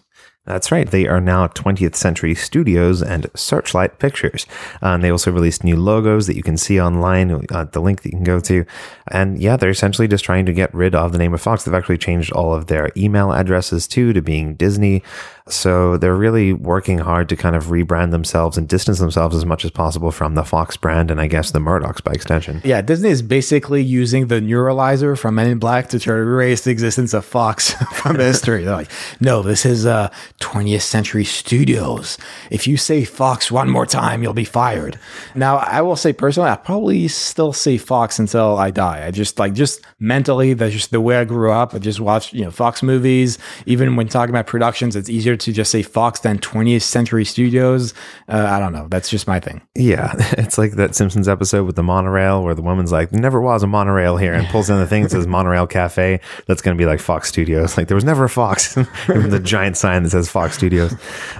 That's 0.50 0.72
right. 0.72 0.90
They 0.90 1.06
are 1.06 1.22
now 1.22 1.46
20th 1.46 1.94
Century 1.94 2.34
Studios 2.34 3.04
and 3.04 3.28
Searchlight 3.36 4.00
Pictures. 4.00 4.48
Uh, 4.82 4.88
and 4.88 5.04
they 5.04 5.12
also 5.12 5.32
released 5.32 5.64
new 5.64 5.76
logos 5.76 6.26
that 6.26 6.36
you 6.36 6.42
can 6.42 6.58
see 6.58 6.82
online, 6.82 7.46
uh, 7.52 7.66
the 7.66 7.80
link 7.80 8.02
that 8.02 8.10
you 8.10 8.18
can 8.18 8.24
go 8.24 8.40
to. 8.40 8.66
And 9.12 9.40
yeah, 9.40 9.58
they're 9.58 9.70
essentially 9.70 10.08
just 10.08 10.24
trying 10.24 10.48
to 10.48 10.54
get 10.54 10.74
rid 10.74 10.96
of 10.96 11.12
the 11.12 11.20
name 11.20 11.36
of 11.36 11.42
Fox. 11.42 11.64
They've 11.64 11.74
actually 11.76 12.00
changed 12.00 12.32
all 12.32 12.52
of 12.52 12.66
their 12.66 12.90
email 12.98 13.32
addresses 13.32 13.88
too 13.88 14.12
to 14.14 14.24
being 14.24 14.56
Disney. 14.56 15.04
So 15.50 15.98
they're 15.98 16.16
really 16.16 16.54
working 16.54 17.00
hard 17.00 17.30
to 17.30 17.36
kind 17.36 17.56
of 17.56 17.66
rebrand 17.66 18.12
themselves 18.12 18.58
and 18.58 18.68
distance 18.68 19.00
themselves 19.00 19.36
as 19.36 19.46
much 19.46 19.66
as 19.66 19.72
possible 19.72 20.12
from 20.12 20.36
the 20.36 20.44
Fox 20.44 20.78
brand 20.78 21.12
and 21.12 21.20
I 21.20 21.28
guess 21.28 21.52
the 21.52 21.60
Murdochs 21.60 22.04
by 22.04 22.12
extension. 22.12 22.62
Yeah, 22.64 22.82
Disney 22.82 23.10
is 23.10 23.22
basically 23.22 23.82
using 23.82 24.28
the 24.28 24.40
neuralizer 24.40 25.18
from 25.18 25.36
Men 25.36 25.48
in 25.48 25.60
Black 25.60 25.90
to 25.90 26.00
try 26.00 26.16
to 26.16 26.22
erase 26.22 26.62
the 26.62 26.72
existence 26.72 27.14
of 27.14 27.26
Fox 27.26 27.74
from 27.94 28.18
history. 28.20 28.64
They're 28.64 28.76
like, 28.76 28.92
no, 29.20 29.42
this 29.42 29.66
is 29.66 29.86
uh, 29.86 30.10
20th 30.40 30.82
Century 30.82 31.26
Studios. 31.26 32.18
If 32.52 32.68
you 32.68 32.78
say 32.78 33.04
Fox 33.04 33.52
one 33.52 33.70
more 33.70 33.86
time, 33.86 34.24
you'll 34.24 34.34
be 34.34 34.46
fired. 34.46 35.00
Now, 35.36 35.58
I 35.58 35.82
will 35.82 35.96
say 35.96 36.14
personally, 36.14 36.50
I 36.50 36.56
probably 36.56 37.08
still 37.08 37.54
say 37.54 37.78
Fox 37.78 38.20
until 38.20 38.58
I 38.58 38.72
die. 38.72 39.06
I 39.06 39.12
just 39.12 39.40
like 39.40 39.54
just 39.54 39.82
mentally, 40.00 40.54
that's 40.54 40.74
just 40.74 40.92
the 40.92 41.02
way 41.02 41.18
I 41.18 41.24
grew 41.26 41.52
up. 41.52 41.74
I 41.74 41.80
just 41.80 42.00
watched 42.00 42.34
you 42.34 42.44
know 42.44 42.52
Fox 42.52 42.84
movies. 42.84 43.38
Even 43.66 43.96
when 43.96 44.08
talking 44.08 44.34
about 44.34 44.48
productions, 44.48 44.96
it's 44.96 45.10
easier 45.10 45.36
to 45.40 45.52
just 45.52 45.72
say 45.72 45.82
Fox 45.82 46.20
than 46.22 46.40
20th 46.40 46.82
Century 46.82 47.26
Studios. 47.26 47.94
Uh, 48.28 48.48
I 48.50 48.60
don't 48.60 48.74
know. 48.74 48.88
That's 48.90 49.10
just 49.10 49.28
my 49.28 49.40
thing. 49.40 49.62
Yeah. 49.76 50.14
It's 50.40 50.58
like 50.58 50.74
that 50.74 50.96
Simpsons 50.96 51.28
episode 51.28 51.66
with 51.66 51.76
the 51.76 51.84
monorail 51.84 52.44
where 52.44 52.56
the 52.56 52.62
woman's 52.62 52.92
like, 52.92 53.12
never 53.12 53.42
was 53.42 53.62
a 53.62 53.68
monorail 53.68 54.16
here 54.16 54.34
and 54.34 54.48
pulls 54.48 54.70
in 54.70 54.78
the 54.78 54.88
thing 54.88 55.04
that 55.04 55.12
says 55.12 55.28
Monorail 55.28 55.68
Cafe. 55.68 56.20
That's 56.48 56.62
going 56.62 56.76
to 56.76 56.82
be 56.82 56.86
like 56.86 57.00
Fox 57.00 57.28
Studios. 57.30 57.70
Like 57.80 57.88
there 57.88 57.96
was 57.96 58.04
never 58.04 58.26
a 58.26 58.30
Fox. 58.30 58.74
the 59.08 59.40
giant 59.42 59.78
sign 59.78 60.04
that 60.04 60.10
says 60.10 60.30
Fox 60.30 60.56
Studios. 60.56 60.94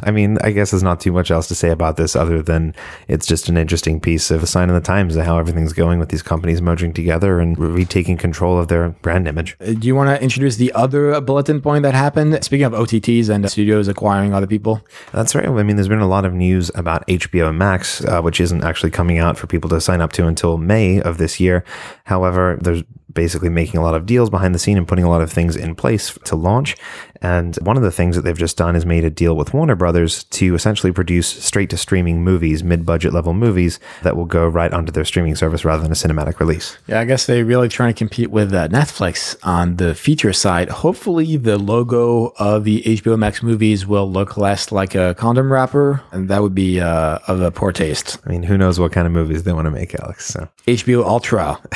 I 0.04 0.12
mean, 0.12 0.38
I 0.42 0.52
guess 0.52 0.72
there's 0.72 0.84
not 0.84 1.02
too 1.02 1.12
much 1.12 1.32
else 1.32 1.48
to 1.50 1.56
say 1.56 1.70
about 1.70 1.98
this 1.98 2.16
other 2.16 2.42
than 2.42 2.74
it's 3.10 3.26
just 3.26 3.50
an 3.50 3.58
interesting 3.58 4.00
piece 4.00 4.32
of 4.32 4.42
a 4.42 4.48
sign 4.48 4.70
of 4.70 4.76
the 4.76 4.82
times 4.82 5.18
of 5.18 5.26
how 5.26 5.38
everything's 5.38 5.74
going 5.74 6.00
with 6.00 6.10
these 6.10 6.22
companies 6.22 6.62
merging 6.62 6.94
together 6.94 7.40
and 7.42 7.58
retaking 7.58 8.16
control 8.16 8.58
of 8.58 8.70
their 8.70 8.90
brand 9.02 9.28
image. 9.28 9.58
Uh, 9.60 9.74
do 9.74 9.86
you 9.86 9.96
want 9.96 10.08
to 10.10 10.24
introduce 10.24 10.56
the 10.56 10.72
other 10.74 11.20
bulletin 11.20 11.60
point 11.62 11.84
that 11.84 11.94
happened? 11.94 12.42
Speaking 12.44 12.66
of 12.66 12.72
OTTs 12.72 13.28
and 13.28 13.50
studios 13.50 13.89
acquiring 13.90 14.34
other 14.34 14.48
people. 14.48 14.82
That's 15.12 15.36
right. 15.36 15.48
I 15.48 15.64
mean, 15.64 15.76
there's 15.76 15.88
been 15.88 16.00
a 16.00 16.08
lot 16.08 16.26
of 16.26 16.34
news 16.34 16.72
about 16.76 17.06
HBO 17.08 17.56
Max, 17.56 18.04
uh, 18.06 18.22
which 18.22 18.40
isn't 18.40 18.64
actually 18.64 18.92
coming 18.92 19.18
out 19.18 19.38
for 19.38 19.48
people 19.48 19.70
to 19.70 19.82
sign 19.82 20.02
up 20.02 20.12
to 20.14 20.28
until 20.28 20.58
May 20.58 21.02
of 21.02 21.18
this 21.18 21.40
year. 21.40 21.64
However, 22.06 22.58
there's 22.62 22.84
basically 23.14 23.50
making 23.50 23.80
a 23.80 23.84
lot 23.84 23.96
of 23.96 24.06
deals 24.06 24.30
behind 24.30 24.54
the 24.54 24.60
scene 24.60 24.78
and 24.78 24.88
putting 24.88 25.04
a 25.04 25.10
lot 25.10 25.22
of 25.22 25.32
things 25.32 25.56
in 25.56 25.76
place 25.76 26.18
to 26.26 26.36
launch. 26.36 26.76
And 27.22 27.56
one 27.58 27.78
of 27.78 27.84
the 27.84 27.92
things 27.92 28.16
that 28.16 28.24
they've 28.24 28.38
just 28.38 28.58
done 28.58 28.76
is 28.76 28.86
made 28.86 29.04
a 29.04 29.10
deal 29.10 29.36
with 29.36 29.54
Warner 29.54 29.76
Brothers 29.76 30.24
to 30.26 30.56
essentially 30.56 30.92
produce 30.92 31.28
straight 31.28 31.70
to 31.72 31.78
streaming 31.78 32.24
movies, 32.24 32.64
mid 32.64 32.86
budget 32.86 33.14
level 33.14 33.34
movies 33.34 33.80
that 34.04 34.16
will 34.16 34.26
go 34.26 34.48
right 34.48 34.72
onto 34.72 34.92
their 34.92 35.06
streaming 35.06 35.36
service 35.36 35.66
rather 35.66 35.84
than 35.84 35.92
a 35.92 35.96
cinematic 35.96 36.40
release. 36.40 36.78
Yeah, 36.88 37.00
I 37.00 37.06
guess 37.06 37.26
they're 37.26 37.46
really 37.46 37.70
trying 37.70 37.94
to 37.94 37.98
compete 37.98 38.32
with 38.32 38.54
uh, 38.54 38.68
Netflix 38.70 39.36
on 39.44 39.76
the 39.76 39.96
feature 39.96 40.34
side. 40.34 40.70
Hopefully, 40.70 41.38
the 41.38 41.58
logo 41.58 42.34
of 42.38 42.64
the 42.64 42.82
HBO 42.84 43.18
Max 43.18 43.44
movies 43.44 43.86
will 43.86 44.10
look 44.10 44.38
less 44.38 44.72
like 44.72 44.96
a 44.96 45.16
condom 45.16 45.52
wrapper, 45.52 46.02
and 46.12 46.30
that 46.30 46.42
would 46.42 46.56
be 46.56 46.80
uh, 46.80 47.20
of 47.28 47.42
a 47.42 47.52
poor 47.52 47.72
taste. 47.72 48.18
I 48.26 48.30
mean, 48.30 48.44
who 48.44 48.58
knows 48.58 48.80
what 48.80 48.92
kind 48.92 49.06
of 49.06 49.14
movies 49.14 49.44
they 49.44 49.54
want 49.54 49.66
to 49.66 49.72
make, 49.72 49.94
Alex? 50.00 50.28
So 50.28 50.48
HBO 50.68 51.04
Ultra, 51.04 51.60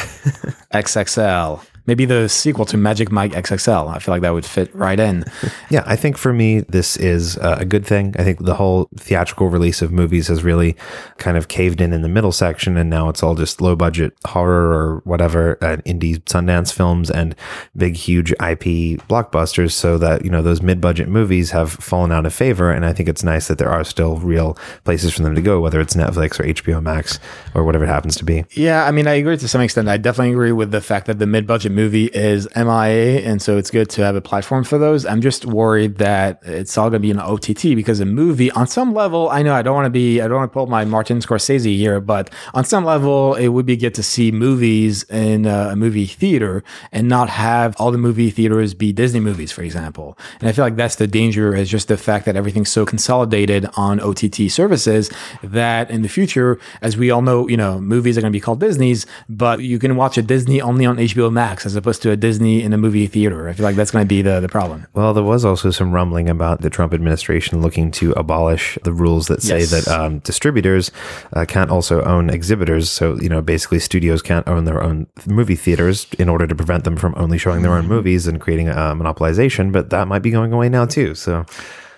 XXL. 0.73 1.65
Maybe 1.86 2.06
the 2.06 2.30
sequel 2.30 2.65
to 2.65 2.78
Magic 2.78 3.12
Mike 3.12 3.34
XXL. 3.34 3.93
I 3.93 4.00
feel 4.00 4.13
like 4.13 4.22
that 4.22 4.34
would 4.34 4.46
fit 4.46 4.74
right 4.74 5.00
in. 5.00 5.26
Yeah, 5.69 5.84
I 5.86 5.96
think 5.96 6.17
for 6.17 6.34
me, 6.34 6.62
this 6.62 6.96
is 6.98 7.38
uh, 7.38 7.58
a 7.60 7.65
good 7.65 7.86
thing. 7.86 8.15
I 8.17 8.24
think 8.24 8.39
the 8.39 8.56
whole 8.56 8.89
theatrical 8.96 9.50
release 9.50 9.82
of 9.82 9.91
movies 9.91 10.28
has 10.28 10.43
really 10.43 10.76
kind 11.17 11.36
of 11.36 11.48
caved 11.48 11.82
in 11.82 11.91
in 11.91 12.02
the 12.02 12.10
middle 12.10 12.32
section, 12.32 12.78
and 12.78 12.89
now 12.89 13.10
it's 13.10 13.22
all 13.22 13.36
just 13.36 13.60
low 13.60 13.76
budget 13.76 14.13
horror 14.26 14.74
or 14.74 15.02
whatever, 15.04 15.58
uh, 15.62 15.78
indie 15.86 16.22
Sundance 16.24 16.72
films 16.72 17.12
and 17.12 17.36
big, 17.76 17.96
huge 17.96 18.32
IP 18.34 19.00
blockbusters. 19.08 19.72
So 19.72 19.98
that, 19.98 20.24
you 20.24 20.32
know, 20.32 20.41
those 20.41 20.62
mid 20.62 20.80
budget 20.80 21.10
movies 21.10 21.52
have 21.52 21.72
fallen 21.72 22.12
out 22.12 22.26
of 22.26 22.34
favor. 22.34 22.72
And 22.72 22.86
I 22.86 22.93
think 22.93 23.10
it's 23.10 23.24
nice 23.24 23.48
that 23.48 23.58
there 23.58 23.69
are 23.69 23.84
still 23.84 24.17
real 24.17 24.58
places 24.86 25.13
for 25.13 25.22
them 25.22 25.36
to 25.36 25.41
go, 25.41 25.60
whether 25.60 25.82
it's 25.82 25.96
Netflix 25.96 26.39
or 26.39 26.43
HBO 26.43 26.82
Max 26.82 27.19
or 27.54 27.63
whatever 27.63 27.84
it 27.84 27.89
happens 27.89 28.15
to 28.17 28.26
be. 28.26 28.46
Yeah, 28.52 28.86
I 28.86 28.91
mean, 28.91 29.08
I 29.08 29.13
agree 29.15 29.38
to 29.38 29.48
some 29.48 29.62
extent. 29.62 29.89
I 29.89 29.98
definitely 29.98 30.32
agree 30.32 30.52
with 30.52 30.72
the 30.72 30.82
fact 30.82 31.08
that 31.08 31.19
the 31.19 31.28
mid 31.28 31.46
budget 31.46 31.73
movie 31.74 32.06
is 32.06 32.48
MIA. 32.56 33.20
And 33.22 33.42
so 33.42 33.58
it's 33.58 33.72
good 33.72 33.90
to 33.92 34.04
have 34.04 34.16
a 34.16 34.22
platform 34.22 34.64
for 34.64 34.78
those. 34.78 35.06
I'm 35.06 35.22
just 35.22 35.46
worried 35.46 35.98
that 35.98 36.42
it's 36.44 36.78
all 36.78 36.90
going 36.90 37.02
to 37.02 37.06
be 37.06 37.12
an 37.12 37.20
OTT 37.20 37.76
because 37.76 38.00
a 38.00 38.06
movie, 38.06 38.52
on 38.52 38.68
some 38.68 38.94
level, 38.94 39.30
I 39.30 39.42
know 39.42 39.54
I 39.54 39.62
don't 39.62 39.76
want 39.76 39.86
to 39.86 39.90
be, 39.90 40.22
I 40.22 40.28
don't 40.28 40.38
want 40.38 40.52
to 40.52 40.54
pull 40.54 40.68
my 40.68 40.86
Martin 40.86 41.20
Scorsese 41.20 41.76
here, 41.76 42.00
but 42.00 42.30
on 42.54 42.64
some 42.64 42.86
level, 42.86 43.36
it 43.36 43.50
would 43.50 43.66
be 43.66 43.76
good 43.76 43.94
to 43.96 44.04
see 44.04 44.32
movies 44.32 45.04
in 45.10 45.46
a 45.46 45.76
movie 45.76 46.06
theater 46.06 46.64
and 46.92 47.10
not 47.10 47.30
have 47.30 47.76
all 47.80 47.92
the 47.92 47.98
movie 47.98 48.30
theaters 48.30 48.74
be 48.74 48.94
Disney 48.94 49.19
movies, 49.19 49.52
for 49.52 49.63
example. 49.63 50.17
And 50.40 50.48
I 50.48 50.52
feel 50.52 50.63
like 50.63 50.76
that's 50.76 50.96
the 50.96 51.08
danger 51.08 51.56
is 51.56 51.69
just 51.69 51.88
the 51.88 51.98
fact 51.98 52.26
that 52.26 52.36
everything's 52.36 52.69
so 52.69 52.86
consolidated 52.86 53.67
on 53.76 54.00
OTT 54.00 54.50
services 54.50 55.12
that 55.42 55.90
in 55.90 56.02
the 56.02 56.10
future, 56.10 56.60
as 56.82 56.96
we 56.98 57.10
all 57.12 57.21
know, 57.21 57.48
you 57.48 57.58
know, 57.58 57.80
movies 57.80 58.17
are 58.17 58.21
going 58.21 58.32
to 58.32 58.38
be 58.38 58.42
called 58.42 58.60
Disney's, 58.60 59.06
but 59.28 59.62
you 59.62 59.80
can 59.80 59.96
watch 59.96 60.17
a 60.17 60.21
Disney 60.21 60.62
only 60.62 60.86
on 60.86 60.98
HBO 60.98 61.32
Max 61.32 61.63
as 61.66 61.76
opposed 61.76 62.02
to 62.04 62.12
a 62.12 62.16
Disney 62.16 62.62
in 62.62 62.74
a 62.74 62.78
movie 62.78 63.08
theater. 63.08 63.48
I 63.50 63.54
feel 63.54 63.64
like 63.64 63.76
that's 63.76 63.92
going 63.92 64.04
to 64.06 64.08
be 64.08 64.22
the, 64.22 64.40
the 64.40 64.48
problem. 64.50 64.86
Well, 64.94 65.14
there 65.14 65.24
was 65.24 65.46
also 65.46 65.72
some 65.72 65.92
rumbling 65.92 66.30
about 66.30 66.62
the 66.62 66.70
Trump 66.70 66.94
administration 66.94 67.62
looking 67.62 67.92
to 67.92 68.12
abolish 68.14 68.78
the 68.84 68.92
rules 68.94 69.28
that 69.28 69.42
say 69.42 69.60
Yes. 69.60 69.72
that 69.72 69.88
um, 69.88 70.20
distributors 70.20 70.92
uh, 71.34 71.46
can't 71.46 71.70
also 71.70 72.02
own 72.04 72.30
exhibitors. 72.30 72.90
So, 72.90 73.20
you 73.20 73.30
know, 73.30 73.42
basically 73.42 73.80
studios 73.80 74.22
can't 74.22 74.48
own 74.48 74.66
their 74.66 74.84
own 74.84 75.08
movie 75.28 75.56
theaters 75.56 76.08
in 76.20 76.30
order 76.30 76.48
to 76.48 76.56
prevent 76.56 76.84
them 76.84 76.98
from 76.98 77.14
only 77.18 77.38
showing 77.38 77.62
their 77.62 77.74
own 77.74 77.88
movies 77.88 78.28
and 78.28 78.40
creating 78.42 78.70
a 78.70 78.74
monopolization. 78.96 79.72
But 79.72 79.90
that 79.92 80.08
might 80.08 80.22
be 80.22 80.32
going 80.32 80.54
away 80.54 80.70
now, 80.70 80.86
too. 80.86 81.16
So, 81.16 81.46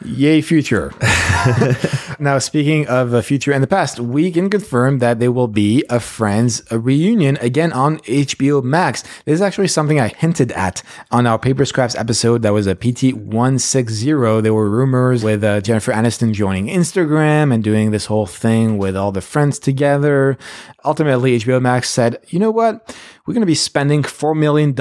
Yay, 0.03 0.41
future. 0.41 0.91
now, 2.19 2.37
speaking 2.37 2.85
of 2.87 3.11
the 3.11 3.23
future 3.23 3.51
and 3.51 3.63
the 3.63 3.67
past, 3.67 3.99
we 3.99 4.29
can 4.31 4.49
confirm 4.49 4.99
that 4.99 5.19
there 5.19 5.31
will 5.31 5.47
be 5.47 5.83
a 5.89 5.99
Friends 5.99 6.61
reunion 6.71 7.37
again 7.37 7.71
on 7.71 7.99
HBO 7.99 8.61
Max. 8.61 9.03
This 9.23 9.35
is 9.35 9.41
actually 9.41 9.69
something 9.69 9.99
I 9.99 10.09
hinted 10.09 10.51
at 10.51 10.83
on 11.11 11.25
our 11.25 11.39
Paper 11.39 11.65
Scraps 11.65 11.95
episode. 11.95 12.41
That 12.41 12.53
was 12.53 12.67
a 12.67 12.75
PT 12.75 13.13
160. 13.13 14.05
There 14.41 14.53
were 14.53 14.69
rumors 14.69 15.23
with 15.23 15.43
uh, 15.43 15.61
Jennifer 15.61 15.93
Aniston 15.93 16.33
joining 16.33 16.67
Instagram 16.67 17.53
and 17.53 17.63
doing 17.63 17.91
this 17.91 18.07
whole 18.07 18.25
thing 18.25 18.77
with 18.77 18.95
all 18.95 19.11
the 19.11 19.21
friends 19.21 19.59
together. 19.59 20.37
Ultimately, 20.83 21.39
HBO 21.39 21.61
Max 21.61 21.89
said, 21.89 22.19
you 22.27 22.39
know 22.39 22.51
what? 22.51 22.95
We're 23.25 23.33
going 23.33 23.41
to 23.41 23.47
be 23.47 23.55
spending 23.55 24.03
$4 24.03 24.37
million 24.37 24.75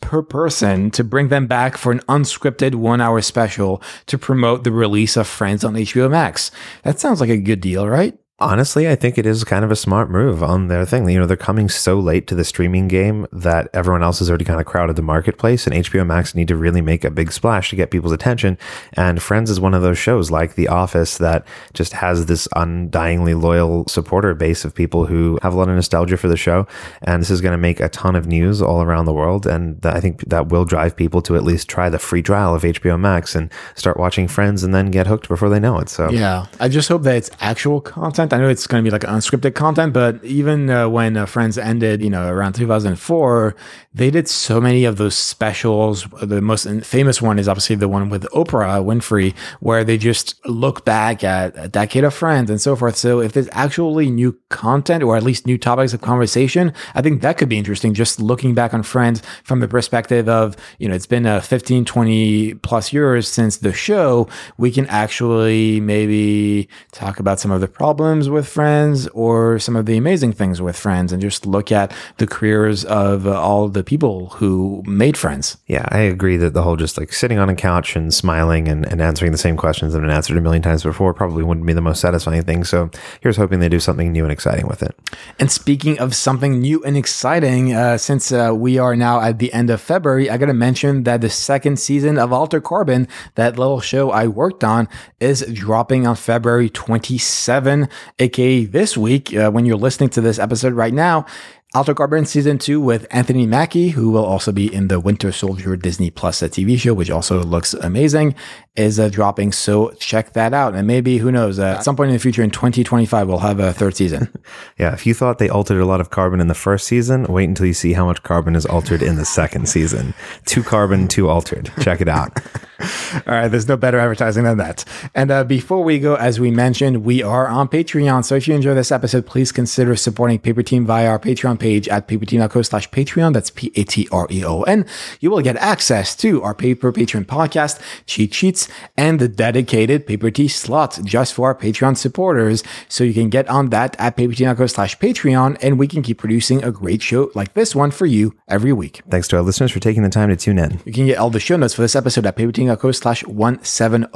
per 0.00 0.22
person 0.22 0.90
to 0.90 1.02
bring 1.02 1.28
them 1.28 1.46
back 1.46 1.78
for 1.78 1.90
an 1.90 2.00
unscripted 2.00 2.74
one 2.74 3.00
hour 3.00 3.22
special 3.22 3.82
to 4.06 4.18
promote 4.18 4.64
the 4.64 4.72
release 4.72 5.16
of 5.16 5.26
Friends 5.26 5.64
on 5.64 5.72
HBO 5.72 6.10
Max. 6.10 6.50
That 6.82 7.00
sounds 7.00 7.20
like 7.20 7.30
a 7.30 7.38
good 7.38 7.62
deal, 7.62 7.88
right? 7.88 8.18
Honestly, 8.40 8.88
I 8.88 8.94
think 8.94 9.18
it 9.18 9.26
is 9.26 9.42
kind 9.42 9.64
of 9.64 9.72
a 9.72 9.76
smart 9.76 10.10
move 10.10 10.44
on 10.44 10.68
their 10.68 10.86
thing. 10.86 11.08
You 11.08 11.18
know, 11.18 11.26
they're 11.26 11.36
coming 11.36 11.68
so 11.68 11.98
late 11.98 12.28
to 12.28 12.36
the 12.36 12.44
streaming 12.44 12.86
game 12.86 13.26
that 13.32 13.68
everyone 13.74 14.04
else 14.04 14.20
has 14.20 14.28
already 14.30 14.44
kind 14.44 14.60
of 14.60 14.66
crowded 14.66 14.94
the 14.94 15.02
marketplace, 15.02 15.66
and 15.66 15.74
HBO 15.74 16.06
Max 16.06 16.36
need 16.36 16.46
to 16.46 16.54
really 16.54 16.80
make 16.80 17.02
a 17.02 17.10
big 17.10 17.32
splash 17.32 17.70
to 17.70 17.76
get 17.76 17.90
people's 17.90 18.12
attention. 18.12 18.56
And 18.92 19.20
Friends 19.20 19.50
is 19.50 19.58
one 19.58 19.74
of 19.74 19.82
those 19.82 19.98
shows 19.98 20.30
like 20.30 20.54
The 20.54 20.68
Office 20.68 21.18
that 21.18 21.44
just 21.74 21.94
has 21.94 22.26
this 22.26 22.46
undyingly 22.54 23.40
loyal 23.40 23.88
supporter 23.88 24.32
base 24.36 24.64
of 24.64 24.72
people 24.72 25.06
who 25.06 25.40
have 25.42 25.52
a 25.52 25.56
lot 25.56 25.68
of 25.68 25.74
nostalgia 25.74 26.16
for 26.16 26.28
the 26.28 26.36
show. 26.36 26.64
And 27.02 27.20
this 27.20 27.30
is 27.30 27.40
going 27.40 27.54
to 27.54 27.58
make 27.58 27.80
a 27.80 27.88
ton 27.88 28.14
of 28.14 28.28
news 28.28 28.62
all 28.62 28.82
around 28.82 29.06
the 29.06 29.12
world. 29.12 29.48
And 29.48 29.84
I 29.84 29.98
think 29.98 30.20
that 30.28 30.46
will 30.46 30.64
drive 30.64 30.94
people 30.94 31.22
to 31.22 31.34
at 31.34 31.42
least 31.42 31.68
try 31.68 31.88
the 31.88 31.98
free 31.98 32.22
trial 32.22 32.54
of 32.54 32.62
HBO 32.62 33.00
Max 33.00 33.34
and 33.34 33.50
start 33.74 33.96
watching 33.96 34.28
Friends 34.28 34.62
and 34.62 34.72
then 34.72 34.92
get 34.92 35.08
hooked 35.08 35.26
before 35.26 35.48
they 35.48 35.58
know 35.58 35.80
it. 35.80 35.88
So, 35.88 36.08
Yeah. 36.08 36.46
I 36.60 36.68
just 36.68 36.88
hope 36.88 37.02
that 37.02 37.16
it's 37.16 37.32
actual 37.40 37.80
content. 37.80 38.27
I 38.32 38.38
know 38.38 38.48
it's 38.48 38.66
going 38.66 38.82
to 38.82 38.88
be 38.88 38.92
like 38.92 39.02
unscripted 39.02 39.54
content, 39.54 39.92
but 39.92 40.24
even 40.24 40.70
uh, 40.70 40.88
when 40.88 41.16
uh, 41.16 41.26
Friends 41.26 41.58
ended, 41.58 42.02
you 42.02 42.10
know, 42.10 42.28
around 42.28 42.54
2004, 42.54 43.54
they 43.94 44.10
did 44.10 44.28
so 44.28 44.60
many 44.60 44.84
of 44.84 44.96
those 44.96 45.14
specials. 45.14 46.06
The 46.22 46.40
most 46.40 46.66
famous 46.84 47.22
one 47.22 47.38
is 47.38 47.48
obviously 47.48 47.76
the 47.76 47.88
one 47.88 48.08
with 48.08 48.24
Oprah 48.30 48.84
Winfrey, 48.84 49.34
where 49.60 49.84
they 49.84 49.98
just 49.98 50.34
look 50.46 50.84
back 50.84 51.22
at 51.22 51.52
a 51.56 51.68
decade 51.68 52.04
of 52.04 52.14
Friends 52.14 52.50
and 52.50 52.60
so 52.60 52.74
forth. 52.74 52.96
So 52.96 53.20
if 53.20 53.32
there's 53.32 53.48
actually 53.52 54.10
new 54.10 54.38
content 54.48 55.02
or 55.02 55.16
at 55.16 55.22
least 55.22 55.46
new 55.46 55.58
topics 55.58 55.92
of 55.92 56.00
conversation, 56.00 56.72
I 56.94 57.02
think 57.02 57.22
that 57.22 57.38
could 57.38 57.48
be 57.48 57.58
interesting. 57.58 57.94
Just 57.94 58.20
looking 58.20 58.54
back 58.54 58.74
on 58.74 58.82
Friends 58.82 59.22
from 59.44 59.60
the 59.60 59.68
perspective 59.68 60.28
of, 60.28 60.56
you 60.78 60.88
know, 60.88 60.94
it's 60.94 61.06
been 61.06 61.26
uh, 61.26 61.40
15, 61.40 61.84
20 61.84 62.54
plus 62.54 62.92
years 62.92 63.28
since 63.28 63.58
the 63.58 63.72
show, 63.72 64.28
we 64.56 64.70
can 64.70 64.86
actually 64.86 65.80
maybe 65.80 66.68
talk 66.92 67.20
about 67.20 67.38
some 67.38 67.50
of 67.50 67.60
the 67.60 67.68
problems 67.68 68.17
with 68.26 68.48
Friends 68.48 69.06
or 69.08 69.58
some 69.58 69.76
of 69.76 69.84
the 69.84 69.98
amazing 69.98 70.32
things 70.32 70.62
with 70.62 70.76
Friends 70.76 71.12
and 71.12 71.20
just 71.20 71.44
look 71.44 71.70
at 71.70 71.92
the 72.16 72.26
careers 72.26 72.86
of 72.86 73.26
uh, 73.26 73.38
all 73.38 73.68
the 73.68 73.84
people 73.84 74.30
who 74.30 74.82
made 74.86 75.18
Friends. 75.18 75.58
Yeah, 75.66 75.86
I 75.90 75.98
agree 75.98 76.38
that 76.38 76.54
the 76.54 76.62
whole 76.62 76.76
just 76.76 76.96
like 76.96 77.12
sitting 77.12 77.38
on 77.38 77.50
a 77.50 77.54
couch 77.54 77.96
and 77.96 78.14
smiling 78.14 78.66
and, 78.68 78.86
and 78.86 79.02
answering 79.02 79.32
the 79.32 79.38
same 79.38 79.58
questions 79.58 79.92
that 79.92 79.98
have 79.98 80.08
been 80.08 80.16
answered 80.16 80.38
a 80.38 80.40
million 80.40 80.62
times 80.62 80.82
before 80.82 81.12
probably 81.12 81.44
wouldn't 81.44 81.66
be 81.66 81.74
the 81.74 81.82
most 81.82 82.00
satisfying 82.00 82.42
thing. 82.42 82.64
So 82.64 82.90
here's 83.20 83.36
hoping 83.36 83.60
they 83.60 83.68
do 83.68 83.80
something 83.80 84.10
new 84.10 84.22
and 84.22 84.32
exciting 84.32 84.66
with 84.66 84.82
it. 84.82 84.96
And 85.38 85.50
speaking 85.50 85.98
of 85.98 86.14
something 86.14 86.60
new 86.60 86.82
and 86.84 86.96
exciting, 86.96 87.74
uh, 87.74 87.98
since 87.98 88.32
uh, 88.32 88.52
we 88.54 88.78
are 88.78 88.96
now 88.96 89.20
at 89.20 89.38
the 89.38 89.52
end 89.52 89.68
of 89.68 89.80
February, 89.80 90.30
I 90.30 90.38
got 90.38 90.46
to 90.46 90.54
mention 90.54 91.02
that 91.04 91.20
the 91.20 91.28
second 91.28 91.78
season 91.78 92.18
of 92.18 92.32
Altered 92.32 92.64
Carbon, 92.64 93.08
that 93.34 93.58
little 93.58 93.80
show 93.80 94.10
I 94.10 94.26
worked 94.26 94.64
on, 94.64 94.88
is 95.20 95.44
dropping 95.52 96.06
on 96.06 96.16
February 96.16 96.70
27, 96.70 97.88
aka 98.18 98.64
this 98.64 98.96
week. 98.96 99.34
Uh, 99.34 99.50
when 99.50 99.66
you're 99.66 99.76
listening 99.76 100.08
to 100.10 100.20
this 100.20 100.38
episode 100.38 100.72
right 100.72 100.94
now, 100.94 101.26
Altered 101.74 101.96
Carbon 101.96 102.24
season 102.24 102.56
two 102.56 102.80
with 102.80 103.06
Anthony 103.10 103.46
Mackie, 103.46 103.90
who 103.90 104.10
will 104.10 104.24
also 104.24 104.52
be 104.52 104.72
in 104.72 104.88
the 104.88 104.98
Winter 104.98 105.30
Soldier 105.30 105.76
Disney 105.76 106.10
Plus 106.10 106.42
uh, 106.42 106.46
TV 106.46 106.78
show, 106.78 106.94
which 106.94 107.10
also 107.10 107.42
looks 107.42 107.74
amazing, 107.74 108.34
is 108.74 108.98
uh, 108.98 109.10
dropping. 109.10 109.52
So 109.52 109.90
check 109.98 110.32
that 110.32 110.54
out. 110.54 110.74
And 110.74 110.86
maybe, 110.86 111.18
who 111.18 111.30
knows, 111.30 111.58
uh, 111.58 111.74
at 111.76 111.84
some 111.84 111.94
point 111.94 112.08
in 112.08 112.14
the 112.14 112.20
future 112.20 112.42
in 112.42 112.50
2025, 112.50 113.28
we'll 113.28 113.38
have 113.40 113.60
a 113.60 113.74
third 113.74 113.96
season. 113.96 114.30
Yeah, 114.78 114.92
if 114.94 115.06
you 115.06 115.12
thought 115.12 115.38
they 115.38 115.48
altered 115.48 115.80
a 115.80 115.84
lot 115.84 116.00
of 116.00 116.10
carbon 116.10 116.40
in 116.40 116.46
the 116.46 116.54
first 116.54 116.86
season, 116.86 117.24
wait 117.24 117.48
until 117.48 117.66
you 117.66 117.74
see 117.74 117.92
how 117.92 118.06
much 118.06 118.22
carbon 118.22 118.54
is 118.54 118.64
altered 118.64 119.02
in 119.02 119.16
the 119.16 119.24
second 119.24 119.68
season. 119.68 120.14
Two 120.46 120.62
carbon, 120.62 121.08
two 121.08 121.28
altered. 121.28 121.70
Check 121.80 122.00
it 122.00 122.08
out. 122.08 122.40
All 122.80 123.34
right, 123.34 123.48
there's 123.48 123.66
no 123.66 123.76
better 123.76 123.98
advertising 123.98 124.44
than 124.44 124.58
that. 124.58 124.84
And 125.14 125.30
uh, 125.30 125.42
before 125.42 125.82
we 125.82 125.98
go, 125.98 126.14
as 126.14 126.38
we 126.38 126.52
mentioned, 126.52 127.04
we 127.04 127.22
are 127.22 127.48
on 127.48 127.68
Patreon. 127.68 128.24
So 128.24 128.36
if 128.36 128.46
you 128.46 128.54
enjoy 128.54 128.74
this 128.74 128.92
episode, 128.92 129.26
please 129.26 129.50
consider 129.50 129.96
supporting 129.96 130.38
Paper 130.38 130.62
Team 130.62 130.86
via 130.86 131.08
our 131.08 131.18
Patreon 131.18 131.58
page 131.58 131.88
at 131.88 132.06
paperteam.co 132.06 132.62
slash 132.62 132.88
Patreon. 132.90 133.32
That's 133.32 133.50
P 133.50 133.72
A 133.74 133.82
T 133.82 134.06
R 134.12 134.28
E 134.30 134.44
O 134.44 134.62
N. 134.62 134.86
You 135.18 135.30
will 135.30 135.40
get 135.40 135.56
access 135.56 136.14
to 136.16 136.42
our 136.42 136.54
Paper 136.54 136.92
Patreon 136.92 137.24
podcast, 137.24 137.80
cheat 138.06 138.32
sheets, 138.32 138.68
and 138.96 139.18
the 139.18 139.28
dedicated 139.28 140.06
Paper 140.06 140.30
Tea 140.30 140.48
slot 140.48 141.00
just 141.02 141.34
for 141.34 141.48
our 141.48 141.54
Patreon 141.56 141.96
supporters. 141.96 142.62
So 142.88 143.02
you 143.02 143.14
can 143.14 143.28
get 143.28 143.48
on 143.48 143.70
that 143.70 143.96
at 143.98 144.16
paperteam.co 144.16 144.66
slash 144.68 144.96
Patreon, 144.98 145.58
and 145.62 145.80
we 145.80 145.88
can 145.88 146.02
keep 146.02 146.18
producing 146.18 146.62
a 146.62 146.70
great 146.70 147.02
show 147.02 147.32
like 147.34 147.54
this 147.54 147.74
one 147.74 147.90
for 147.90 148.06
you 148.06 148.36
every 148.46 148.72
week. 148.72 149.02
Thanks 149.10 149.26
to 149.28 149.36
our 149.36 149.42
listeners 149.42 149.72
for 149.72 149.80
taking 149.80 150.04
the 150.04 150.10
time 150.10 150.28
to 150.28 150.36
tune 150.36 150.58
in. 150.58 150.80
You 150.84 150.92
can 150.92 151.06
get 151.06 151.18
all 151.18 151.30
the 151.30 151.40
show 151.40 151.56
notes 151.56 151.74
for 151.74 151.82
this 151.82 151.96
episode 151.96 152.24
at 152.24 152.36
paperteam.co 152.36 152.67
slash 152.76 153.24
170. 153.26 154.08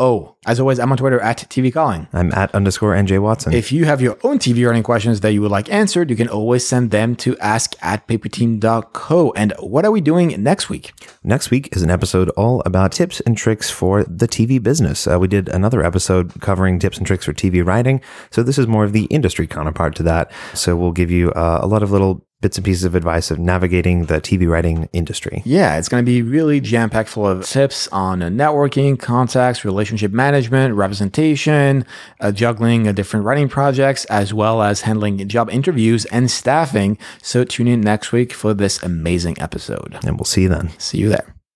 As 0.45 0.59
always, 0.59 0.79
I'm 0.79 0.91
on 0.91 0.99
Twitter 0.99 1.21
at 1.21 1.39
TV 1.49 1.73
Calling. 1.73 2.09
I'm 2.13 2.33
at 2.33 2.55
underscore 2.55 2.95
NJ 2.95 3.21
Watson. 3.21 3.53
If 3.53 3.71
you 3.71 3.85
have 3.85 4.01
your 4.01 4.19
own 4.25 4.39
TV 4.39 4.67
running 4.67 4.83
questions 4.83 5.21
that 5.21 5.33
you 5.33 5.41
would 5.41 5.51
like 5.51 5.71
answered, 5.71 6.11
you 6.11 6.17
can 6.17 6.29
always 6.29 6.67
send 6.67 6.91
them 6.91 7.15
to 7.17 7.39
ask 7.39 7.75
at 7.81 8.09
paperteam.co. 8.09 9.33
And 9.37 9.53
what 9.61 9.85
are 9.85 9.91
we 9.91 10.01
doing 10.01 10.43
next 10.43 10.69
week? 10.69 10.93
Next 11.23 11.51
week 11.51 11.69
is 11.77 11.83
an 11.83 11.91
episode 11.91 12.29
all 12.31 12.63
about 12.67 12.93
tips 12.93 13.21
and 13.21 13.37
tricks 13.37 13.71
for 13.71 14.03
the 14.05 14.27
TV 14.27 14.61
business. 14.61 15.07
Uh, 15.07 15.19
we 15.19 15.29
did 15.29 15.49
another 15.49 15.85
episode 15.85 16.41
covering 16.41 16.79
tips 16.79 16.99
and 16.99 17.07
tricks 17.07 17.25
for 17.25 17.33
TV 17.33 17.65
writing. 17.65 18.01
So 18.31 18.43
this 18.43 18.59
is 18.59 18.67
more 18.67 18.85
of 18.85 18.93
the 18.93 19.05
industry 19.05 19.47
counterpart 19.47 19.95
to 19.97 20.03
that. 20.05 20.33
So 20.55 20.77
we'll 20.77 20.93
give 20.93 21.11
you 21.11 21.31
uh, 21.33 21.61
a 21.63 21.67
lot 21.67 21.83
of 21.83 21.93
little 21.93 22.27
bits 22.43 22.59
and 22.59 22.65
pieces 22.65 22.85
of 22.85 22.95
advice 22.95 23.31
of 23.31 23.39
navigating 23.39 24.07
the 24.07 24.21
TV 24.21 24.47
writing 24.47 24.89
industry. 24.93 25.41
Yeah, 25.47 25.79
it's 25.79 25.89
going 25.89 26.05
to 26.05 26.07
be 26.07 26.21
really 26.21 26.61
jam 26.61 26.91
packed 26.91 27.09
full 27.09 27.27
of 27.27 27.47
tips 27.47 27.89
on 27.89 28.21
uh, 28.21 28.29
networking, 28.29 28.99
contacts, 28.99 29.65
relationship 29.65 30.13
management, 30.13 30.75
representation, 30.75 31.87
uh, 32.21 32.33
juggling 32.33 32.87
uh, 32.87 32.93
different 32.93 33.25
writing 33.25 33.49
projects, 33.49 34.05
as 34.07 34.35
well 34.35 34.61
as 34.61 34.83
handling 34.83 35.27
job 35.29 35.49
interviews 35.49 36.05
and 36.07 36.31
staffing. 36.31 36.99
So 37.23 37.45
tune 37.45 37.69
in 37.69 37.81
next 37.81 38.13
week 38.13 38.35
for 38.35 38.53
this 38.53 38.83
amazing 38.83 39.41
episode. 39.41 39.97
And 40.05 40.19
we'll 40.19 40.25
see 40.25 40.43
you 40.43 40.49
then. 40.49 40.71
See 40.79 40.99
you 40.99 41.09
there. 41.09 41.42